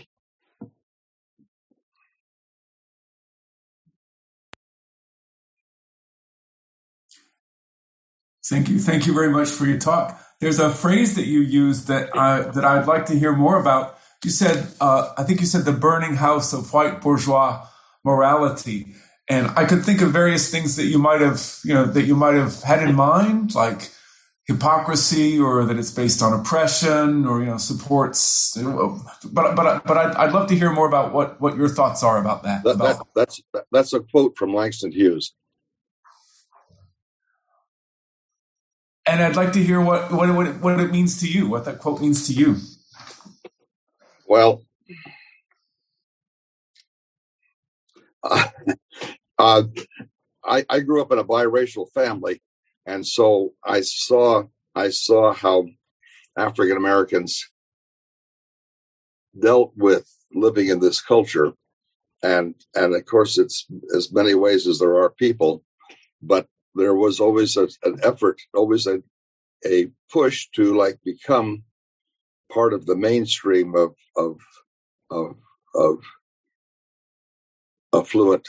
Thank 8.45 8.69
you. 8.69 8.79
Thank 8.79 9.05
you 9.05 9.13
very 9.13 9.29
much 9.29 9.49
for 9.49 9.65
your 9.65 9.77
talk. 9.77 10.19
There's 10.39 10.59
a 10.59 10.71
phrase 10.71 11.15
that 11.15 11.27
you 11.27 11.41
used 11.41 11.87
that 11.87 12.15
I 12.17 12.41
that 12.41 12.65
I'd 12.65 12.87
like 12.87 13.05
to 13.07 13.19
hear 13.19 13.33
more 13.33 13.59
about. 13.59 13.98
You 14.23 14.31
said, 14.31 14.67
uh, 14.81 15.13
I 15.17 15.23
think 15.23 15.39
you 15.39 15.45
said 15.45 15.65
the 15.65 15.71
burning 15.71 16.15
house 16.15 16.53
of 16.53 16.73
white 16.73 17.01
bourgeois 17.01 17.65
morality, 18.03 18.87
and 19.29 19.47
I 19.55 19.65
could 19.65 19.85
think 19.85 20.01
of 20.01 20.11
various 20.11 20.51
things 20.51 20.75
that 20.75 20.85
you 20.85 20.99
might 20.99 21.21
have, 21.21 21.59
you 21.63 21.73
know, 21.73 21.85
that 21.85 22.03
you 22.03 22.15
might 22.15 22.35
have 22.35 22.61
had 22.63 22.83
in 22.83 22.95
mind, 22.95 23.55
like 23.55 23.89
hypocrisy, 24.45 25.39
or 25.39 25.63
that 25.63 25.77
it's 25.77 25.91
based 25.91 26.21
on 26.21 26.37
oppression, 26.37 27.25
or 27.25 27.39
you 27.39 27.45
know, 27.45 27.57
supports. 27.57 28.57
But 28.57 29.55
but 29.55 29.85
but 29.85 29.97
I'd, 29.97 30.15
I'd 30.15 30.33
love 30.33 30.49
to 30.49 30.55
hear 30.55 30.71
more 30.71 30.87
about 30.87 31.13
what 31.13 31.39
what 31.39 31.55
your 31.55 31.69
thoughts 31.69 32.03
are 32.03 32.19
about 32.19 32.43
that. 32.43 32.63
that, 32.63 32.75
about, 32.75 32.97
that 32.97 33.07
that's 33.15 33.41
that's 33.71 33.93
a 33.93 34.01
quote 34.01 34.35
from 34.37 34.53
Langston 34.53 34.91
Hughes. 34.91 35.33
and 39.09 39.23
I'd 39.23 39.35
like 39.35 39.53
to 39.53 39.63
hear 39.63 39.81
what 39.81 40.11
what 40.11 40.33
what 40.35 40.47
it, 40.47 40.61
what 40.61 40.79
it 40.79 40.91
means 40.91 41.19
to 41.21 41.27
you, 41.27 41.47
what 41.47 41.65
that 41.65 41.79
quote 41.79 42.01
means 42.01 42.27
to 42.27 42.33
you. 42.33 42.57
Well, 44.29 44.63
uh, 48.23 48.47
uh, 49.39 49.63
I, 50.45 50.65
I 50.69 50.79
grew 50.81 51.01
up 51.01 51.11
in 51.11 51.19
a 51.19 51.23
biracial 51.23 51.91
family, 51.93 52.41
and 52.85 53.05
so 53.05 53.53
I 53.63 53.81
saw 53.81 54.43
I 54.75 54.89
saw 54.91 55.33
how 55.33 55.67
African 56.37 56.77
Americans 56.77 57.49
dealt 59.39 59.73
with 59.75 60.07
living 60.33 60.69
in 60.69 60.79
this 60.79 61.01
culture, 61.01 61.53
and 62.23 62.55
and 62.75 62.95
of 62.95 63.05
course 63.05 63.37
it's 63.37 63.67
as 63.95 64.11
many 64.13 64.35
ways 64.35 64.67
as 64.67 64.79
there 64.79 64.95
are 64.97 65.09
people, 65.09 65.63
but 66.21 66.47
there 66.75 66.95
was 66.95 67.19
always 67.19 67.57
a, 67.57 67.67
an 67.83 67.99
effort, 68.03 68.39
always 68.53 68.87
a 68.87 69.01
a 69.65 69.87
push 70.11 70.49
to 70.55 70.77
like 70.77 70.99
become 71.03 71.63
part 72.51 72.73
of 72.73 72.85
the 72.85 72.95
mainstream 72.95 73.75
of 73.75 73.95
of 74.15 74.39
of 75.09 75.35
of 75.75 76.03
affluent 77.93 78.47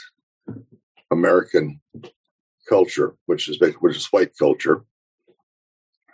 American 1.11 1.81
culture, 2.67 3.15
which 3.25 3.49
is 3.49 3.59
which 3.79 3.97
is 3.97 4.07
white 4.07 4.31
culture, 4.37 4.83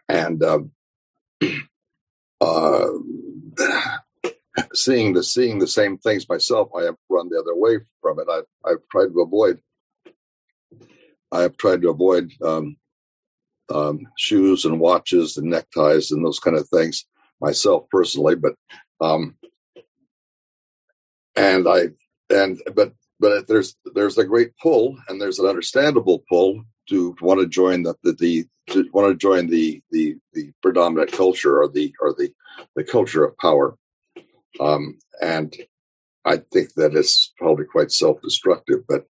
and 0.10 0.44
um, 0.44 0.72
uh, 2.42 2.88
seeing 4.74 5.14
the 5.14 5.24
seeing 5.24 5.60
the 5.60 5.68
same 5.68 5.98
things 5.98 6.28
myself, 6.30 6.70
I 6.78 6.84
have 6.84 6.96
run 7.10 7.30
the 7.30 7.40
other 7.40 7.56
way 7.56 7.78
from 8.02 8.20
it. 8.20 8.28
I've 8.30 8.46
I've 8.66 8.88
tried 8.92 9.14
to 9.14 9.22
avoid. 9.22 9.62
I 11.32 11.42
have 11.42 11.58
tried 11.58 11.82
to 11.82 11.90
avoid 11.90 12.32
um, 12.42 12.78
um, 13.70 14.08
shoes 14.18 14.64
and 14.64 14.80
watches 14.80 15.36
and 15.36 15.50
neckties 15.50 16.12
and 16.12 16.26
those 16.26 16.40
kind 16.40 16.58
of 16.58 16.70
things 16.70 17.06
myself 17.42 17.86
personally, 17.90 18.36
but 18.36 18.56
um, 19.02 19.36
and 21.36 21.68
I 21.68 21.90
and 22.30 22.62
but 22.76 22.94
but 23.20 23.48
there's 23.48 23.76
there's 23.94 24.18
a 24.18 24.26
great 24.26 24.52
pull 24.62 24.98
and 25.08 25.22
there's 25.22 25.40
an 25.40 25.48
understandable 25.48 26.24
pull 26.30 26.64
to 26.90 27.16
want 27.22 27.40
to 27.40 27.48
join 27.48 27.84
the 27.84 27.96
the, 28.04 28.14
the 28.14 28.46
to 28.70 28.90
want 28.94 29.12
to 29.12 29.16
join 29.16 29.48
the 29.48 29.82
the 29.92 30.18
the 30.34 30.52
predominant 30.62 31.12
culture 31.12 31.62
or 31.62 31.68
the 31.68 31.94
or 32.02 32.14
the 32.14 32.32
the 32.76 32.84
culture 32.84 33.24
of 33.24 33.38
power. 33.38 33.78
Um, 34.60 34.98
and 35.22 35.56
i 36.26 36.38
think 36.38 36.74
that 36.76 36.96
it's 36.96 37.34
probably 37.38 37.66
quite 37.66 37.92
self-destructive 37.92 38.80
but 38.88 39.06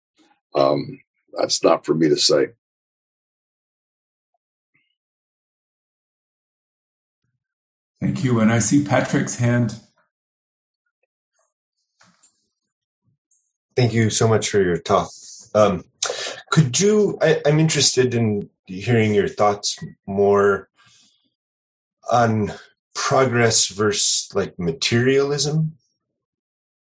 um, 0.56 1.00
that's 1.34 1.64
not 1.64 1.86
for 1.86 1.94
me 1.94 2.10
to 2.10 2.18
say 2.18 2.48
Thank 8.00 8.24
you. 8.24 8.40
And 8.40 8.52
I 8.52 8.60
see 8.60 8.84
Patrick's 8.84 9.38
hand. 9.38 9.80
Thank 13.76 13.94
you 13.94 14.10
so 14.10 14.28
much 14.28 14.50
for 14.50 14.62
your 14.62 14.78
talk. 14.78 15.10
Um, 15.54 15.84
could 16.52 16.80
you? 16.80 17.18
I, 17.22 17.42
I'm 17.46 17.60
interested 17.60 18.14
in 18.14 18.50
hearing 18.66 19.14
your 19.14 19.28
thoughts 19.28 19.78
more 20.06 20.70
on 22.12 22.54
progress 22.96 23.68
versus 23.68 24.30
like 24.34 24.58
materialism, 24.58 25.74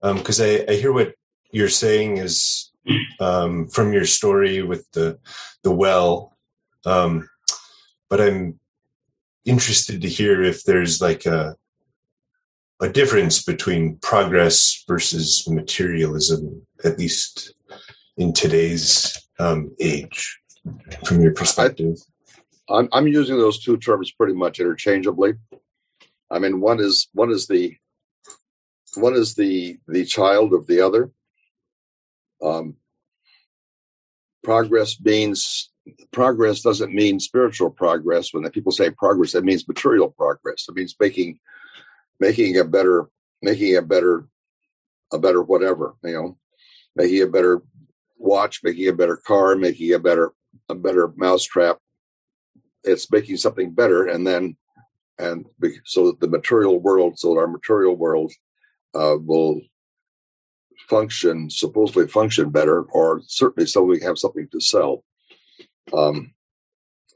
because 0.01 0.41
um, 0.41 0.47
I, 0.47 0.65
I 0.69 0.73
hear 0.75 0.91
what 0.91 1.13
you're 1.51 1.69
saying 1.69 2.17
is 2.17 2.71
um, 3.19 3.67
from 3.67 3.93
your 3.93 4.05
story 4.05 4.61
with 4.63 4.89
the 4.91 5.19
the 5.63 5.71
well, 5.71 6.35
um, 6.85 7.29
but 8.09 8.21
I'm 8.21 8.59
interested 9.45 10.01
to 10.01 10.09
hear 10.09 10.41
if 10.43 10.63
there's 10.63 11.01
like 11.01 11.25
a 11.25 11.55
a 12.81 12.89
difference 12.89 13.43
between 13.43 13.97
progress 13.97 14.83
versus 14.87 15.47
materialism, 15.47 16.65
at 16.83 16.97
least 16.97 17.53
in 18.17 18.33
today's 18.33 19.15
um, 19.39 19.71
age, 19.79 20.39
from 21.05 21.21
your 21.21 21.31
perspective? 21.31 21.95
I, 22.67 22.77
I'm, 22.77 22.89
I'm 22.91 23.07
using 23.07 23.37
those 23.37 23.63
two 23.63 23.77
terms 23.77 24.11
pretty 24.11 24.33
much 24.33 24.59
interchangeably. 24.59 25.33
I 26.31 26.39
mean, 26.39 26.59
one 26.59 26.79
is 26.79 27.07
one 27.13 27.29
is 27.29 27.47
the 27.47 27.75
one 28.95 29.13
is 29.13 29.35
the 29.35 29.77
the 29.87 30.05
child 30.05 30.53
of 30.53 30.65
the 30.67 30.81
other. 30.81 31.11
Um, 32.41 32.77
progress 34.43 34.99
means 34.99 35.70
progress 36.11 36.61
doesn't 36.61 36.93
mean 36.93 37.19
spiritual 37.19 37.69
progress. 37.69 38.33
When 38.33 38.49
people 38.51 38.71
say 38.71 38.91
progress, 38.91 39.31
that 39.33 39.43
means 39.43 39.67
material 39.67 40.09
progress. 40.09 40.65
It 40.67 40.75
means 40.75 40.95
making 40.99 41.39
making 42.19 42.57
a 42.57 42.63
better 42.63 43.09
making 43.41 43.75
a 43.75 43.81
better 43.81 44.27
a 45.11 45.19
better 45.19 45.41
whatever 45.41 45.95
you 46.03 46.13
know 46.13 46.37
making 46.95 47.23
a 47.23 47.27
better 47.27 47.61
watch 48.17 48.61
making 48.63 48.87
a 48.87 48.93
better 48.93 49.17
car 49.17 49.55
making 49.55 49.93
a 49.93 49.99
better 49.99 50.31
a 50.69 50.75
better 50.75 51.11
mousetrap 51.17 51.77
it's 52.83 53.11
making 53.11 53.37
something 53.37 53.73
better 53.73 54.07
and 54.07 54.25
then 54.25 54.55
and 55.19 55.45
so 55.85 56.07
that 56.07 56.19
the 56.19 56.27
material 56.27 56.79
world 56.79 57.17
so 57.17 57.33
that 57.33 57.39
our 57.39 57.47
material 57.47 57.95
world 57.95 58.31
uh, 58.93 59.15
will 59.19 59.59
function 60.87 61.49
supposedly 61.49 62.07
function 62.07 62.49
better 62.49 62.83
or 62.83 63.21
certainly 63.25 63.67
so 63.67 63.81
we 63.81 63.99
have 63.99 64.17
something 64.17 64.47
to 64.51 64.59
sell 64.59 65.03
um 65.93 66.33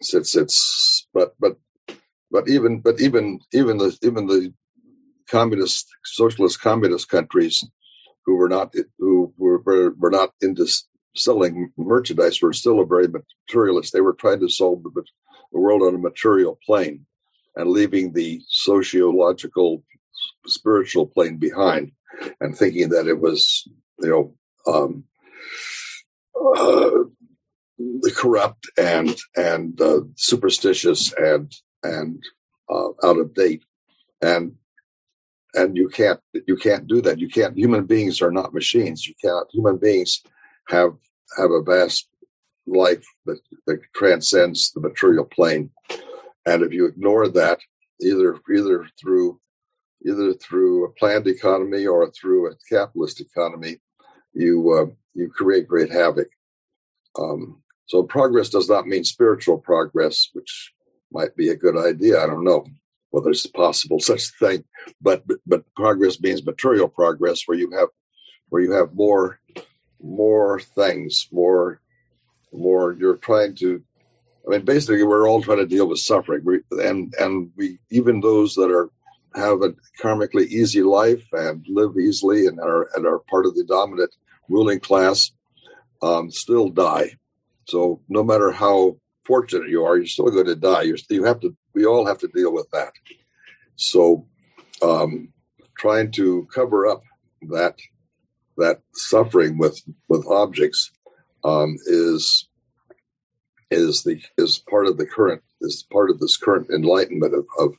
since 0.02 0.36
it's 0.36 1.08
but 1.14 1.34
but 1.40 1.58
but 2.32 2.50
even 2.50 2.80
but 2.80 3.00
even 3.00 3.40
even 3.54 3.78
the 3.78 3.98
even 4.02 4.28
the 4.28 4.54
communist, 5.30 5.88
socialist 6.04 6.62
communist 6.62 7.10
countries 7.10 7.64
who 8.26 8.36
were 8.36 8.50
not 8.50 8.74
who 9.00 9.34
were 9.38 9.62
were 9.98 10.12
not 10.12 10.32
into 10.42 10.68
selling 11.16 11.72
merchandise 11.78 12.42
were 12.42 12.54
still 12.54 12.80
a 12.80 12.86
very 12.86 13.08
materialist. 13.08 13.94
They 13.94 14.02
were 14.02 14.14
trying 14.14 14.40
to 14.42 14.50
solve 14.50 14.84
the, 14.84 14.90
the 15.52 15.60
world 15.60 15.82
on 15.82 15.96
a 15.96 16.00
material 16.00 16.60
plane 16.66 17.06
and 17.56 17.70
leaving 17.70 18.12
the 18.14 18.42
sociological, 18.50 19.84
spiritual 20.46 21.08
plane 21.08 21.38
behind, 21.38 21.92
and 22.42 22.56
thinking 22.56 22.90
that 22.90 23.08
it 23.08 23.20
was 23.20 23.68
you 24.00 24.10
know 24.10 24.74
um, 24.74 25.04
uh, 26.58 26.92
corrupt 28.16 28.70
and 28.78 29.16
and 29.36 29.80
uh, 29.82 30.02
superstitious 30.16 31.14
and 31.14 31.52
and 31.84 32.24
uh, 32.70 32.90
out 33.04 33.18
of 33.18 33.34
date. 33.34 33.64
And 34.22 34.56
and 35.54 35.78
you 35.78 35.90
can't 35.90 36.20
you 36.48 36.58
can't 36.58 36.88
do 36.88 37.02
that. 37.02 37.20
You 37.20 37.30
can't 37.30 37.58
human 37.58 37.86
beings 37.86 38.22
are 38.22 38.32
not 38.32 38.54
machines. 38.54 39.08
You 39.08 39.14
can't 39.24 39.48
human 39.52 39.78
beings 39.78 40.22
have 40.68 40.96
have 41.38 41.52
a 41.52 41.62
vast 41.62 42.08
life 42.68 43.06
that, 43.26 43.40
that 43.68 43.82
transcends 43.94 44.72
the 44.72 44.82
material 44.82 45.26
plane. 45.26 45.70
And 46.46 46.64
if 46.64 46.74
you 46.74 46.86
ignore 46.86 47.28
that 47.30 47.60
either 48.02 48.40
either 48.54 48.88
through 49.00 49.40
either 50.06 50.34
through 50.34 50.86
a 50.86 50.92
planned 50.92 51.28
economy 51.28 51.86
or 51.86 52.12
through 52.12 52.52
a 52.52 52.56
capitalist 52.70 53.22
economy 53.22 53.80
you 54.36 54.72
uh, 54.74 54.94
you 55.14 55.30
create 55.30 55.68
great 55.68 55.92
havoc. 55.92 56.28
Um, 57.18 57.62
So 57.88 58.04
progress 58.04 58.50
does 58.50 58.70
not 58.70 58.88
mean 58.88 59.04
spiritual 59.04 59.58
progress, 59.60 60.30
which 60.34 60.74
might 61.12 61.36
be 61.36 61.50
a 61.50 61.56
good 61.56 61.78
idea. 61.78 62.22
I 62.22 62.28
don't 62.28 62.44
know 62.44 62.66
whether 63.12 63.30
it's 63.30 63.46
possible 63.46 64.00
such 64.00 64.26
a 64.26 64.46
thing, 64.46 64.64
but 65.02 65.24
but 65.46 65.64
progress 65.76 66.20
means 66.20 66.46
material 66.46 66.90
progress, 66.90 67.44
where 67.46 67.58
you 67.58 67.72
have 67.72 67.90
where 68.50 68.62
you 68.62 68.72
have 68.72 68.94
more 68.94 69.40
more 70.02 70.60
things, 70.60 71.28
more 71.32 71.80
more. 72.52 72.94
You're 72.94 73.18
trying 73.18 73.56
to. 73.56 73.82
I 74.48 74.52
mean, 74.52 74.66
basically, 74.66 75.04
we're 75.04 75.28
all 75.28 75.42
trying 75.42 75.58
to 75.58 75.66
deal 75.66 75.88
with 75.88 76.00
suffering, 76.00 76.42
we, 76.44 76.60
and 76.72 77.14
and 77.20 77.52
we 77.56 77.80
even 77.90 78.20
those 78.22 78.54
that 78.56 78.70
are 78.70 78.90
have 79.36 79.62
a 79.62 79.74
karmically 80.02 80.48
easy 80.48 80.82
life 80.82 81.26
and 81.34 81.66
live 81.68 81.98
easily 81.98 82.48
and 82.48 82.60
are 82.60 82.90
and 82.96 83.06
are 83.06 83.20
part 83.20 83.46
of 83.46 83.56
the 83.56 83.64
dominant 83.64 84.14
ruling 84.50 84.80
class 84.80 85.32
um, 86.02 86.32
still 86.32 86.70
die. 86.70 87.16
So 87.66 88.02
no 88.10 88.24
matter 88.24 88.52
how 88.52 88.98
fortunate 89.26 89.70
you 89.70 89.84
are, 89.86 89.98
you're 89.98 90.06
still 90.06 90.30
going 90.30 90.46
to 90.46 90.56
die. 90.56 90.84
You're, 90.84 90.98
you 91.10 91.24
have 91.24 91.40
to. 91.42 91.56
We 91.74 91.86
all 91.86 92.06
have 92.06 92.20
to 92.20 92.28
deal 92.28 92.54
with 92.54 92.70
that. 92.72 92.94
So 93.76 94.28
um, 94.82 95.34
trying 95.78 96.12
to 96.12 96.48
cover 96.54 96.88
up 96.88 97.02
that 97.50 97.76
that 98.58 98.82
suffering 98.94 99.58
with 99.58 99.82
with 100.08 100.26
objects 100.28 100.92
um, 101.44 101.76
is 101.86 102.48
is 103.72 104.04
the 104.04 104.22
is 104.38 104.60
part 104.70 104.88
of 104.88 104.98
the 104.98 105.06
current 105.06 105.42
is 105.62 105.86
part 105.92 106.10
of 106.10 106.20
this 106.20 106.38
current 106.38 106.70
enlightenment 106.70 107.34
of 107.34 107.46
of 107.60 107.76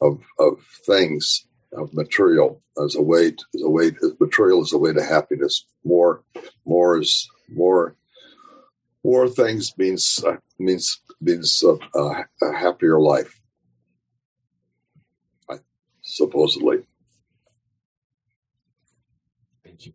of, 0.00 0.20
of 0.38 0.58
things 0.86 1.46
of 1.72 1.92
material 1.94 2.62
as 2.82 2.94
a 2.94 3.02
way 3.02 3.30
to, 3.30 3.44
as 3.54 3.62
a 3.62 3.68
way 3.68 3.90
to, 3.90 4.16
material 4.20 4.62
is 4.62 4.72
a 4.72 4.78
way 4.78 4.92
to 4.92 5.02
happiness 5.02 5.66
more 5.84 6.22
more 6.64 6.98
is 6.98 7.28
more 7.48 7.96
more 9.06 9.28
things 9.28 9.72
means 9.78 10.04
uh, 10.26 10.36
means 10.58 11.00
means 11.20 11.62
uh, 11.64 11.76
uh, 11.94 12.24
a 12.42 12.52
happier 12.52 12.98
life. 13.00 13.40
Supposedly. 16.02 16.78
Thank 19.64 19.86
you. 19.86 19.92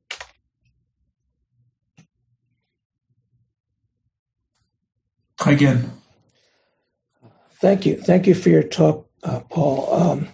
Again. 5.45 5.91
Thank 7.62 7.86
you. 7.86 7.95
Thank 7.97 8.28
you 8.28 8.36
for 8.36 8.49
your 8.49 8.64
talk 8.64 9.07
uh, 9.24 9.41
Paul. 9.49 9.93
Um, 9.93 10.28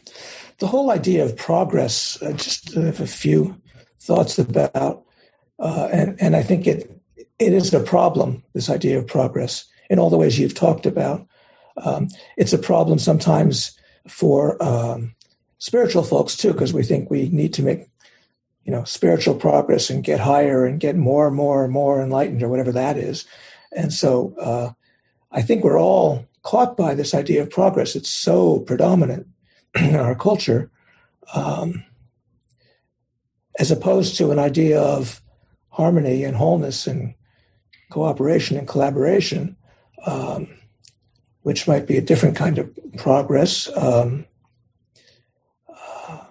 the 0.60 0.68
whole 0.68 0.92
idea 0.92 1.24
of 1.26 1.38
progress, 1.38 2.22
uh, 2.22 2.34
just 2.34 2.74
have 2.74 3.00
a 3.02 3.08
few 3.08 3.62
thoughts 4.00 4.40
about, 4.40 5.04
uh, 5.60 5.90
and 5.92 6.18
and 6.20 6.36
I 6.36 6.44
think 6.44 6.68
it 6.68 6.97
it 7.40 7.54
is 7.54 7.74
a 7.74 7.80
problem. 7.80 8.44
This 8.54 8.70
idea 8.70 8.98
of 8.98 9.08
progress 9.08 9.66
in 9.90 10.00
all 10.00 10.10
the 10.10 10.18
ways 10.18 10.38
you've 10.40 10.56
talked 10.56 10.86
about, 10.86 11.26
um, 11.78 12.08
it's 12.36 12.54
a 12.54 12.58
problem 12.58 13.00
sometimes 13.00 13.78
for 14.08 14.62
um, 14.64 15.16
spiritual 15.60 16.04
folks 16.04 16.36
too, 16.36 16.52
because 16.52 16.74
we 16.74 16.84
think 16.84 17.10
we 17.10 17.30
need 17.30 17.54
to 17.54 17.64
make 17.64 17.88
you 18.64 18.72
know 18.72 18.84
spiritual 18.84 19.36
progress 19.36 19.90
and 19.90 20.04
get 20.04 20.20
higher 20.20 20.66
and 20.66 20.80
get 20.80 20.96
more 20.96 21.28
and 21.28 21.36
more 21.36 21.64
and 21.64 21.72
more 21.72 22.02
enlightened 22.02 22.44
or 22.44 22.50
whatever 22.50 22.72
that 22.72 22.98
is, 22.98 23.26
and 23.72 23.94
so 23.94 24.34
uh, 24.40 24.72
I 25.32 25.42
think 25.42 25.64
we're 25.64 25.80
all 25.80 26.26
caught 26.42 26.78
by 26.78 26.96
this 26.96 27.14
idea 27.14 27.42
of 27.42 27.50
progress. 27.50 27.96
It's 27.96 28.10
so 28.10 28.60
predominant 28.60 29.28
in 29.76 29.96
our 29.96 30.16
culture, 30.16 30.72
um, 31.34 31.84
as 33.60 33.70
opposed 33.70 34.18
to 34.18 34.32
an 34.32 34.40
idea 34.40 34.82
of 34.82 35.22
harmony 35.70 36.24
and 36.24 36.36
wholeness 36.36 36.88
and 36.88 37.14
cooperation 37.90 38.58
and 38.58 38.68
collaboration, 38.68 39.56
um, 40.06 40.48
which 41.42 41.68
might 41.68 41.88
be 41.88 41.98
a 41.98 42.02
different 42.02 42.36
kind 42.36 42.58
of 42.58 42.70
progress. 42.98 43.70
Um, 43.76 44.26
uh, 45.70 46.24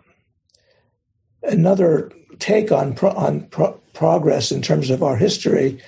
another 1.42 2.12
take 2.38 2.70
on 2.70 2.94
pro- 2.94 3.12
on 3.12 3.46
pro- 3.48 3.80
progress 3.94 4.52
in 4.52 4.61
terms 4.61 4.90
of 4.90 5.02
our 5.02 5.16
history 5.16 5.80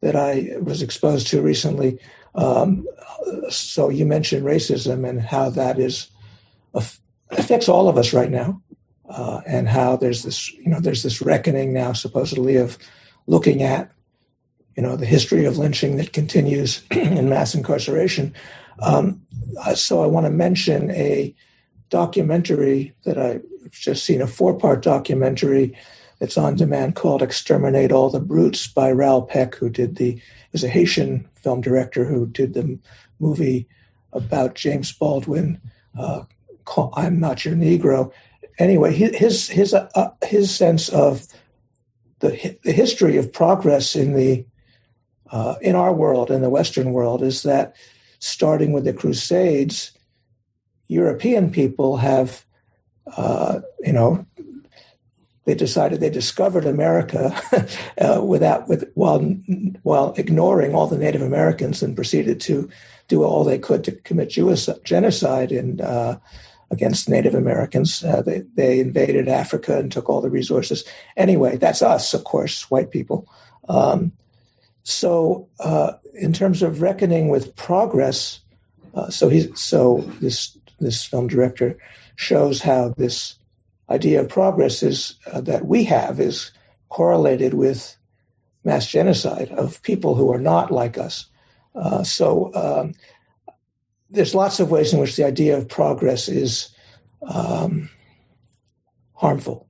that 0.00 0.14
I 0.14 0.50
was 0.60 0.82
exposed 0.82 1.26
to 1.28 1.42
recently 1.42 1.98
um, 2.36 2.86
so 3.48 3.88
you 3.88 4.04
mentioned 4.04 4.44
racism 4.44 5.08
and 5.08 5.20
how 5.20 5.50
that 5.50 5.78
is 5.78 6.08
affects 7.30 7.68
all 7.68 7.88
of 7.88 7.96
us 7.96 8.12
right 8.12 8.30
now, 8.30 8.60
uh, 9.08 9.40
and 9.46 9.68
how 9.68 9.96
there's 9.96 10.22
this 10.22 10.52
you 10.52 10.68
know 10.68 10.80
there's 10.80 11.02
this 11.02 11.22
reckoning 11.22 11.72
now 11.72 11.92
supposedly 11.92 12.56
of 12.56 12.78
looking 13.26 13.62
at 13.62 13.90
you 14.76 14.82
know 14.82 14.96
the 14.96 15.06
history 15.06 15.44
of 15.44 15.58
lynching 15.58 15.96
that 15.96 16.12
continues 16.12 16.82
in 16.90 17.28
mass 17.28 17.54
incarceration. 17.54 18.34
Um, 18.80 19.22
so 19.74 20.02
I 20.02 20.06
want 20.06 20.26
to 20.26 20.30
mention 20.30 20.90
a 20.90 21.34
documentary 21.88 22.94
that 23.04 23.18
I've 23.18 23.42
just 23.70 24.04
seen 24.04 24.20
a 24.20 24.26
four 24.26 24.54
part 24.54 24.82
documentary 24.82 25.76
that's 26.18 26.38
on 26.38 26.56
demand 26.56 26.94
called 26.94 27.22
Exterminate 27.22 27.92
All 27.92 28.10
the 28.10 28.20
Brutes 28.20 28.66
by 28.66 28.90
Raoul 28.90 29.22
Peck, 29.22 29.54
who 29.54 29.68
did 29.68 29.96
the, 29.96 30.20
was 30.52 30.64
a 30.64 30.68
Haitian 30.68 31.28
film 31.34 31.60
director 31.60 32.04
who 32.04 32.26
did 32.26 32.54
the 32.54 32.78
movie 33.18 33.68
about 34.12 34.54
James 34.54 34.92
Baldwin, 34.92 35.60
uh, 35.98 36.22
I'm 36.94 37.20
Not 37.20 37.44
Your 37.44 37.54
Negro. 37.54 38.12
Anyway, 38.58 38.94
his, 38.94 39.48
his, 39.48 39.74
uh, 39.74 40.10
his 40.24 40.54
sense 40.54 40.88
of 40.88 41.26
the, 42.20 42.58
the 42.64 42.72
history 42.72 43.18
of 43.18 43.32
progress 43.32 43.94
in 43.94 44.14
the, 44.14 44.44
uh, 45.30 45.56
in 45.60 45.74
our 45.74 45.92
world, 45.92 46.30
in 46.30 46.42
the 46.42 46.50
Western 46.50 46.92
world, 46.92 47.22
is 47.22 47.42
that 47.42 47.74
starting 48.18 48.72
with 48.72 48.84
the 48.84 48.92
Crusades, 48.92 49.92
European 50.88 51.50
people 51.50 51.96
have, 51.96 52.44
uh, 53.16 53.60
you 53.80 53.92
know, 53.92 54.24
they 55.44 55.54
decided 55.54 56.00
they 56.00 56.10
discovered 56.10 56.66
America 56.66 57.40
uh, 57.98 58.22
without 58.22 58.68
with 58.68 58.90
while 58.94 59.20
while 59.82 60.12
ignoring 60.16 60.74
all 60.74 60.88
the 60.88 60.98
Native 60.98 61.22
Americans 61.22 61.82
and 61.82 61.94
proceeded 61.94 62.40
to 62.42 62.68
do 63.08 63.22
all 63.22 63.44
they 63.44 63.58
could 63.58 63.84
to 63.84 63.92
commit 63.92 64.30
Jewish 64.30 64.68
genocide 64.84 65.52
in, 65.52 65.80
uh, 65.80 66.18
against 66.72 67.08
Native 67.08 67.34
Americans. 67.34 68.02
Uh, 68.02 68.22
they 68.22 68.40
they 68.54 68.80
invaded 68.80 69.28
Africa 69.28 69.78
and 69.78 69.90
took 69.90 70.10
all 70.10 70.20
the 70.20 70.30
resources. 70.30 70.84
Anyway, 71.16 71.56
that's 71.56 71.80
us, 71.80 72.12
of 72.12 72.24
course, 72.24 72.68
white 72.68 72.90
people. 72.90 73.28
Um, 73.68 74.12
so, 74.88 75.48
uh, 75.58 75.94
in 76.14 76.32
terms 76.32 76.62
of 76.62 76.80
reckoning 76.80 77.28
with 77.28 77.56
progress, 77.56 78.38
uh, 78.94 79.10
so 79.10 79.28
he's 79.28 79.48
so 79.60 79.98
this 80.20 80.56
this 80.78 81.04
film 81.04 81.26
director 81.26 81.76
shows 82.14 82.62
how 82.62 82.94
this 82.96 83.34
idea 83.90 84.20
of 84.20 84.28
progress 84.28 84.84
is 84.84 85.16
uh, 85.32 85.40
that 85.40 85.66
we 85.66 85.82
have 85.82 86.20
is 86.20 86.52
correlated 86.88 87.54
with 87.54 87.96
mass 88.62 88.86
genocide 88.86 89.48
of 89.50 89.82
people 89.82 90.14
who 90.14 90.32
are 90.32 90.38
not 90.38 90.70
like 90.70 90.96
us. 90.96 91.26
Uh, 91.74 92.04
so 92.04 92.54
um, 92.54 92.94
there's 94.08 94.36
lots 94.36 94.60
of 94.60 94.70
ways 94.70 94.92
in 94.92 95.00
which 95.00 95.16
the 95.16 95.24
idea 95.24 95.58
of 95.58 95.68
progress 95.68 96.28
is 96.28 96.68
um, 97.22 97.90
harmful. 99.14 99.65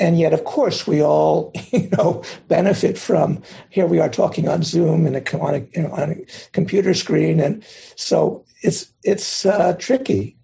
And 0.00 0.18
yet, 0.18 0.32
of 0.32 0.44
course, 0.44 0.86
we 0.86 1.02
all, 1.02 1.52
you 1.70 1.88
know, 1.90 2.24
benefit 2.48 2.98
from. 2.98 3.42
Here 3.68 3.86
we 3.86 4.00
are 4.00 4.08
talking 4.08 4.48
on 4.48 4.62
Zoom 4.62 5.06
and 5.06 5.16
a, 5.16 5.38
on, 5.38 5.54
a, 5.54 5.58
you 5.58 5.82
know, 5.82 5.92
on 5.92 6.12
a 6.12 6.50
computer 6.52 6.94
screen, 6.94 7.38
and 7.38 7.62
so 7.96 8.44
it's 8.62 8.92
it's 9.04 9.46
uh, 9.46 9.74
tricky 9.78 10.36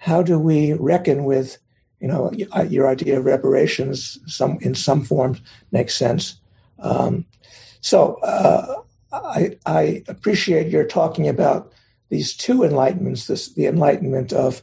how 0.00 0.22
do 0.22 0.38
we 0.38 0.72
reckon 0.72 1.24
with, 1.24 1.58
you 2.00 2.08
know, 2.08 2.32
your 2.68 2.88
idea 2.88 3.18
of 3.18 3.26
reparations 3.26 4.18
some 4.26 4.58
in 4.62 4.74
some 4.74 5.04
form 5.04 5.36
makes 5.72 5.94
sense. 5.94 6.40
Um, 6.78 7.26
so 7.82 8.14
uh, 8.22 8.76
I, 9.12 9.58
I, 9.66 10.02
appreciate 10.08 10.68
your 10.68 10.84
talking 10.84 11.28
about 11.28 11.70
these 12.08 12.34
two 12.34 12.60
enlightenments: 12.60 13.26
this 13.26 13.52
the 13.52 13.66
enlightenment 13.66 14.32
of 14.32 14.62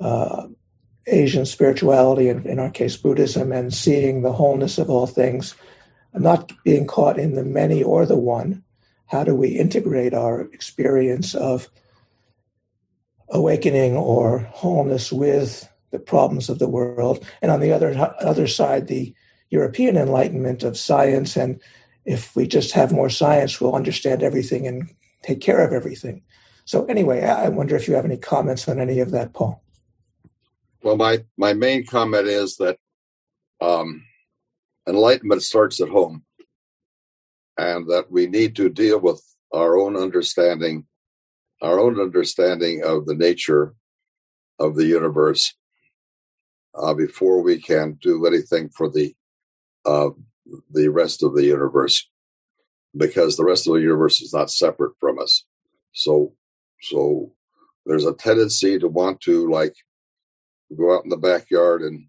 uh, 0.00 0.46
Asian 1.06 1.44
spirituality, 1.46 2.28
in 2.28 2.58
our 2.58 2.70
case 2.70 2.96
Buddhism, 2.96 3.52
and 3.52 3.74
seeing 3.74 4.22
the 4.22 4.32
wholeness 4.32 4.78
of 4.78 4.88
all 4.88 5.06
things, 5.06 5.54
not 6.14 6.52
being 6.64 6.86
caught 6.86 7.18
in 7.18 7.34
the 7.34 7.44
many 7.44 7.82
or 7.82 8.06
the 8.06 8.18
one. 8.18 8.62
How 9.06 9.24
do 9.24 9.34
we 9.34 9.48
integrate 9.48 10.14
our 10.14 10.42
experience 10.52 11.34
of 11.34 11.68
awakening 13.28 13.96
or 13.96 14.40
wholeness 14.52 15.10
with 15.10 15.68
the 15.90 15.98
problems 15.98 16.48
of 16.48 16.58
the 16.58 16.68
world, 16.68 17.24
and 17.40 17.50
on 17.50 17.60
the 17.60 17.72
other 17.72 18.14
other 18.20 18.46
side, 18.46 18.86
the 18.86 19.14
European 19.50 19.96
Enlightenment 19.96 20.64
of 20.64 20.78
science. 20.78 21.36
And 21.36 21.60
if 22.04 22.34
we 22.34 22.46
just 22.46 22.72
have 22.72 22.92
more 22.92 23.10
science, 23.10 23.60
we'll 23.60 23.76
understand 23.76 24.22
everything 24.22 24.66
and 24.66 24.88
take 25.22 25.40
care 25.40 25.64
of 25.64 25.72
everything. 25.72 26.22
So 26.64 26.86
anyway, 26.86 27.22
I 27.22 27.48
wonder 27.48 27.76
if 27.76 27.86
you 27.86 27.94
have 27.94 28.04
any 28.04 28.16
comments 28.16 28.66
on 28.68 28.80
any 28.80 29.00
of 29.00 29.10
that, 29.10 29.34
Paul. 29.34 29.62
Well, 30.82 30.96
my 30.96 31.24
my 31.36 31.52
main 31.52 31.86
comment 31.86 32.26
is 32.26 32.56
that 32.56 32.78
um, 33.60 34.04
enlightenment 34.88 35.42
starts 35.42 35.80
at 35.80 35.88
home. 35.88 36.24
and 37.58 37.88
that 37.88 38.10
we 38.10 38.26
need 38.26 38.56
to 38.56 38.68
deal 38.68 39.00
with 39.00 39.22
our 39.52 39.78
own 39.78 39.96
understanding, 39.96 40.86
our 41.60 41.78
own 41.78 42.00
understanding 42.00 42.82
of 42.84 43.06
the 43.06 43.14
nature 43.14 43.74
of 44.58 44.76
the 44.76 44.86
universe 44.86 45.54
uh, 46.74 46.94
before 46.94 47.42
we 47.42 47.60
can 47.60 47.98
do 48.00 48.26
anything 48.26 48.68
for 48.70 48.88
the 48.90 49.14
uh, 49.84 50.10
the 50.72 50.88
rest 50.88 51.22
of 51.22 51.34
the 51.34 51.44
universe, 51.44 52.08
because 52.96 53.36
the 53.36 53.44
rest 53.44 53.66
of 53.66 53.74
the 53.74 53.80
universe 53.80 54.20
is 54.20 54.32
not 54.32 54.50
separate 54.50 54.92
from 54.98 55.18
us. 55.18 55.44
So, 55.92 56.34
so 56.80 57.32
there's 57.86 58.06
a 58.06 58.14
tendency 58.14 58.78
to 58.78 58.88
want 58.88 59.20
to 59.22 59.50
like 59.50 59.74
go 60.76 60.96
out 60.96 61.04
in 61.04 61.10
the 61.10 61.16
backyard 61.16 61.82
and 61.82 62.06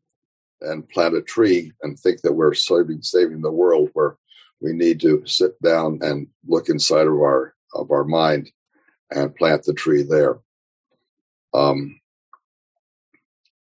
and 0.61 0.87
plant 0.89 1.15
a 1.15 1.21
tree 1.21 1.73
and 1.81 1.99
think 1.99 2.21
that 2.21 2.33
we're 2.33 2.53
saving 2.53 3.01
saving 3.01 3.41
the 3.41 3.51
world 3.51 3.89
where 3.93 4.17
we 4.61 4.71
need 4.71 4.99
to 5.01 5.21
sit 5.25 5.61
down 5.61 5.99
and 6.01 6.27
look 6.47 6.69
inside 6.69 7.07
of 7.07 7.13
our 7.13 7.53
of 7.73 7.91
our 7.91 8.03
mind 8.05 8.49
and 9.11 9.35
plant 9.35 9.63
the 9.63 9.73
tree 9.73 10.03
there. 10.03 10.39
Um, 11.53 11.99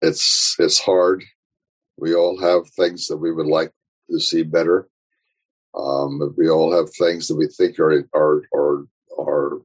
it's 0.01 0.55
it's 0.59 0.79
hard. 0.79 1.23
We 1.97 2.13
all 2.13 2.39
have 2.39 2.69
things 2.69 3.07
that 3.07 3.17
we 3.17 3.31
would 3.31 3.47
like 3.47 3.71
to 4.11 4.19
see 4.19 4.43
better. 4.43 4.87
Um, 5.75 6.33
we 6.37 6.49
all 6.49 6.75
have 6.75 6.93
things 6.93 7.27
that 7.27 7.35
we 7.35 7.47
think 7.47 7.79
are 7.79 8.07
are 8.15 8.43
are 8.53 8.85
are 9.17 9.61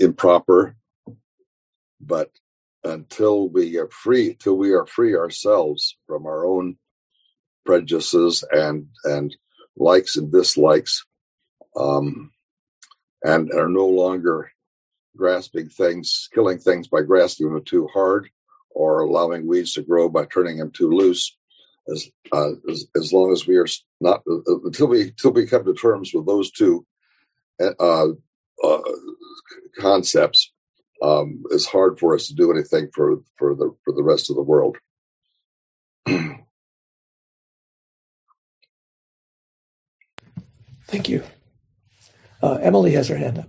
improper 0.00 0.76
but 2.00 2.30
until 2.84 3.48
we 3.48 3.76
are 3.78 3.88
free, 3.88 4.34
till 4.34 4.56
we 4.56 4.72
are 4.72 4.86
free 4.86 5.14
ourselves 5.14 5.96
from 6.06 6.26
our 6.26 6.44
own 6.46 6.76
prejudices 7.64 8.44
and 8.50 8.86
and 9.04 9.36
likes 9.76 10.16
and 10.16 10.32
dislikes, 10.32 11.04
um, 11.76 12.30
and 13.22 13.50
are 13.52 13.68
no 13.68 13.86
longer 13.86 14.50
grasping 15.16 15.68
things, 15.68 16.28
killing 16.32 16.58
things 16.58 16.88
by 16.88 17.02
grasping 17.02 17.52
them 17.52 17.64
too 17.64 17.88
hard, 17.92 18.30
or 18.70 19.00
allowing 19.00 19.46
weeds 19.46 19.72
to 19.74 19.82
grow 19.82 20.08
by 20.08 20.24
turning 20.24 20.58
them 20.58 20.70
too 20.70 20.90
loose. 20.90 21.36
As 21.90 22.10
uh, 22.32 22.50
as, 22.68 22.86
as 22.96 23.12
long 23.12 23.32
as 23.32 23.46
we 23.46 23.56
are 23.56 23.66
not 24.00 24.22
uh, 24.30 24.60
until 24.64 24.88
we 24.88 25.02
until 25.02 25.32
we 25.32 25.46
come 25.46 25.64
to 25.64 25.74
terms 25.74 26.12
with 26.12 26.26
those 26.26 26.50
two 26.50 26.86
uh, 27.60 28.08
uh 28.62 28.82
concepts, 29.78 30.52
um, 31.02 31.42
it's 31.50 31.66
hard 31.66 31.98
for 31.98 32.14
us 32.14 32.26
to 32.28 32.34
do 32.34 32.52
anything 32.52 32.88
for 32.92 33.20
for 33.36 33.54
the 33.54 33.74
for 33.84 33.92
the 33.92 34.02
rest 34.02 34.30
of 34.30 34.36
the 34.36 34.42
world. 34.42 34.76
Thank 40.86 41.08
you. 41.08 41.22
Uh, 42.42 42.58
Emily 42.62 42.92
has 42.92 43.08
her 43.08 43.16
hand 43.16 43.38
up. 43.38 43.48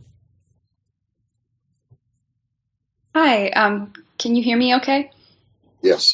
Hi. 3.15 3.49
Um, 3.49 3.93
can 4.17 4.35
you 4.35 4.43
hear 4.43 4.57
me? 4.57 4.75
Okay. 4.75 5.11
Yes. 5.81 6.09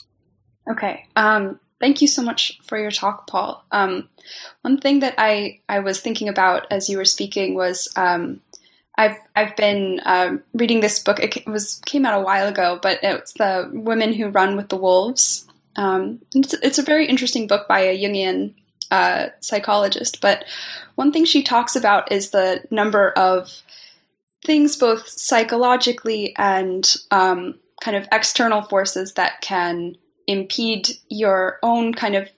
Okay. 0.69 1.05
Um, 1.15 1.59
thank 1.79 2.01
you 2.01 2.07
so 2.07 2.21
much 2.21 2.59
for 2.63 2.77
your 2.77 2.91
talk, 2.91 3.27
Paul. 3.27 3.63
Um, 3.71 4.09
one 4.61 4.79
thing 4.79 4.99
that 5.01 5.15
I 5.17 5.59
I 5.69 5.79
was 5.79 5.99
thinking 5.99 6.29
about 6.29 6.67
as 6.71 6.89
you 6.89 6.97
were 6.97 7.05
speaking 7.05 7.55
was 7.55 7.91
um, 7.95 8.41
I've 8.97 9.17
I've 9.35 9.55
been 9.55 10.01
um, 10.05 10.43
reading 10.53 10.79
this 10.79 10.99
book. 10.99 11.19
It 11.19 11.45
was 11.47 11.81
came 11.85 12.05
out 12.05 12.19
a 12.19 12.23
while 12.23 12.47
ago, 12.47 12.79
but 12.81 12.99
it's 13.03 13.33
the 13.33 13.69
Women 13.73 14.13
Who 14.13 14.29
Run 14.29 14.55
with 14.55 14.69
the 14.69 14.77
Wolves. 14.77 15.45
Um, 15.75 16.21
it's, 16.33 16.53
it's, 16.53 16.77
a 16.77 16.83
very 16.83 17.05
interesting 17.05 17.47
book 17.47 17.67
by 17.67 17.81
a 17.81 17.97
Jungian 17.97 18.53
uh, 18.91 19.27
psychologist. 19.41 20.21
But 20.21 20.45
one 20.95 21.11
thing 21.11 21.25
she 21.25 21.43
talks 21.43 21.75
about 21.75 22.13
is 22.13 22.29
the 22.29 22.63
number 22.71 23.11
of 23.11 23.51
things, 24.45 24.77
both 24.77 25.07
psychologically 25.09 26.33
and 26.37 26.95
um, 27.11 27.59
kind 27.81 27.97
of 27.97 28.07
external 28.11 28.61
forces, 28.61 29.13
that 29.13 29.41
can 29.41 29.97
impede 30.27 30.91
your 31.09 31.59
own 31.61 31.93
kind 31.93 32.15
of 32.15 32.29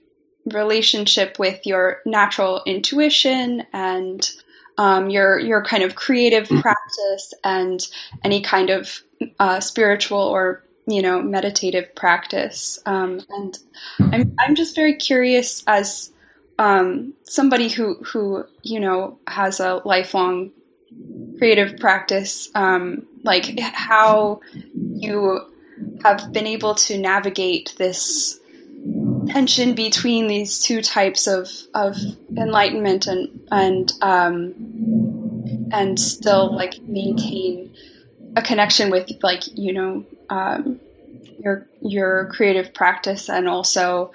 relationship 0.51 1.37
with 1.37 1.65
your 1.65 2.01
natural 2.05 2.63
intuition 2.65 3.65
and 3.73 4.31
um, 4.77 5.09
your 5.09 5.39
your 5.39 5.63
kind 5.63 5.83
of 5.83 5.95
creative 5.95 6.45
mm-hmm. 6.45 6.61
practice 6.61 7.33
and 7.43 7.87
any 8.23 8.41
kind 8.41 8.69
of 8.69 9.01
uh, 9.39 9.59
spiritual 9.59 10.19
or 10.19 10.63
you 10.85 11.01
know 11.01 11.21
meditative 11.21 11.93
practice. 11.95 12.79
Um, 12.85 13.21
and 13.29 13.57
I'm 13.99 14.35
I'm 14.39 14.55
just 14.55 14.75
very 14.75 14.95
curious 14.95 15.63
as 15.67 16.11
um, 16.59 17.13
somebody 17.23 17.69
who 17.69 17.95
who 18.03 18.45
you 18.63 18.79
know 18.79 19.19
has 19.27 19.59
a 19.59 19.81
lifelong 19.85 20.51
creative 21.37 21.79
practice, 21.79 22.49
um, 22.55 23.05
like 23.23 23.59
how 23.59 24.41
you 24.73 25.41
have 26.03 26.31
been 26.31 26.47
able 26.47 26.73
to 26.73 26.97
navigate 26.97 27.75
this 27.77 28.39
tension 29.29 29.73
between 29.73 30.27
these 30.27 30.59
two 30.59 30.81
types 30.81 31.27
of, 31.27 31.49
of 31.73 31.95
enlightenment 32.35 33.07
and 33.07 33.39
and 33.51 33.91
um, 34.01 34.53
and 35.71 35.99
still 35.99 36.55
like 36.55 36.81
maintain 36.83 37.73
a 38.35 38.41
connection 38.41 38.89
with 38.89 39.09
like 39.23 39.43
you 39.57 39.73
know 39.73 40.05
um, 40.29 40.79
your 41.39 41.67
your 41.81 42.29
creative 42.31 42.73
practice 42.73 43.29
and 43.29 43.47
also 43.47 44.11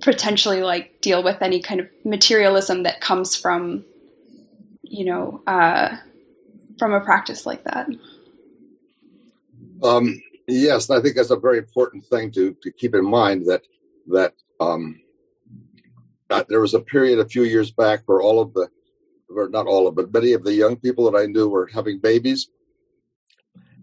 potentially 0.00 0.62
like 0.62 1.00
deal 1.00 1.22
with 1.22 1.42
any 1.42 1.60
kind 1.60 1.80
of 1.80 1.88
materialism 2.04 2.84
that 2.84 3.00
comes 3.00 3.36
from 3.36 3.84
you 4.82 5.04
know 5.04 5.42
uh, 5.46 5.96
from 6.78 6.92
a 6.92 7.00
practice 7.00 7.46
like 7.46 7.64
that. 7.64 7.88
Um, 9.82 10.20
yes, 10.46 10.90
I 10.90 11.00
think 11.00 11.16
that's 11.16 11.30
a 11.30 11.36
very 11.36 11.58
important 11.58 12.04
thing 12.06 12.30
to 12.32 12.56
to 12.62 12.70
keep 12.70 12.94
in 12.94 13.04
mind 13.04 13.46
that 13.46 13.62
that 14.08 14.34
um, 14.60 15.00
there 16.48 16.60
was 16.60 16.74
a 16.74 16.80
period 16.80 17.18
a 17.18 17.28
few 17.28 17.44
years 17.44 17.70
back 17.70 18.02
where 18.06 18.20
all 18.20 18.40
of 18.40 18.54
the, 18.54 18.68
or 19.28 19.48
not 19.48 19.66
all 19.66 19.86
of, 19.86 19.94
but 19.94 20.12
many 20.12 20.32
of 20.32 20.44
the 20.44 20.54
young 20.54 20.76
people 20.76 21.10
that 21.10 21.18
I 21.18 21.26
knew 21.26 21.48
were 21.48 21.68
having 21.72 22.00
babies, 22.00 22.48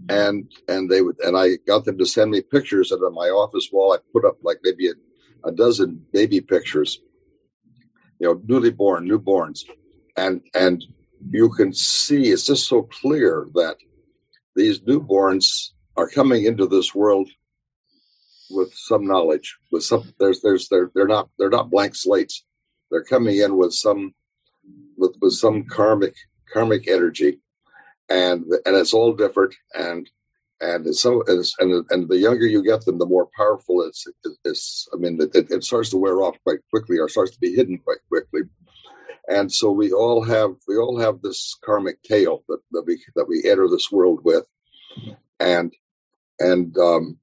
and 0.09 0.51
and 0.67 0.89
they 0.89 1.01
would, 1.01 1.19
and 1.19 1.37
I 1.37 1.57
got 1.67 1.85
them 1.85 1.97
to 1.97 2.05
send 2.05 2.31
me 2.31 2.41
pictures, 2.41 2.91
and 2.91 3.03
on 3.03 3.13
my 3.13 3.27
office 3.27 3.69
wall. 3.71 3.93
I 3.93 3.97
put 4.13 4.25
up 4.25 4.37
like 4.43 4.59
maybe 4.63 4.89
a, 4.89 4.93
a 5.47 5.51
dozen 5.51 6.05
baby 6.11 6.41
pictures, 6.41 6.99
you 8.19 8.27
know, 8.27 8.41
newly 8.45 8.71
born, 8.71 9.07
newborns, 9.07 9.61
and 10.15 10.41
and 10.53 10.83
you 11.29 11.49
can 11.49 11.73
see 11.73 12.29
it's 12.29 12.45
just 12.45 12.67
so 12.67 12.83
clear 12.83 13.47
that 13.55 13.77
these 14.55 14.79
newborns 14.81 15.71
are 15.95 16.09
coming 16.09 16.45
into 16.45 16.67
this 16.67 16.93
world 16.93 17.29
with 18.49 18.73
some 18.73 19.05
knowledge 19.05 19.57
with 19.71 19.83
some 19.83 20.13
there's 20.19 20.41
there's 20.41 20.67
they're 20.69 20.91
they're 20.95 21.07
not 21.07 21.29
they're 21.37 21.49
not 21.49 21.69
blank 21.69 21.95
slates. 21.95 22.43
They're 22.89 23.03
coming 23.03 23.37
in 23.37 23.57
with 23.57 23.73
some 23.73 24.13
with 24.97 25.15
with 25.21 25.33
some 25.33 25.65
karmic 25.65 26.15
karmic 26.51 26.87
energy. 26.87 27.39
And 28.09 28.45
and 28.65 28.75
it's 28.75 28.93
all 28.93 29.13
different. 29.13 29.55
And 29.73 30.09
and 30.61 30.87
it's 30.87 31.01
so 31.01 31.23
it's, 31.27 31.55
and 31.59 31.85
and 31.89 32.09
the 32.09 32.17
younger 32.17 32.45
you 32.47 32.63
get 32.63 32.85
them 32.85 32.97
the 32.97 33.05
more 33.05 33.29
powerful 33.37 33.83
it's 33.83 34.07
it's 34.43 34.87
i 34.91 34.97
mean 34.97 35.19
it, 35.21 35.51
it 35.51 35.63
starts 35.63 35.91
to 35.91 35.97
wear 35.97 36.21
off 36.23 36.35
quite 36.43 36.57
quickly 36.71 36.97
or 36.97 37.07
starts 37.07 37.31
to 37.31 37.39
be 37.39 37.53
hidden 37.53 37.77
quite 37.77 37.99
quickly. 38.09 38.41
And 39.27 39.51
so 39.51 39.71
we 39.71 39.91
all 39.91 40.23
have 40.23 40.55
we 40.67 40.77
all 40.77 40.97
have 40.99 41.21
this 41.21 41.55
karmic 41.63 42.01
tail 42.03 42.43
that, 42.47 42.59
that 42.71 42.83
we 42.85 43.03
that 43.15 43.27
we 43.27 43.43
enter 43.45 43.67
this 43.67 43.91
world 43.91 44.21
with. 44.23 44.45
And 45.39 45.73
and 46.39 46.77
um 46.77 47.19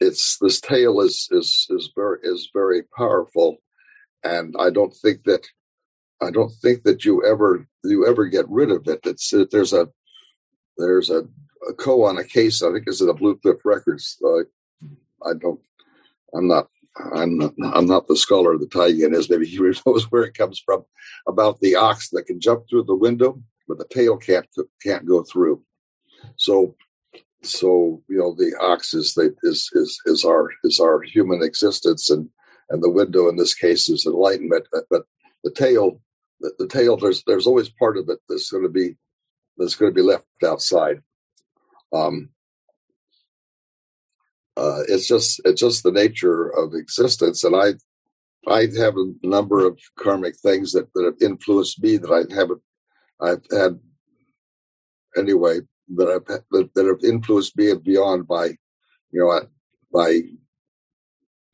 it's 0.00 0.38
this 0.38 0.60
tale 0.60 1.00
is 1.00 1.28
is 1.30 1.66
is 1.70 1.90
very 1.94 2.18
is 2.22 2.50
very 2.52 2.82
powerful, 2.96 3.58
and 4.24 4.54
I 4.58 4.70
don't 4.70 4.94
think 4.94 5.24
that 5.24 5.46
I 6.22 6.30
don't 6.30 6.52
think 6.62 6.82
that 6.84 7.04
you 7.04 7.24
ever 7.24 7.66
you 7.84 8.06
ever 8.06 8.26
get 8.26 8.48
rid 8.48 8.70
of 8.70 8.88
it. 8.88 9.00
It's 9.04 9.32
there's 9.50 9.72
a 9.72 9.88
there's 10.76 11.10
a, 11.10 11.20
a 11.68 11.74
koan 11.74 12.18
a 12.18 12.24
case. 12.24 12.62
I 12.62 12.72
think 12.72 12.84
it's 12.86 13.00
the 13.00 13.12
Blue 13.12 13.36
Cliff 13.36 13.58
Records. 13.64 14.18
Uh, 14.24 14.40
I 15.28 15.34
don't. 15.38 15.60
I'm 16.34 16.48
not. 16.48 16.68
I'm 17.14 17.38
not, 17.38 17.52
I'm 17.62 17.86
not 17.86 18.08
the 18.08 18.16
scholar 18.16 18.58
the 18.58 18.66
Taigen 18.66 19.14
is. 19.14 19.30
Maybe 19.30 19.46
he 19.46 19.58
knows 19.86 20.10
where 20.10 20.24
it 20.24 20.34
comes 20.34 20.58
from. 20.58 20.84
About 21.28 21.60
the 21.60 21.76
ox 21.76 22.08
that 22.10 22.24
can 22.24 22.40
jump 22.40 22.64
through 22.68 22.84
the 22.84 22.94
window, 22.94 23.40
but 23.68 23.78
the 23.78 23.86
tail 23.90 24.16
can't 24.16 24.46
can't 24.82 25.06
go 25.06 25.22
through. 25.22 25.62
So 26.36 26.74
so 27.42 28.02
you 28.08 28.18
know 28.18 28.34
the 28.34 28.54
ox 28.60 28.92
is 28.94 29.14
the, 29.14 29.34
is 29.42 29.70
is 29.72 29.98
is 30.06 30.24
our 30.24 30.50
is 30.64 30.78
our 30.78 31.00
human 31.02 31.42
existence 31.42 32.10
and 32.10 32.28
and 32.68 32.82
the 32.82 32.90
window 32.90 33.28
in 33.28 33.36
this 33.36 33.54
case 33.54 33.88
is 33.88 34.06
enlightenment 34.06 34.66
but 34.90 35.02
the 35.44 35.50
tail 35.50 36.00
the, 36.40 36.52
the 36.58 36.68
tail 36.68 36.96
there's 36.96 37.22
there's 37.26 37.46
always 37.46 37.70
part 37.70 37.96
of 37.96 38.08
it 38.08 38.18
that's 38.28 38.50
going 38.50 38.62
to 38.62 38.68
be 38.68 38.94
that's 39.56 39.74
going 39.74 39.90
to 39.90 39.94
be 39.94 40.06
left 40.06 40.26
outside 40.44 41.00
um 41.94 42.28
uh 44.56 44.80
it's 44.88 45.08
just 45.08 45.40
it's 45.44 45.60
just 45.60 45.82
the 45.82 45.92
nature 45.92 46.48
of 46.50 46.74
existence 46.74 47.44
and 47.44 47.56
i 47.56 47.72
I 48.48 48.68
have 48.78 48.96
a 48.96 49.12
number 49.22 49.66
of 49.66 49.78
karmic 49.98 50.34
things 50.38 50.72
that, 50.72 50.92
that 50.94 51.04
have 51.04 51.20
influenced 51.20 51.82
me 51.82 51.98
that 51.98 52.10
I 52.10 52.34
haven't. 52.34 52.62
I've 53.20 53.44
had 53.50 53.78
anyway 55.16 55.60
that 55.96 56.08
I've 56.08 56.26
that, 56.50 56.74
that 56.74 56.86
have 56.86 57.04
influenced 57.04 57.56
me 57.56 57.70
and 57.70 57.82
beyond 57.82 58.26
by, 58.26 58.46
you 59.12 59.20
know, 59.20 59.40
by 59.92 60.20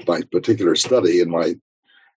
my 0.07 0.23
particular 0.31 0.77
study 0.77 1.21
and 1.21 1.31
my 1.31 1.55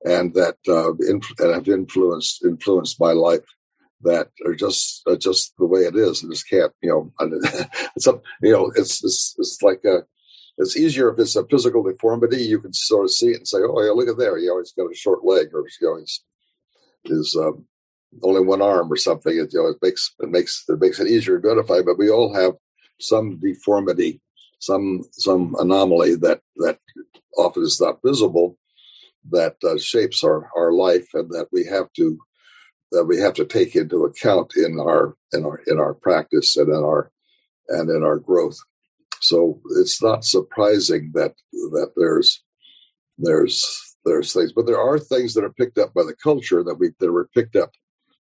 and 0.05 0.35
that 0.35 0.57
uh, 0.69 0.95
inf- 1.09 1.39
and 1.39 1.55
have 1.55 1.69
influenced 1.69 2.45
influenced 2.45 3.01
my 3.01 3.13
life 3.13 3.45
that 4.03 4.29
are 4.45 4.55
just 4.55 5.03
uh, 5.07 5.17
just 5.17 5.55
the 5.59 5.67
way 5.67 5.81
it 5.81 5.97
is. 5.97 6.25
I 6.25 6.29
just 6.29 6.49
can't, 6.49 6.73
you 6.83 6.91
know, 6.91 7.13
it's 7.97 8.07
you 8.07 8.53
know, 8.53 8.73
it's 8.77 9.03
it's 9.05 9.35
it's 9.39 9.63
like 9.63 9.85
a, 9.85 10.05
it's 10.59 10.77
easier 10.77 11.13
if 11.13 11.19
it's 11.19 11.37
a 11.37 11.47
physical 11.47 11.83
deformity. 11.83 12.43
You 12.43 12.61
can 12.61 12.73
sort 12.73 13.05
of 13.05 13.11
see 13.11 13.29
it 13.29 13.39
and 13.39 13.49
say, 13.49 13.59
"Oh, 13.59 13.83
yeah, 13.83 13.93
look 13.93 14.09
at 14.09 14.19
there. 14.19 14.39
Know, 14.39 14.59
he's 14.59 14.73
got 14.73 14.91
a 14.91 14.95
short 14.95 15.25
leg, 15.25 15.49
or 15.53 15.67
you 15.81 15.89
know, 15.89 15.99
he's 15.99 16.23
is 17.07 17.37
um, 17.39 17.67
only 18.23 18.41
one 18.41 18.63
arm 18.63 18.93
or 18.93 18.97
something." 18.97 19.37
It, 19.37 19.53
you 19.53 19.63
know, 19.63 19.69
it 19.69 19.79
makes 19.83 20.15
it 20.21 20.29
makes 20.31 20.65
it 20.69 20.81
makes 20.81 21.01
it 21.01 21.09
easier 21.09 21.41
to 21.41 21.49
identify. 21.49 21.83
But 21.83 21.99
we 21.99 22.11
all 22.11 22.35
have 22.35 22.55
some 23.01 23.39
deformity, 23.39 24.21
some 24.59 25.03
some 25.13 25.55
anomaly 25.59 26.17
that 26.17 26.41
that 26.57 26.79
often 27.37 27.63
is 27.63 27.81
not 27.81 28.01
visible, 28.05 28.59
that 29.31 29.57
uh, 29.65 29.79
shapes 29.79 30.25
our 30.25 30.49
our 30.57 30.73
life, 30.73 31.09
and 31.15 31.31
that 31.31 31.49
we 31.53 31.65
have 31.67 31.93
to 31.95 32.19
that 32.93 33.05
we 33.05 33.19
have 33.19 33.35
to 33.35 33.45
take 33.45 33.75
into 33.75 34.05
account 34.05 34.57
in 34.57 34.79
our 34.81 35.17
in 35.33 35.45
our 35.45 35.61
in 35.67 35.79
our 35.79 35.95
practice 35.95 36.57
and 36.57 36.69
in 36.69 36.83
our 36.83 37.11
and 37.69 37.91
in 37.91 38.03
our 38.03 38.19
growth. 38.19 38.59
So 39.21 39.61
it's 39.77 40.03
not 40.03 40.25
surprising 40.25 41.13
that 41.15 41.35
that 41.53 41.93
there's 41.97 42.43
there's 43.19 43.97
there's 44.05 44.33
things, 44.33 44.53
but 44.53 44.67
there 44.67 44.81
are 44.81 44.99
things 44.99 45.35
that 45.35 45.45
are 45.45 45.53
picked 45.53 45.79
up 45.79 45.93
by 45.95 46.05
the 46.05 46.15
culture 46.15 46.63
that 46.63 46.77
we 46.79 46.91
that 47.01 47.13
were 47.13 47.29
picked 47.35 47.57
up 47.57 47.73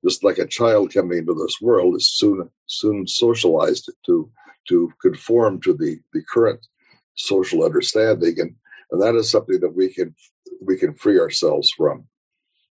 just 0.05 0.25
like 0.25 0.39
a 0.39 0.47
child 0.47 0.93
coming 0.93 1.19
into 1.19 1.35
this 1.35 1.61
world 1.61 1.97
is 1.97 2.09
soon 2.09 2.49
soon 2.67 3.07
socialized 3.07 3.91
to 4.07 4.31
to 4.69 4.93
conform 5.01 5.61
to 5.61 5.75
the 5.75 5.99
the 6.13 6.23
current 6.33 6.67
social 7.15 7.65
understanding 7.65 8.35
and 8.39 8.55
and 8.91 9.01
that 9.01 9.15
is 9.15 9.31
something 9.31 9.61
that 9.61 9.75
we 9.75 9.93
can 9.93 10.15
we 10.61 10.77
can 10.77 10.95
free 10.95 11.19
ourselves 11.19 11.71
from 11.71 12.07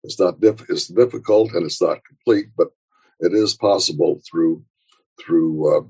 it's 0.08 0.20
not 0.20 0.40
diff- 0.40 0.70
it's 0.70 0.88
difficult 0.88 1.52
and 1.54 1.66
it's 1.66 1.82
not 1.82 2.06
complete, 2.06 2.48
but 2.58 2.70
it 3.20 3.34
is 3.34 3.56
possible 3.56 4.22
through 4.30 4.64
through 5.20 5.90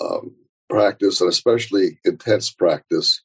uh, 0.00 0.04
um, 0.04 0.34
practice 0.68 1.20
and 1.20 1.30
especially 1.30 1.98
intense 2.04 2.50
practice. 2.50 3.22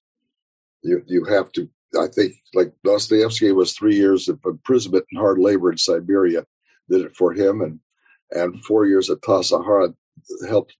You 0.83 1.03
you 1.05 1.25
have 1.25 1.51
to. 1.53 1.69
I 1.99 2.07
think 2.07 2.33
like 2.53 2.73
Dostoevsky 2.83 3.51
was 3.51 3.73
three 3.73 3.95
years 3.95 4.27
of 4.29 4.39
imprisonment 4.45 5.05
and 5.11 5.19
hard 5.19 5.39
labor 5.39 5.71
in 5.71 5.77
Siberia 5.77 6.45
did 6.89 7.01
it 7.01 7.15
for 7.15 7.33
him, 7.33 7.61
and 7.61 7.79
and 8.31 8.63
four 8.65 8.85
years 8.85 9.09
at 9.09 9.21
Tassajara 9.21 9.93
helped 10.47 10.75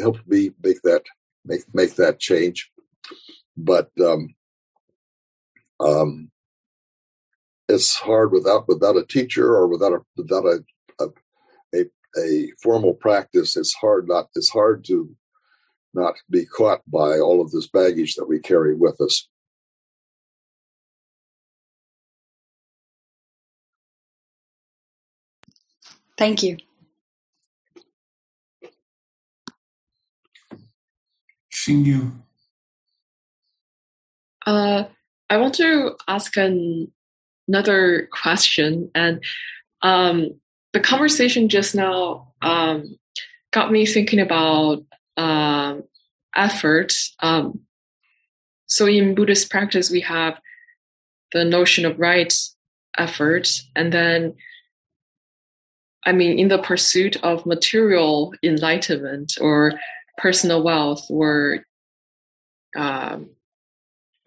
helped 0.00 0.26
me 0.26 0.50
make 0.62 0.82
that 0.82 1.02
make 1.44 1.62
make 1.74 1.94
that 1.96 2.18
change. 2.18 2.70
But 3.56 3.90
um, 4.04 4.34
um, 5.80 6.30
it's 7.68 7.96
hard 7.96 8.32
without 8.32 8.68
without 8.68 8.96
a 8.96 9.06
teacher 9.06 9.54
or 9.54 9.66
without 9.68 9.92
a 9.92 10.00
without 10.16 10.44
a 10.44 10.64
a, 11.00 11.08
a, 11.74 11.84
a 12.20 12.52
formal 12.62 12.94
practice. 12.94 13.56
It's 13.56 13.74
hard 13.74 14.08
not 14.08 14.28
it's 14.34 14.50
hard 14.50 14.84
to 14.86 15.14
not 15.94 16.14
be 16.30 16.44
caught 16.44 16.82
by 16.90 17.18
all 17.18 17.40
of 17.40 17.50
this 17.50 17.68
baggage 17.68 18.14
that 18.14 18.28
we 18.28 18.38
carry 18.38 18.74
with 18.74 19.00
us. 19.00 19.28
Thank 26.18 26.42
you. 26.42 26.56
Xingyu. 31.54 32.12
Uh, 34.44 34.84
I 35.30 35.36
want 35.36 35.54
to 35.54 35.96
ask 36.08 36.36
an 36.36 36.90
another 37.46 38.08
question, 38.12 38.90
and 38.94 39.22
um, 39.82 40.38
the 40.72 40.80
conversation 40.80 41.48
just 41.48 41.74
now 41.74 42.32
um, 42.42 42.98
got 43.52 43.70
me 43.70 43.86
thinking 43.86 44.20
about 44.20 44.84
um, 45.16 45.84
effort. 46.34 46.94
Um, 47.20 47.60
so 48.66 48.86
in 48.86 49.14
Buddhist 49.14 49.50
practice, 49.50 49.90
we 49.90 50.00
have 50.00 50.38
the 51.32 51.44
notion 51.44 51.86
of 51.86 51.98
right 51.98 52.32
effort, 52.98 53.48
and 53.76 53.92
then 53.92 54.34
I 56.06 56.12
mean, 56.12 56.38
in 56.38 56.48
the 56.48 56.58
pursuit 56.58 57.16
of 57.22 57.46
material 57.46 58.34
enlightenment 58.42 59.34
or 59.40 59.72
personal 60.16 60.62
wealth, 60.62 61.06
or 61.10 61.64
um, 62.76 63.30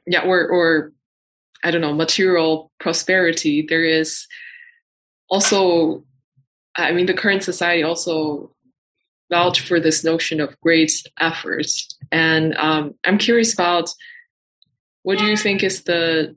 yeah, 0.06 0.22
or 0.22 0.48
or 0.48 0.92
I 1.64 1.72
don't 1.72 1.82
know, 1.82 1.94
material 1.94 2.72
prosperity, 2.80 3.66
there 3.68 3.84
is 3.84 4.28
also, 5.30 6.04
I 6.76 6.92
mean, 6.92 7.06
the 7.06 7.14
current 7.14 7.44
society 7.44 7.84
also 7.84 8.52
vouch 9.30 9.62
for 9.62 9.80
this 9.80 10.04
notion 10.04 10.42
of 10.42 10.60
great 10.60 10.92
effort. 11.20 11.68
And 12.12 12.56
um, 12.58 12.96
I'm 13.06 13.18
curious 13.18 13.54
about 13.54 13.90
what 15.04 15.18
do 15.18 15.26
you 15.26 15.38
think 15.38 15.64
is 15.64 15.84
the 15.84 16.36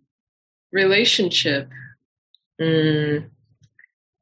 relationship, 0.72 1.68
um, 2.60 3.30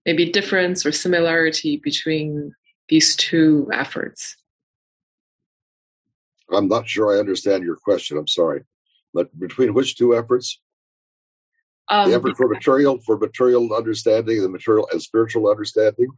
maybe 0.06 0.30
difference 0.30 0.84
or 0.84 0.92
similarity 0.92 1.76
between 1.76 2.54
these 2.88 3.16
two 3.16 3.68
efforts? 3.72 4.36
I'm 6.50 6.68
not 6.68 6.88
sure 6.88 7.16
I 7.16 7.20
understand 7.20 7.64
your 7.64 7.76
question. 7.76 8.18
I'm 8.18 8.28
sorry. 8.28 8.62
But 9.14 9.38
between 9.38 9.74
which 9.74 9.96
two 9.96 10.16
efforts? 10.16 10.60
Um, 11.88 12.10
the 12.10 12.16
effort 12.16 12.36
for 12.36 12.48
material, 12.48 12.98
for 13.04 13.18
material 13.18 13.74
understanding, 13.74 14.40
the 14.40 14.48
material 14.48 14.88
and 14.92 15.02
spiritual 15.02 15.50
understanding. 15.50 16.08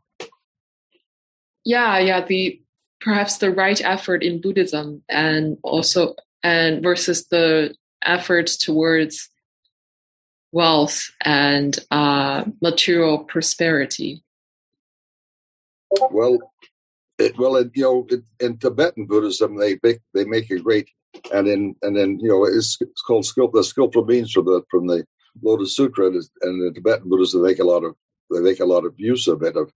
Yeah, 1.64 1.99
yeah. 1.99 2.24
The 2.24 2.61
perhaps 3.01 3.39
the 3.39 3.51
right 3.51 3.80
effort 3.82 4.22
in 4.22 4.41
Buddhism, 4.41 5.03
and 5.09 5.57
also 5.62 6.14
and 6.43 6.82
versus 6.82 7.26
the 7.28 7.74
efforts 8.05 8.57
towards 8.57 9.30
wealth 10.55 11.11
and 11.24 11.78
uh, 11.90 12.44
material 12.62 13.24
prosperity. 13.24 14.22
Well, 16.11 16.38
it, 17.18 17.36
well, 17.36 17.57
it, 17.57 17.72
you 17.74 17.82
know, 17.82 18.07
it, 18.09 18.22
in 18.40 18.59
Tibetan 18.59 19.07
Buddhism, 19.07 19.57
they 19.57 19.78
make 19.82 20.00
they 20.14 20.24
make 20.24 20.50
a 20.50 20.59
great, 20.59 20.88
and 21.32 21.46
in 21.48 21.74
and 21.82 21.96
then 21.96 22.18
you 22.20 22.28
know, 22.28 22.44
it's, 22.44 22.78
it's 22.80 23.02
called 23.02 23.26
skill, 23.26 23.48
the 23.48 23.64
skillful 23.64 24.05
means 24.05 24.32
from 24.32 24.46
the 24.46 24.62
from 24.70 24.86
the 24.86 25.05
Lotus 25.42 25.76
Sutra 25.76 26.07
and, 26.07 26.14
the 26.42 26.72
Tibetan 26.74 27.09
Buddhism 27.09 27.42
they 27.42 27.50
make 27.50 27.59
a 27.59 27.64
lot 27.64 27.84
of 27.84 27.94
they 28.30 28.40
make 28.40 28.61
a 28.61 28.64
lot 28.64 28.84
of 28.84 28.94
use 28.96 29.26
of 29.26 29.42
it. 29.42 29.57
Of, 29.57 29.72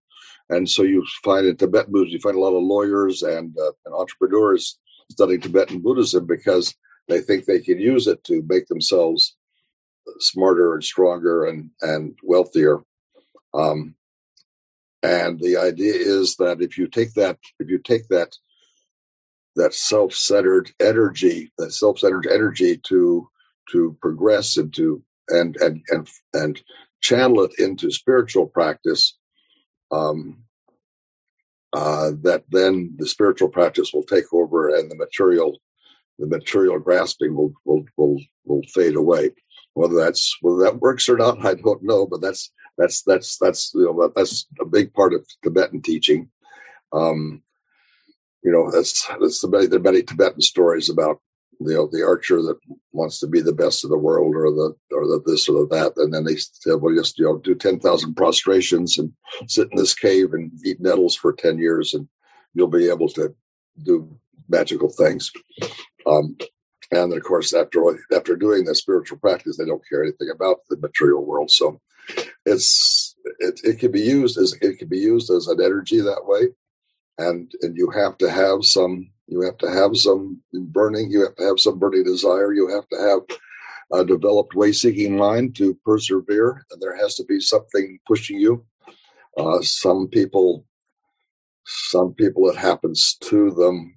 and 0.49 0.69
so 0.69 0.83
you 0.83 1.05
find 1.25 1.47
in 1.47 1.57
Tibetan 1.57 1.93
Buddhism 1.93 2.15
you 2.15 2.21
find 2.21 2.37
a 2.37 2.41
lot 2.41 2.57
of 2.57 2.63
lawyers 2.63 3.23
and, 3.23 3.57
uh, 3.59 3.73
and 3.85 3.95
entrepreneurs 3.95 4.79
studying 5.11 5.41
Tibetan 5.41 5.81
Buddhism 5.81 6.27
because 6.27 6.75
they 7.09 7.21
think 7.21 7.45
they 7.45 7.61
can 7.61 7.81
use 7.81 8.07
it 8.07 8.23
to 8.25 8.43
make 8.49 8.67
themselves 8.67 9.37
smarter 10.19 10.75
and 10.75 10.85
stronger 10.85 11.47
and 11.47 11.71
and 11.81 12.19
wealthier. 12.23 12.81
Um, 13.55 13.95
and 15.03 15.39
the 15.39 15.57
idea 15.57 15.95
is 15.95 16.37
that 16.37 16.61
if 16.61 16.77
you 16.77 16.87
take 16.89 17.15
that 17.15 17.39
if 17.61 17.69
you 17.69 17.79
take 17.79 18.09
that 18.09 18.37
that 19.57 19.75
self-centered 19.75 20.71
energy 20.81 21.53
that 21.59 21.73
self-centered 21.73 22.27
energy 22.27 22.77
to 22.77 23.29
to 23.71 23.97
progress 24.01 24.57
and 24.57 24.75
to 24.75 25.03
and 25.29 25.57
and 25.57 25.83
and 25.89 26.09
and 26.35 26.63
channel 27.01 27.43
it 27.43 27.53
into 27.59 27.91
spiritual 27.91 28.47
practice 28.47 29.17
um, 29.93 30.43
uh, 31.73 32.11
that 32.23 32.45
then 32.49 32.95
the 32.99 33.07
spiritual 33.07 33.49
practice 33.49 33.93
will 33.93 34.05
take 34.05 34.33
over 34.33 34.75
and 34.75 34.91
the 34.91 34.97
material 34.97 35.59
the 36.19 36.27
material 36.27 36.79
grasping 36.79 37.35
will 37.37 37.53
will 37.65 37.85
will, 37.97 38.19
will 38.45 38.63
fade 38.75 38.97
away 38.97 39.31
whether 39.79 39.95
that's 39.95 40.37
whether 40.43 40.63
that 40.65 40.81
works 40.81 41.09
or 41.09 41.17
not 41.17 41.45
i 41.45 41.55
don't 41.55 41.83
know 41.83 42.07
but 42.07 42.21
that's 42.21 42.53
that's 42.79 43.03
that's 43.03 43.37
that's 43.37 43.73
you 43.75 43.85
know 43.85 44.13
that's 44.15 44.47
a 44.61 44.65
big 44.65 44.95
part 44.95 45.13
of 45.13 45.27
tibetan 45.43 45.83
teaching. 45.83 46.31
Um, 46.93 47.43
you 48.43 48.53
know 48.53 48.71
that's 48.71 49.07
that's 49.21 49.41
the 49.41 49.49
many 49.49 49.67
the 49.67 49.81
many 49.81 50.03
tibetan 50.03 50.41
stories 50.41 50.89
about 50.89 51.21
you 51.61 51.75
know 51.75 51.89
the 51.91 52.05
archer 52.05 52.41
that 52.41 52.59
wants 52.93 53.19
to 53.19 53.27
be 53.27 53.41
the 53.41 53.53
best 53.53 53.85
of 53.85 53.91
the 53.91 53.99
world 53.99 54.35
or 54.35 54.51
the 54.51 54.75
or 54.97 55.07
the 55.07 55.21
this 55.27 55.49
or 55.49 55.61
the 55.61 55.67
that 55.75 55.93
and 55.97 56.15
then 56.15 56.25
they 56.25 56.37
said 56.37 56.77
well 56.81 56.95
just 56.95 57.19
you 57.19 57.25
know 57.25 57.39
do 57.39 57.55
10,000 57.55 58.15
prostrations 58.15 58.97
and 58.97 59.13
sit 59.49 59.69
in 59.73 59.77
this 59.77 59.95
cave 59.95 60.33
and 60.33 60.53
eat 60.65 60.81
nettles 60.81 61.17
for 61.17 61.33
10 61.33 61.59
years 61.59 61.93
and 61.93 62.09
you'll 62.55 62.69
be 62.69 62.89
able 62.89 63.09
to 63.09 63.35
do 63.83 64.17
magical 64.49 64.89
things. 64.89 65.31
Um, 66.07 66.37
and 66.91 67.13
of 67.13 67.23
course, 67.23 67.53
after 67.55 67.83
after 68.15 68.37
doing 68.37 68.65
the 68.65 68.75
spiritual 68.75 69.19
practice, 69.19 69.57
they 69.57 69.67
don't 69.67 69.87
care 69.89 70.03
anything 70.03 70.31
about 70.35 70.59
the 70.69 70.77
material 70.79 71.25
world. 71.25 71.51
So 71.51 71.81
it's 72.47 73.15
it, 73.41 73.61
it 73.65 73.79
can 73.79 73.93
be 73.93 74.01
used 74.01 74.39
as 74.39 74.55
it 74.61 74.79
can 74.79 74.89
be 74.89 74.99
used 74.99 75.31
as 75.31 75.49
an 75.49 75.61
energy 75.63 76.01
that 76.01 76.25
way, 76.25 76.49
and 77.19 77.51
and 77.63 77.77
you 77.77 77.91
have 77.91 78.17
to 78.19 78.31
have 78.31 78.65
some 78.65 79.11
you 79.27 79.43
have 79.43 79.59
to 79.59 79.71
have 79.71 79.97
some 79.97 80.41
burning 80.53 81.11
you 81.11 81.23
have 81.23 81.37
to 81.37 81.45
have 81.45 81.61
some 81.61 81.79
burning 81.79 82.05
desire. 82.05 82.53
You 82.53 82.69
have 82.69 82.89
to 82.89 82.99
have 82.99 83.39
a 83.93 84.05
developed 84.05 84.55
way 84.55 84.73
seeking 84.73 85.17
mind 85.17 85.57
to 85.57 85.79
persevere. 85.85 86.65
And 86.71 86.81
there 86.81 86.97
has 86.97 87.15
to 87.17 87.25
be 87.25 87.41
something 87.41 87.99
pushing 88.07 88.39
you. 88.39 88.65
Uh, 89.37 89.61
some 89.63 90.09
people 90.09 90.65
some 91.65 92.15
people 92.15 92.49
it 92.49 92.57
happens 92.57 93.17
to 93.21 93.51
them 93.51 93.95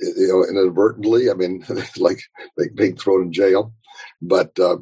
you 0.00 0.28
know 0.28 0.44
inadvertently 0.44 1.30
i 1.30 1.34
mean 1.34 1.64
like 1.98 2.20
like 2.56 2.74
being 2.74 2.96
thrown 2.96 3.22
in 3.22 3.32
jail. 3.32 3.72
But 4.20 4.58
uh, 4.58 4.78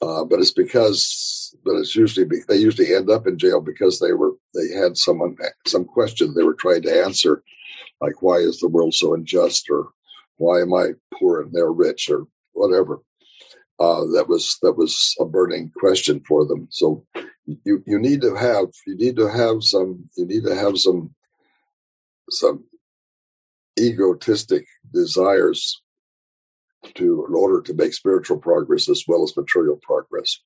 uh, 0.00 0.24
but 0.24 0.40
it's 0.40 0.52
because 0.52 1.54
but 1.64 1.76
it's 1.76 1.94
usually 1.94 2.26
they 2.48 2.56
usually 2.56 2.94
end 2.94 3.10
up 3.10 3.26
in 3.26 3.38
jail 3.38 3.60
because 3.60 3.98
they 3.98 4.12
were 4.12 4.32
they 4.54 4.74
had 4.74 4.96
someone 4.96 5.36
some 5.66 5.84
question 5.84 6.34
they 6.34 6.44
were 6.44 6.54
trying 6.54 6.82
to 6.82 7.04
answer 7.04 7.42
like 8.00 8.22
why 8.22 8.36
is 8.36 8.58
the 8.60 8.68
world 8.68 8.94
so 8.94 9.14
unjust? 9.14 9.68
or 9.70 9.88
why 10.36 10.60
am 10.60 10.72
i 10.74 10.90
poor 11.18 11.40
and 11.40 11.52
they're 11.52 11.72
rich? 11.72 12.08
or 12.10 12.26
whatever. 12.52 13.00
Uh, 13.80 14.04
that 14.12 14.26
was 14.28 14.58
that 14.62 14.72
was 14.72 15.14
a 15.20 15.24
burning 15.24 15.70
question 15.76 16.20
for 16.26 16.44
them. 16.44 16.66
So 16.70 17.04
you 17.44 17.82
you 17.86 17.98
need 17.98 18.20
to 18.22 18.34
have 18.34 18.66
you 18.86 18.96
need 18.96 19.16
to 19.16 19.28
have 19.28 19.62
some 19.62 20.08
you 20.16 20.26
need 20.26 20.44
to 20.44 20.54
have 20.54 20.78
some 20.78 21.14
some 22.30 22.64
egotistic 23.78 24.64
desires 24.92 25.82
to 26.94 27.26
in 27.28 27.34
order 27.34 27.60
to 27.60 27.74
make 27.74 27.92
spiritual 27.92 28.38
progress 28.38 28.88
as 28.88 29.04
well 29.08 29.22
as 29.22 29.36
material 29.36 29.78
progress 29.82 30.40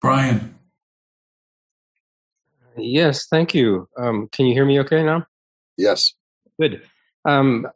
brian 0.00 0.54
Yes, 2.76 3.26
thank 3.26 3.54
you. 3.54 3.88
Um, 3.98 4.28
can 4.32 4.46
you 4.46 4.54
hear 4.54 4.64
me 4.64 4.80
okay 4.80 5.02
now? 5.02 5.26
Yes. 5.76 6.14
Good. 6.60 6.82
Um, 7.24 7.66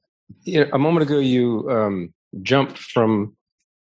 a 0.47 0.79
moment 0.79 1.03
ago, 1.03 1.19
you 1.19 1.71
um, 1.71 2.15
jumped 2.43 2.79
from 2.79 3.37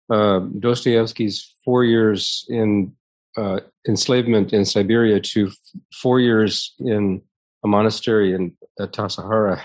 uh, 0.09 0.39
Dostoevsky's 0.39 1.53
four 1.63 1.83
years 1.83 2.45
in 2.49 2.93
uh, 3.37 3.59
enslavement 3.87 4.53
in 4.53 4.65
Siberia 4.65 5.19
to 5.19 5.51
four 5.93 6.19
years 6.19 6.73
in 6.79 7.21
a 7.63 7.67
monastery 7.67 8.33
in 8.33 8.53
uh, 8.79 8.87
Tassajara, 8.87 9.61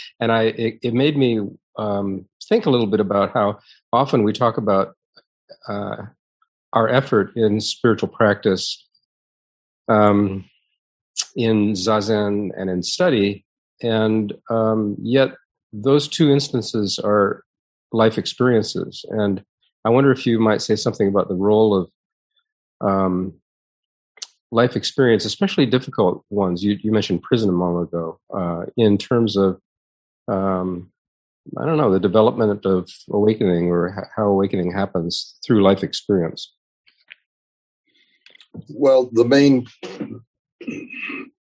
and 0.20 0.32
I 0.32 0.44
it, 0.44 0.78
it 0.82 0.94
made 0.94 1.16
me 1.16 1.40
um, 1.78 2.26
think 2.48 2.66
a 2.66 2.70
little 2.70 2.86
bit 2.86 3.00
about 3.00 3.32
how 3.32 3.58
often 3.92 4.22
we 4.22 4.32
talk 4.32 4.56
about 4.56 4.94
uh, 5.68 5.96
our 6.72 6.88
effort 6.88 7.32
in 7.36 7.60
spiritual 7.60 8.08
practice 8.08 8.86
um, 9.88 10.44
in 11.36 11.72
zazen 11.72 12.50
and 12.56 12.70
in 12.70 12.82
study, 12.82 13.44
and 13.82 14.32
um, 14.50 14.96
yet 15.00 15.34
those 15.72 16.08
two 16.08 16.30
instances 16.30 16.98
are 16.98 17.44
life 17.92 18.18
experiences. 18.18 19.04
And 19.10 19.44
I 19.84 19.90
wonder 19.90 20.10
if 20.10 20.26
you 20.26 20.38
might 20.38 20.62
say 20.62 20.76
something 20.76 21.08
about 21.08 21.28
the 21.28 21.34
role 21.34 21.74
of 21.74 21.90
um, 22.80 23.34
life 24.50 24.76
experience, 24.76 25.24
especially 25.24 25.66
difficult 25.66 26.24
ones. 26.30 26.62
You, 26.64 26.78
you, 26.82 26.92
mentioned 26.92 27.22
prison 27.22 27.48
a 27.48 27.52
moment 27.52 27.88
ago, 27.88 28.20
uh, 28.34 28.66
in 28.76 28.98
terms 28.98 29.36
of 29.36 29.60
um, 30.28 30.90
I 31.58 31.64
don't 31.64 31.78
know 31.78 31.92
the 31.92 32.00
development 32.00 32.64
of 32.64 32.88
awakening 33.10 33.68
or 33.68 34.10
how 34.14 34.28
awakening 34.28 34.72
happens 34.72 35.38
through 35.44 35.62
life 35.62 35.82
experience. 35.82 36.52
Well, 38.68 39.08
the 39.12 39.24
main 39.24 39.66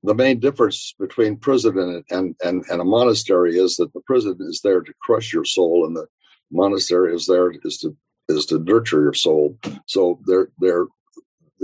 the 0.03 0.15
main 0.15 0.39
difference 0.39 0.95
between 0.99 1.37
prison 1.37 1.79
and, 1.79 2.05
and, 2.11 2.37
and, 2.45 2.65
and, 2.71 2.81
a 2.81 2.85
monastery 2.85 3.59
is 3.59 3.77
that 3.77 3.93
the 3.95 4.01
prison 4.01 4.37
is 4.41 4.61
there 4.63 4.83
to 4.83 4.93
crush 5.01 5.33
your 5.33 5.47
soul 5.47 5.87
and 5.87 5.97
the 5.97 6.07
monastery 6.51 7.15
is 7.15 7.27
there 7.27 7.53
is 7.65 7.79
to 7.79 7.97
is 8.29 8.47
to 8.47 8.59
nurture 8.59 9.01
your 9.01 9.15
soul. 9.15 9.59
So 9.87 10.21
they're 10.27 10.51
they're 10.59 10.87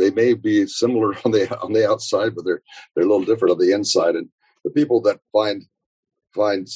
they 0.00 0.10
may 0.10 0.34
be 0.34 0.66
similar 0.66 1.14
on 1.24 1.30
the 1.30 1.58
on 1.60 1.72
the 1.72 1.88
outside, 1.88 2.34
but 2.34 2.44
they're 2.44 2.62
they're 2.94 3.04
a 3.04 3.08
little 3.08 3.24
different 3.24 3.52
on 3.52 3.58
the 3.58 3.72
inside. 3.72 4.16
And 4.16 4.28
the 4.64 4.70
people 4.70 5.00
that 5.02 5.20
find 5.32 5.64
find 6.34 6.68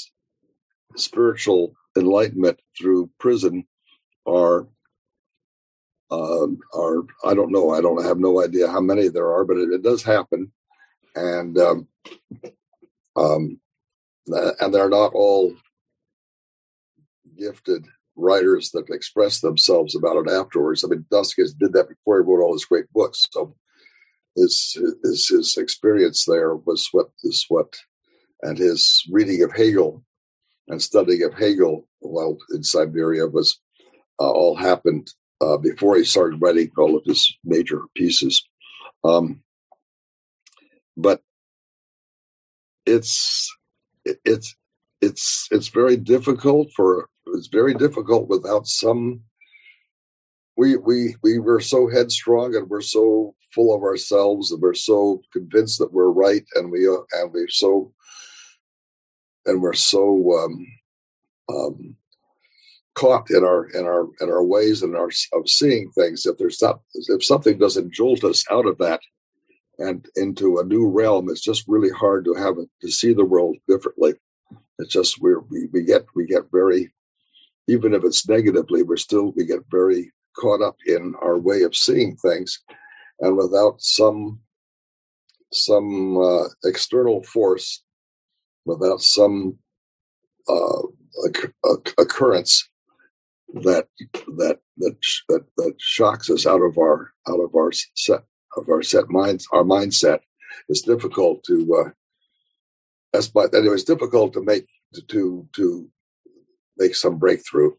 spiritual 0.97 1.75
enlightenment 1.97 2.61
through 2.79 3.11
prison 3.19 3.67
are 4.27 4.67
um, 6.11 6.59
are 6.75 7.05
I 7.25 7.35
don't 7.35 7.53
know 7.53 7.71
I 7.71 7.81
don't 7.81 8.05
have 8.05 8.19
no 8.19 8.43
idea 8.43 8.69
how 8.69 8.81
many 8.81 9.09
there 9.09 9.33
are, 9.33 9.45
but 9.45 9.57
it, 9.57 9.71
it 9.71 9.83
does 9.83 10.03
happen 10.03 10.53
and 11.15 11.59
um, 11.59 11.89
um, 13.17 13.61
and 14.27 14.75
they're 14.75 14.89
not 14.89 15.13
all 15.15 15.55
gifted 17.39 17.87
writers 18.17 18.71
that 18.71 18.91
express 18.91 19.41
themselves 19.41 19.95
about 19.97 20.17
it 20.17 20.31
afterwards. 20.31 20.85
I 20.85 20.89
mean, 20.89 21.05
Dostoevsky 21.11 21.57
did 21.59 21.73
that 21.73 21.89
before 21.89 22.19
he 22.19 22.25
wrote 22.25 22.43
all 22.43 22.53
his 22.53 22.65
great 22.65 22.91
books. 22.93 23.27
So 23.31 23.57
his 24.37 24.77
his, 25.03 25.29
his 25.29 25.57
experience 25.57 26.25
there 26.25 26.55
was 26.55 26.89
what 26.93 27.11
is 27.23 27.45
what, 27.49 27.77
and 28.43 28.59
his 28.59 29.03
reading 29.11 29.43
of 29.43 29.53
Hegel 29.53 30.05
and 30.69 30.81
studying 30.81 31.23
of 31.23 31.35
Hegel 31.35 31.87
while 32.01 32.39
in 32.51 32.63
Siberia 32.63 33.27
was 33.27 33.61
uh, 34.21 34.31
all 34.31 34.57
happened 34.57 35.09
uh, 35.41 35.57
before 35.57 35.97
he 35.97 36.05
started 36.05 36.41
writing 36.41 36.71
all 36.77 36.97
of 36.97 37.05
his 37.05 37.37
major 37.45 37.83
pieces. 37.95 38.43
Um, 39.03 39.43
but 40.97 41.21
it's 42.87 43.55
it's 44.05 44.55
it's 45.01 45.49
it's 45.51 45.69
very 45.69 45.97
difficult 45.97 46.69
for 46.75 47.09
it's 47.29 47.49
very 47.49 47.75
difficult 47.75 48.29
without 48.29 48.67
some 48.67 49.21
we 50.57 50.77
we 50.77 51.15
we 51.23 51.39
were 51.39 51.61
so 51.61 51.89
headstrong 51.89 52.55
and 52.55 52.69
we're 52.69 52.81
so 52.81 53.35
full 53.55 53.75
of 53.75 53.83
ourselves 53.83 54.51
and 54.51 54.61
we're 54.61 54.75
so 54.75 55.21
convinced 55.33 55.79
that 55.79 55.93
we're 55.93 56.11
right 56.11 56.45
and 56.55 56.71
we 56.71 56.87
uh, 56.87 56.97
and 57.13 57.33
we're 57.33 57.49
so 57.49 57.93
and 59.47 59.61
we're 59.61 59.75
so 59.75 60.39
um, 60.39 60.67
um, 61.49 61.97
caught 62.95 63.31
in 63.31 63.45
our 63.45 63.67
in 63.71 63.85
our 63.85 64.09
in 64.21 64.31
our 64.31 64.45
ways 64.45 64.83
and 64.83 64.97
our 64.97 65.11
of 65.33 65.49
seeing 65.49 65.91
things 65.91 66.27
if 66.27 66.39
there's 66.39 66.61
not 66.63 66.81
if 66.95 67.25
something 67.25 67.59
doesn't 67.59 67.93
jolt 67.93 68.25
us 68.25 68.45
out 68.51 68.67
of 68.67 68.79
that 68.79 69.01
and 69.79 70.07
into 70.17 70.59
a 70.59 70.65
new 70.65 70.89
realm, 70.89 71.29
it's 71.29 71.43
just 71.43 71.65
really 71.67 71.91
hard 71.91 72.25
to 72.25 72.35
have 72.35 72.59
it 72.59 72.69
to 72.81 72.91
see 72.91 73.13
the 73.13 73.25
world 73.25 73.57
differently. 73.69 74.15
It's 74.79 74.93
just 74.93 75.21
we 75.21 75.35
we 75.73 75.85
get 75.85 76.05
we 76.15 76.27
get 76.27 76.51
very, 76.53 76.93
even 77.67 77.95
if 77.95 78.05
it's 78.05 78.29
negatively, 78.29 78.83
we're 78.83 78.97
still 78.97 79.33
we 79.37 79.45
get 79.47 79.61
very 79.71 80.13
caught 80.37 80.63
up 80.63 80.77
in 80.87 81.15
our 81.23 81.39
way 81.39 81.63
of 81.63 81.77
seeing 81.77 82.17
things, 82.17 82.61
and 83.21 83.37
without 83.37 83.81
some 83.81 84.41
some 85.53 86.19
uh, 86.19 86.49
external 86.65 87.23
force, 87.23 87.83
without 88.65 89.01
some 89.01 89.59
uh, 90.49 90.83
occurrence 91.99 92.69
that 93.55 93.87
that 94.37 94.59
that 94.79 94.97
that 95.29 95.45
that 95.57 95.75
shocks 95.79 96.29
us 96.29 96.47
out 96.47 96.61
of 96.61 96.77
our 96.79 97.13
out 97.29 97.41
of 97.41 97.55
our 97.55 97.71
set 97.73 98.25
of 98.57 98.69
our 98.69 98.83
set 98.83 99.09
minds, 99.09 99.47
our 99.53 99.65
mindset. 99.65 100.21
It's 100.69 100.83
difficult 100.83 101.45
to. 101.45 101.85
Uh, 101.87 101.91
that's 103.13 103.33
my 103.35 103.47
anyway. 103.55 103.75
It's 103.75 103.85
difficult 103.85 104.33
to 104.35 104.43
make 104.43 104.67
to 105.09 105.49
to 105.55 105.89
make 106.77 106.95
some 106.95 107.19
breakthrough. 107.19 107.73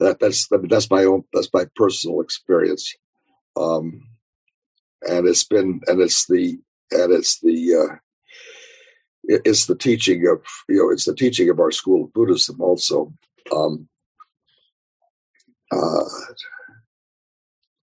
That 0.00 0.18
that's 0.20 0.48
that's 0.68 0.90
my 0.90 1.04
own 1.04 1.24
that's 1.32 1.50
my 1.52 1.66
personal 1.76 2.20
experience, 2.20 2.92
um, 3.56 4.02
and 5.02 5.26
it's 5.26 5.44
been 5.44 5.80
and 5.86 6.00
it's 6.00 6.26
the 6.26 6.58
and 6.90 7.12
it's 7.12 7.40
the 7.40 7.74
uh, 7.74 7.96
it's 9.22 9.66
the 9.66 9.76
teaching 9.76 10.26
of 10.26 10.40
you 10.68 10.76
know 10.76 10.90
it's 10.90 11.04
the 11.04 11.14
teaching 11.14 11.48
of 11.48 11.60
our 11.60 11.70
school 11.70 12.04
of 12.04 12.12
Buddhism 12.12 12.60
also. 12.60 13.12
Um, 13.54 13.88
uh, 15.70 16.04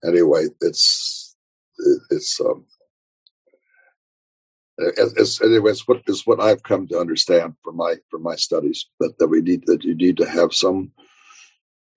anyway, 0.05 0.47
it's 0.59 1.35
it's 2.09 2.39
um, 2.41 2.65
it's, 4.81 5.41
anyway, 5.41 5.71
it's 5.71 5.87
what 5.87 6.01
is 6.07 6.25
what 6.25 6.41
I've 6.41 6.63
come 6.63 6.87
to 6.87 6.99
understand 6.99 7.55
from 7.63 7.77
my 7.77 7.95
from 8.09 8.23
my 8.23 8.35
studies 8.35 8.85
that 8.99 9.17
that 9.19 9.27
we 9.27 9.41
need 9.41 9.65
that 9.67 9.83
you 9.83 9.95
need 9.95 10.17
to 10.17 10.29
have 10.29 10.53
some 10.53 10.91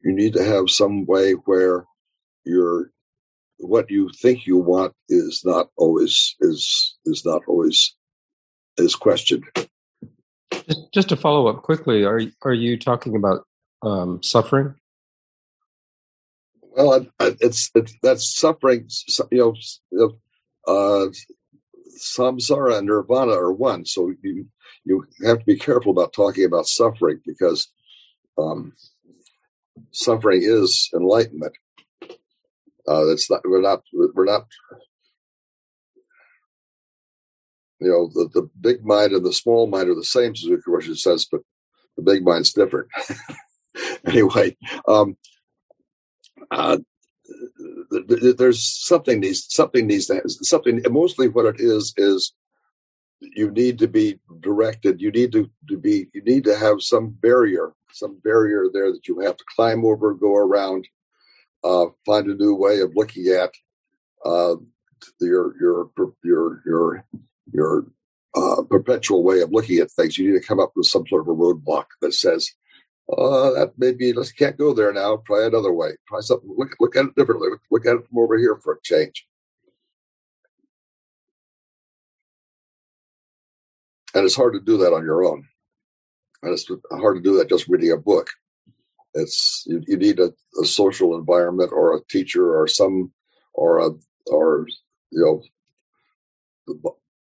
you 0.03 0.13
need 0.13 0.35
to 0.35 0.45
have 0.45 0.71
some 0.71 1.07
way 1.07 1.33
where 1.33 1.87
your 2.45 2.91
what 3.59 3.91
you 3.91 4.11
think 4.21 4.47
you 4.47 4.59
want 4.59 4.93
is 5.09 5.43
not 5.45 5.69
always 5.77 6.35
is 6.41 6.97
is 7.07 7.25
not 7.25 7.43
always 7.47 7.95
is 8.77 8.97
questioned 8.97 9.45
Just, 10.67 10.93
just 10.93 11.09
to 11.11 11.17
follow 11.17 11.47
up 11.47 11.63
quickly, 11.63 12.05
are 12.05 12.21
are 12.43 12.55
you 12.55 12.79
talking 12.79 13.17
about 13.17 13.47
um, 13.83 14.23
suffering? 14.23 14.75
Well, 16.77 17.07
it's, 17.21 17.71
it's 17.75 17.95
that's 18.03 18.37
suffering. 18.37 18.89
You 19.31 19.55
know, 19.93 20.11
uh, 20.67 21.07
samsara 21.99 22.79
and 22.79 22.87
nirvana 22.87 23.33
are 23.33 23.53
one. 23.53 23.87
So 23.87 24.13
you 24.23 24.47
you 24.85 25.07
have 25.25 25.41
to 25.41 25.45
be 25.45 25.59
careful 25.59 25.93
about 25.93 26.13
talking 26.13 26.45
about 26.45 26.67
suffering 26.67 27.21
because 27.25 27.69
um, 28.39 28.73
suffering 29.93 30.41
is 30.43 30.91
enlightenment. 30.95 31.55
Uh, 32.89 33.09
it's 33.09 33.31
not. 33.31 33.41
We're 33.45 33.63
not. 33.63 33.83
We're 33.93 34.25
not. 34.25 34.47
You 37.81 37.89
know, 37.91 38.11
the, 38.15 38.31
the 38.33 38.49
big 38.61 38.85
mind 38.85 39.13
and 39.13 39.25
the 39.25 39.33
small 39.33 39.67
mind 39.67 39.89
are 39.89 39.95
the 39.95 40.05
same, 40.05 40.35
Suzuki 40.35 40.63
Roshi 40.69 40.97
says, 40.97 41.27
but 41.31 41.43
the 41.97 42.03
big 42.03 42.25
mind's 42.25 42.53
different. 42.53 42.89
anyway, 44.07 44.57
um, 44.89 45.17
uh, 46.51 46.79
there's 48.37 48.65
something 48.65 49.21
needs 49.21 49.47
something 49.49 49.87
needs 49.87 50.07
to 50.07 50.23
something. 50.27 50.83
Mostly, 50.91 51.29
what 51.29 51.47
it 51.47 51.61
is 51.61 51.95
is 51.97 52.33
you 53.21 53.51
need 53.51 53.79
to 53.79 53.89
be 53.89 54.19
directed. 54.41 55.01
You 55.01 55.11
need 55.11 55.33
to, 55.33 55.51
to 55.69 55.79
be. 55.79 56.09
You 56.13 56.23
need 56.23 56.45
to 56.45 56.57
have 56.57 56.83
some 56.83 57.11
barrier, 57.11 57.73
some 57.93 58.19
barrier 58.23 58.67
there 58.73 58.93
that 58.93 59.07
you 59.09 59.21
have 59.21 59.37
to 59.37 59.45
climb 59.55 59.85
over, 59.85 60.15
go 60.15 60.37
around, 60.37 60.87
uh, 61.63 61.87
find 62.05 62.27
a 62.27 62.35
new 62.35 62.55
way 62.55 62.81
of 62.81 62.93
looking 62.95 63.29
at 63.29 63.53
uh, 64.25 64.57
your 65.21 65.55
your 65.61 65.91
your 66.23 66.63
your 66.65 67.05
your 67.53 67.87
uh, 68.35 68.63
perpetual 68.69 69.23
way 69.23 69.41
of 69.41 69.53
looking 69.53 69.79
at 69.79 69.91
things. 69.91 70.19
You 70.19 70.33
need 70.33 70.41
to 70.41 70.47
come 70.47 70.61
up 70.61 70.73
with 70.75 70.87
some 70.87 71.07
sort 71.07 71.23
of 71.23 71.29
a 71.29 71.35
roadblock 71.35 71.87
that 72.01 72.15
says, 72.15 72.51
uh, 73.11 73.51
that 73.51 73.73
maybe 73.77 74.13
let's 74.13 74.33
can't 74.33 74.57
go 74.57 74.73
there 74.73 74.93
now. 74.93 75.23
Try 75.27 75.47
another 75.47 75.73
way. 75.73 75.91
Try 76.09 76.21
something. 76.21 76.55
Look 76.57 76.77
look 76.81 76.97
at 76.97 77.07
it 77.07 77.15
differently. 77.15 77.49
Look, 77.71 77.87
at 77.87 77.97
it 77.97 78.09
from 78.09 78.19
over 78.19 78.39
here 78.39 78.59
for 78.63 78.75
a 78.75 78.83
change. 78.83 79.27
And 84.15 84.25
it's 84.25 84.37
hard 84.37 84.55
to 84.55 84.61
do 84.61 84.79
that 84.79 84.93
on 84.93 85.05
your 85.05 85.25
own. 85.25 85.45
And 86.43 86.53
it's 86.53 86.71
hard 86.93 87.17
to 87.17 87.23
do 87.23 87.37
that 87.39 87.49
just 87.49 87.69
reading 87.69 87.93
a 87.93 87.97
book. 87.97 88.31
It's 89.15 89.65
you, 89.67 89.83
you 89.87 89.97
need 89.97 90.19
a, 90.19 90.33
a 90.61 90.65
social 90.65 91.17
environment 91.17 91.73
or 91.73 91.95
a 91.95 92.05
teacher 92.09 92.59
or 92.59 92.67
some 92.67 93.13
or 93.53 93.79
a 93.79 93.91
or 94.27 94.67
you 95.11 95.43
know 96.67 96.93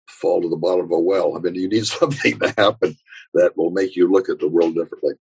fall 0.08 0.42
to 0.42 0.48
the 0.48 0.56
bottom 0.56 0.86
of 0.86 0.90
a 0.90 0.98
well. 0.98 1.36
I 1.36 1.40
mean, 1.40 1.54
you 1.54 1.68
need 1.68 1.86
something 1.86 2.38
to 2.40 2.54
happen 2.58 2.96
that 3.34 3.56
will 3.56 3.70
make 3.70 3.94
you 3.94 4.10
look 4.10 4.28
at 4.28 4.40
the 4.40 4.48
world 4.48 4.74
differently. 4.74 5.14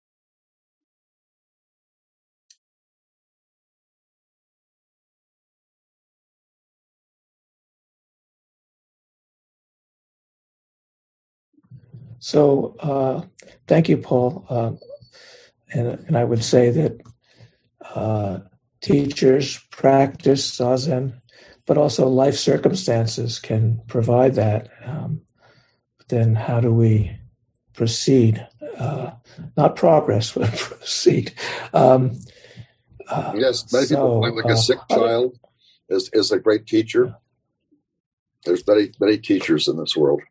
So, 12.20 12.76
uh, 12.80 13.24
thank 13.68 13.90
you, 13.90 13.98
Paul. 13.98 14.46
Uh, 14.50 14.72
and, 15.72 15.88
and 16.08 16.18
I 16.18 16.24
would 16.24 16.44
say 16.44 16.70
that 16.70 17.02
uh, 17.96 18.40
teachers 18.82 19.60
practice 19.72 20.58
zazen, 20.58 21.22
but 21.66 21.78
also 21.78 22.08
life 22.08 22.36
circumstances 22.36 23.40
can 23.40 23.82
provide 23.88 24.36
that. 24.36 24.70
Um, 24.86 25.22
but 25.98 26.08
then, 26.10 26.36
how 26.36 26.60
do 26.60 26.74
we 26.74 27.18
proceed? 27.74 28.46
Uh, 28.78 29.12
not 29.56 29.76
progress, 29.76 30.32
but 30.36 30.52
proceed. 30.56 31.34
Um, 31.74 32.20
uh, 33.10 33.34
yes, 33.36 33.72
many 33.72 33.86
so, 33.86 33.96
people 33.96 34.22
find 34.22 34.36
like 34.36 34.46
a 34.46 34.50
uh, 34.50 34.56
sick 34.56 34.80
child 34.90 35.40
is, 35.90 36.10
is 36.14 36.32
a 36.32 36.40
great 36.40 36.66
teacher. 36.66 37.16
There's 38.46 38.66
many 38.68 38.92
many 39.00 39.18
teachers 39.18 39.68
in 39.68 39.78
this 39.78 39.96
world. 39.96 40.22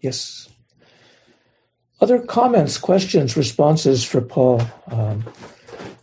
Yes. 0.00 0.48
Other 2.00 2.18
comments, 2.20 2.76
questions, 2.76 3.36
responses 3.36 4.04
for 4.04 4.20
Paul? 4.20 4.62
Um, 4.90 5.24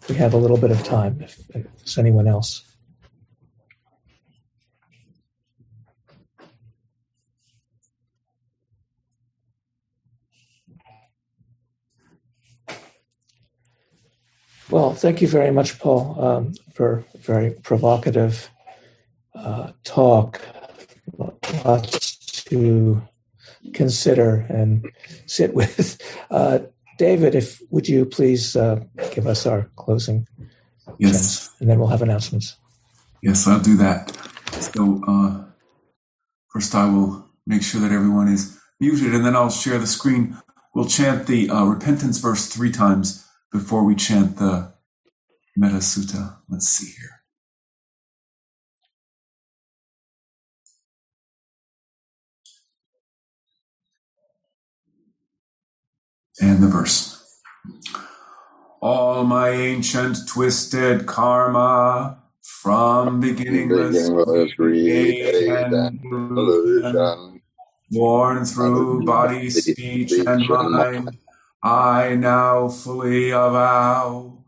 we 0.09 0.15
have 0.15 0.33
a 0.33 0.37
little 0.37 0.57
bit 0.57 0.71
of 0.71 0.83
time. 0.83 1.21
If, 1.21 1.39
if 1.53 1.67
there's 1.77 1.97
anyone 1.97 2.27
else. 2.27 2.63
Well, 14.69 14.93
thank 14.93 15.21
you 15.21 15.27
very 15.27 15.51
much, 15.51 15.79
Paul, 15.79 16.15
um, 16.23 16.53
for 16.73 17.03
a 17.13 17.17
very 17.17 17.51
provocative 17.51 18.49
uh, 19.35 19.73
talk. 19.83 20.41
Lots 21.17 22.43
to 22.45 23.01
consider 23.74 24.45
and 24.49 24.89
sit 25.26 25.53
with. 25.59 26.01
Uh, 26.30 26.59
David, 26.97 27.36
if 27.36 27.62
would 27.72 27.88
you 27.88 28.05
please 28.05 28.55
uh, 28.55 28.84
give 29.12 29.28
us 29.28 29.45
our 29.45 29.70
closing? 29.76 30.28
Yes, 30.99 31.49
and 31.59 31.70
then 31.70 31.80
we'll 31.80 31.88
have 31.88 32.01
announcements. 32.01 32.57
Yes, 33.24 33.47
I'll 33.47 33.59
do 33.59 33.78
that. 33.78 34.16
So 34.59 35.01
uh, 35.07 35.45
first, 36.49 36.76
I 36.76 36.86
will 36.86 37.30
make 37.47 37.64
sure 37.64 37.82
that 37.82 37.91
everyone 37.91 38.28
is 38.28 38.59
muted, 38.80 39.16
and 39.16 39.26
then 39.26 39.36
I'll 39.36 39.49
share 39.49 39.80
the 39.80 39.88
screen. 39.88 40.38
We'll 40.74 40.86
chant 40.86 41.28
the 41.28 41.49
uh, 41.49 41.66
repentance 41.66 42.20
verse 42.20 42.47
three 42.47 42.72
times 42.72 43.28
before 43.51 43.84
we 43.84 43.95
chant 43.95 44.38
the 44.38 44.74
Metta 45.55 45.78
Sutta. 45.78 46.38
Let's 46.49 46.68
see 46.68 46.91
here. 46.99 47.20
And 56.41 56.61
the 56.61 56.67
verse. 56.67 57.39
All 58.81 59.23
my 59.23 59.49
ancient 59.49 60.27
twisted 60.27 61.05
karma 61.05 62.17
from 62.41 63.19
beginningless 63.19 64.09
greed 64.55 65.47
and 65.47 65.99
illusion, 66.03 67.41
born 67.91 68.45
through 68.45 69.05
body, 69.05 69.51
speech, 69.51 70.11
and 70.13 70.47
mind, 70.49 71.17
I 71.61 72.15
now 72.15 72.69
fully 72.69 73.29
avow. 73.29 74.39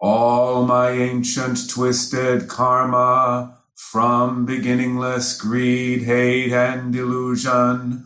All 0.00 0.64
my 0.64 0.90
ancient 0.90 1.68
twisted 1.68 2.48
karma 2.48 3.58
from 3.74 4.46
beginningless 4.46 5.38
greed, 5.38 6.02
hate, 6.04 6.52
and 6.52 6.94
delusion, 6.94 8.05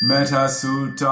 Metta 0.00 0.46
Sutta. 0.46 1.08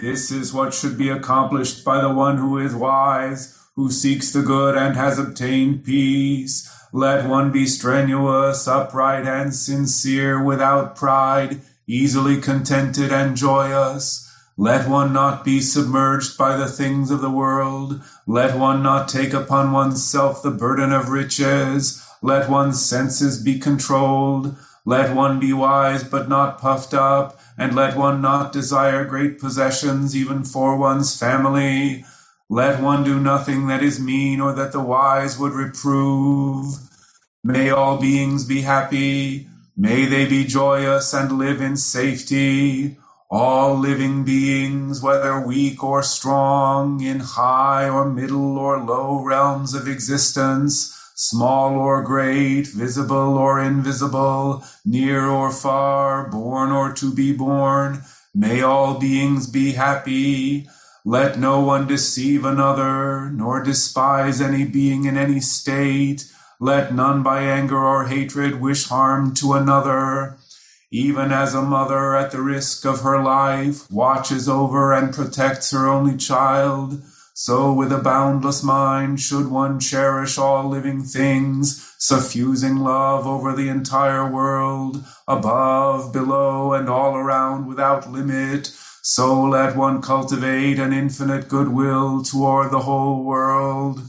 This 0.00 0.30
is 0.30 0.54
what 0.54 0.72
should 0.72 0.96
be 0.96 1.10
accomplished 1.10 1.84
by 1.84 2.00
the 2.00 2.10
one 2.10 2.38
who 2.38 2.56
is 2.56 2.74
wise, 2.74 3.54
who 3.76 3.90
seeks 3.90 4.32
the 4.32 4.40
good 4.40 4.78
and 4.78 4.96
has 4.96 5.18
obtained 5.18 5.84
peace. 5.84 6.74
Let 6.90 7.28
one 7.28 7.52
be 7.52 7.66
strenuous, 7.66 8.66
upright, 8.66 9.26
and 9.26 9.54
sincere, 9.54 10.42
without 10.42 10.96
pride, 10.96 11.60
easily 11.86 12.40
contented 12.40 13.12
and 13.12 13.36
joyous. 13.36 14.24
Let 14.56 14.88
one 14.88 15.12
not 15.12 15.44
be 15.44 15.60
submerged 15.60 16.38
by 16.38 16.56
the 16.56 16.66
things 16.66 17.10
of 17.10 17.20
the 17.20 17.30
world. 17.30 18.00
Let 18.26 18.56
one 18.58 18.82
not 18.82 19.06
take 19.06 19.34
upon 19.34 19.70
oneself 19.70 20.42
the 20.42 20.50
burden 20.50 20.92
of 20.92 21.10
riches. 21.10 22.02
Let 22.22 22.48
one's 22.48 22.82
senses 22.82 23.38
be 23.42 23.58
controlled. 23.58 24.56
Let 24.84 25.14
one 25.14 25.40
be 25.40 25.52
wise, 25.52 26.04
but 26.04 26.28
not 26.28 26.60
puffed 26.60 26.94
up, 26.94 27.40
and 27.58 27.74
let 27.74 27.96
one 27.96 28.22
not 28.22 28.52
desire 28.52 29.04
great 29.04 29.38
possessions, 29.38 30.16
even 30.16 30.44
for 30.44 30.76
one's 30.76 31.18
family. 31.18 32.04
Let 32.48 32.82
one 32.82 33.04
do 33.04 33.20
nothing 33.20 33.66
that 33.68 33.82
is 33.82 34.00
mean 34.00 34.40
or 34.40 34.54
that 34.54 34.72
the 34.72 34.80
wise 34.80 35.38
would 35.38 35.52
reprove. 35.52 36.76
May 37.44 37.70
all 37.70 37.98
beings 37.98 38.44
be 38.44 38.62
happy. 38.62 39.48
May 39.76 40.06
they 40.06 40.26
be 40.26 40.44
joyous 40.44 41.14
and 41.14 41.38
live 41.38 41.60
in 41.60 41.76
safety. 41.76 42.98
All 43.30 43.78
living 43.78 44.24
beings, 44.24 45.02
whether 45.02 45.40
weak 45.40 45.84
or 45.84 46.02
strong, 46.02 47.02
in 47.02 47.20
high 47.20 47.88
or 47.88 48.08
middle 48.08 48.58
or 48.58 48.80
low 48.82 49.22
realms 49.22 49.74
of 49.74 49.88
existence, 49.88 51.07
small 51.18 51.76
or 51.76 52.00
great, 52.00 52.68
visible 52.68 53.36
or 53.36 53.60
invisible, 53.60 54.64
near 54.84 55.26
or 55.26 55.50
far, 55.50 56.30
born 56.30 56.70
or 56.70 56.92
to 56.92 57.12
be 57.12 57.32
born, 57.32 58.00
may 58.32 58.62
all 58.62 59.00
beings 59.00 59.48
be 59.48 59.72
happy. 59.72 60.68
Let 61.04 61.36
no 61.36 61.58
one 61.58 61.88
deceive 61.88 62.44
another, 62.44 63.30
nor 63.30 63.64
despise 63.64 64.40
any 64.40 64.64
being 64.64 65.06
in 65.06 65.16
any 65.16 65.40
state. 65.40 66.30
Let 66.60 66.94
none 66.94 67.24
by 67.24 67.42
anger 67.42 67.84
or 67.84 68.06
hatred 68.06 68.60
wish 68.60 68.86
harm 68.86 69.34
to 69.34 69.54
another. 69.54 70.38
Even 70.92 71.32
as 71.32 71.52
a 71.52 71.62
mother 71.62 72.14
at 72.14 72.30
the 72.30 72.40
risk 72.40 72.86
of 72.86 73.00
her 73.00 73.20
life 73.20 73.90
watches 73.90 74.48
over 74.48 74.92
and 74.92 75.12
protects 75.12 75.72
her 75.72 75.88
only 75.88 76.16
child, 76.16 77.02
so 77.40 77.72
with 77.72 77.92
a 77.92 77.98
boundless 77.98 78.64
mind 78.64 79.20
should 79.20 79.46
one 79.46 79.78
cherish 79.78 80.38
all 80.38 80.68
living 80.68 81.04
things, 81.04 81.94
suffusing 81.96 82.78
love 82.78 83.28
over 83.28 83.54
the 83.54 83.68
entire 83.68 84.28
world, 84.28 85.04
above, 85.28 86.12
below, 86.12 86.72
and 86.72 86.88
all 86.88 87.14
around 87.14 87.68
without 87.68 88.10
limit, 88.10 88.66
so 89.02 89.40
let 89.40 89.76
one 89.76 90.02
cultivate 90.02 90.80
an 90.80 90.92
infinite 90.92 91.48
goodwill 91.48 92.24
toward 92.24 92.72
the 92.72 92.80
whole 92.80 93.22
world. 93.22 94.00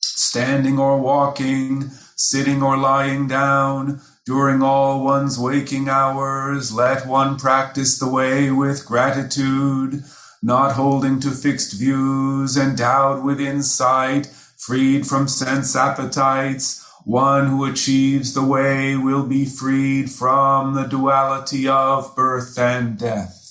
Standing 0.00 0.78
or 0.78 1.00
walking, 1.00 1.90
sitting 2.14 2.62
or 2.62 2.76
lying 2.76 3.26
down, 3.26 4.00
during 4.24 4.62
all 4.62 5.02
one's 5.02 5.36
waking 5.36 5.88
hours, 5.88 6.72
let 6.72 7.08
one 7.08 7.36
practice 7.36 7.98
the 7.98 8.08
way 8.08 8.52
with 8.52 8.86
gratitude, 8.86 10.04
not 10.42 10.72
holding 10.72 11.20
to 11.20 11.30
fixed 11.30 11.78
views, 11.78 12.56
endowed 12.56 13.24
with 13.24 13.40
insight, 13.40 14.26
freed 14.26 15.06
from 15.06 15.28
sense 15.28 15.76
appetites. 15.76 16.84
One 17.04 17.46
who 17.46 17.64
achieves 17.64 18.34
the 18.34 18.44
way 18.44 18.96
will 18.96 19.24
be 19.24 19.44
freed 19.44 20.10
from 20.10 20.74
the 20.74 20.84
duality 20.84 21.68
of 21.68 22.14
birth 22.14 22.58
and 22.58 22.98
death. 22.98 23.41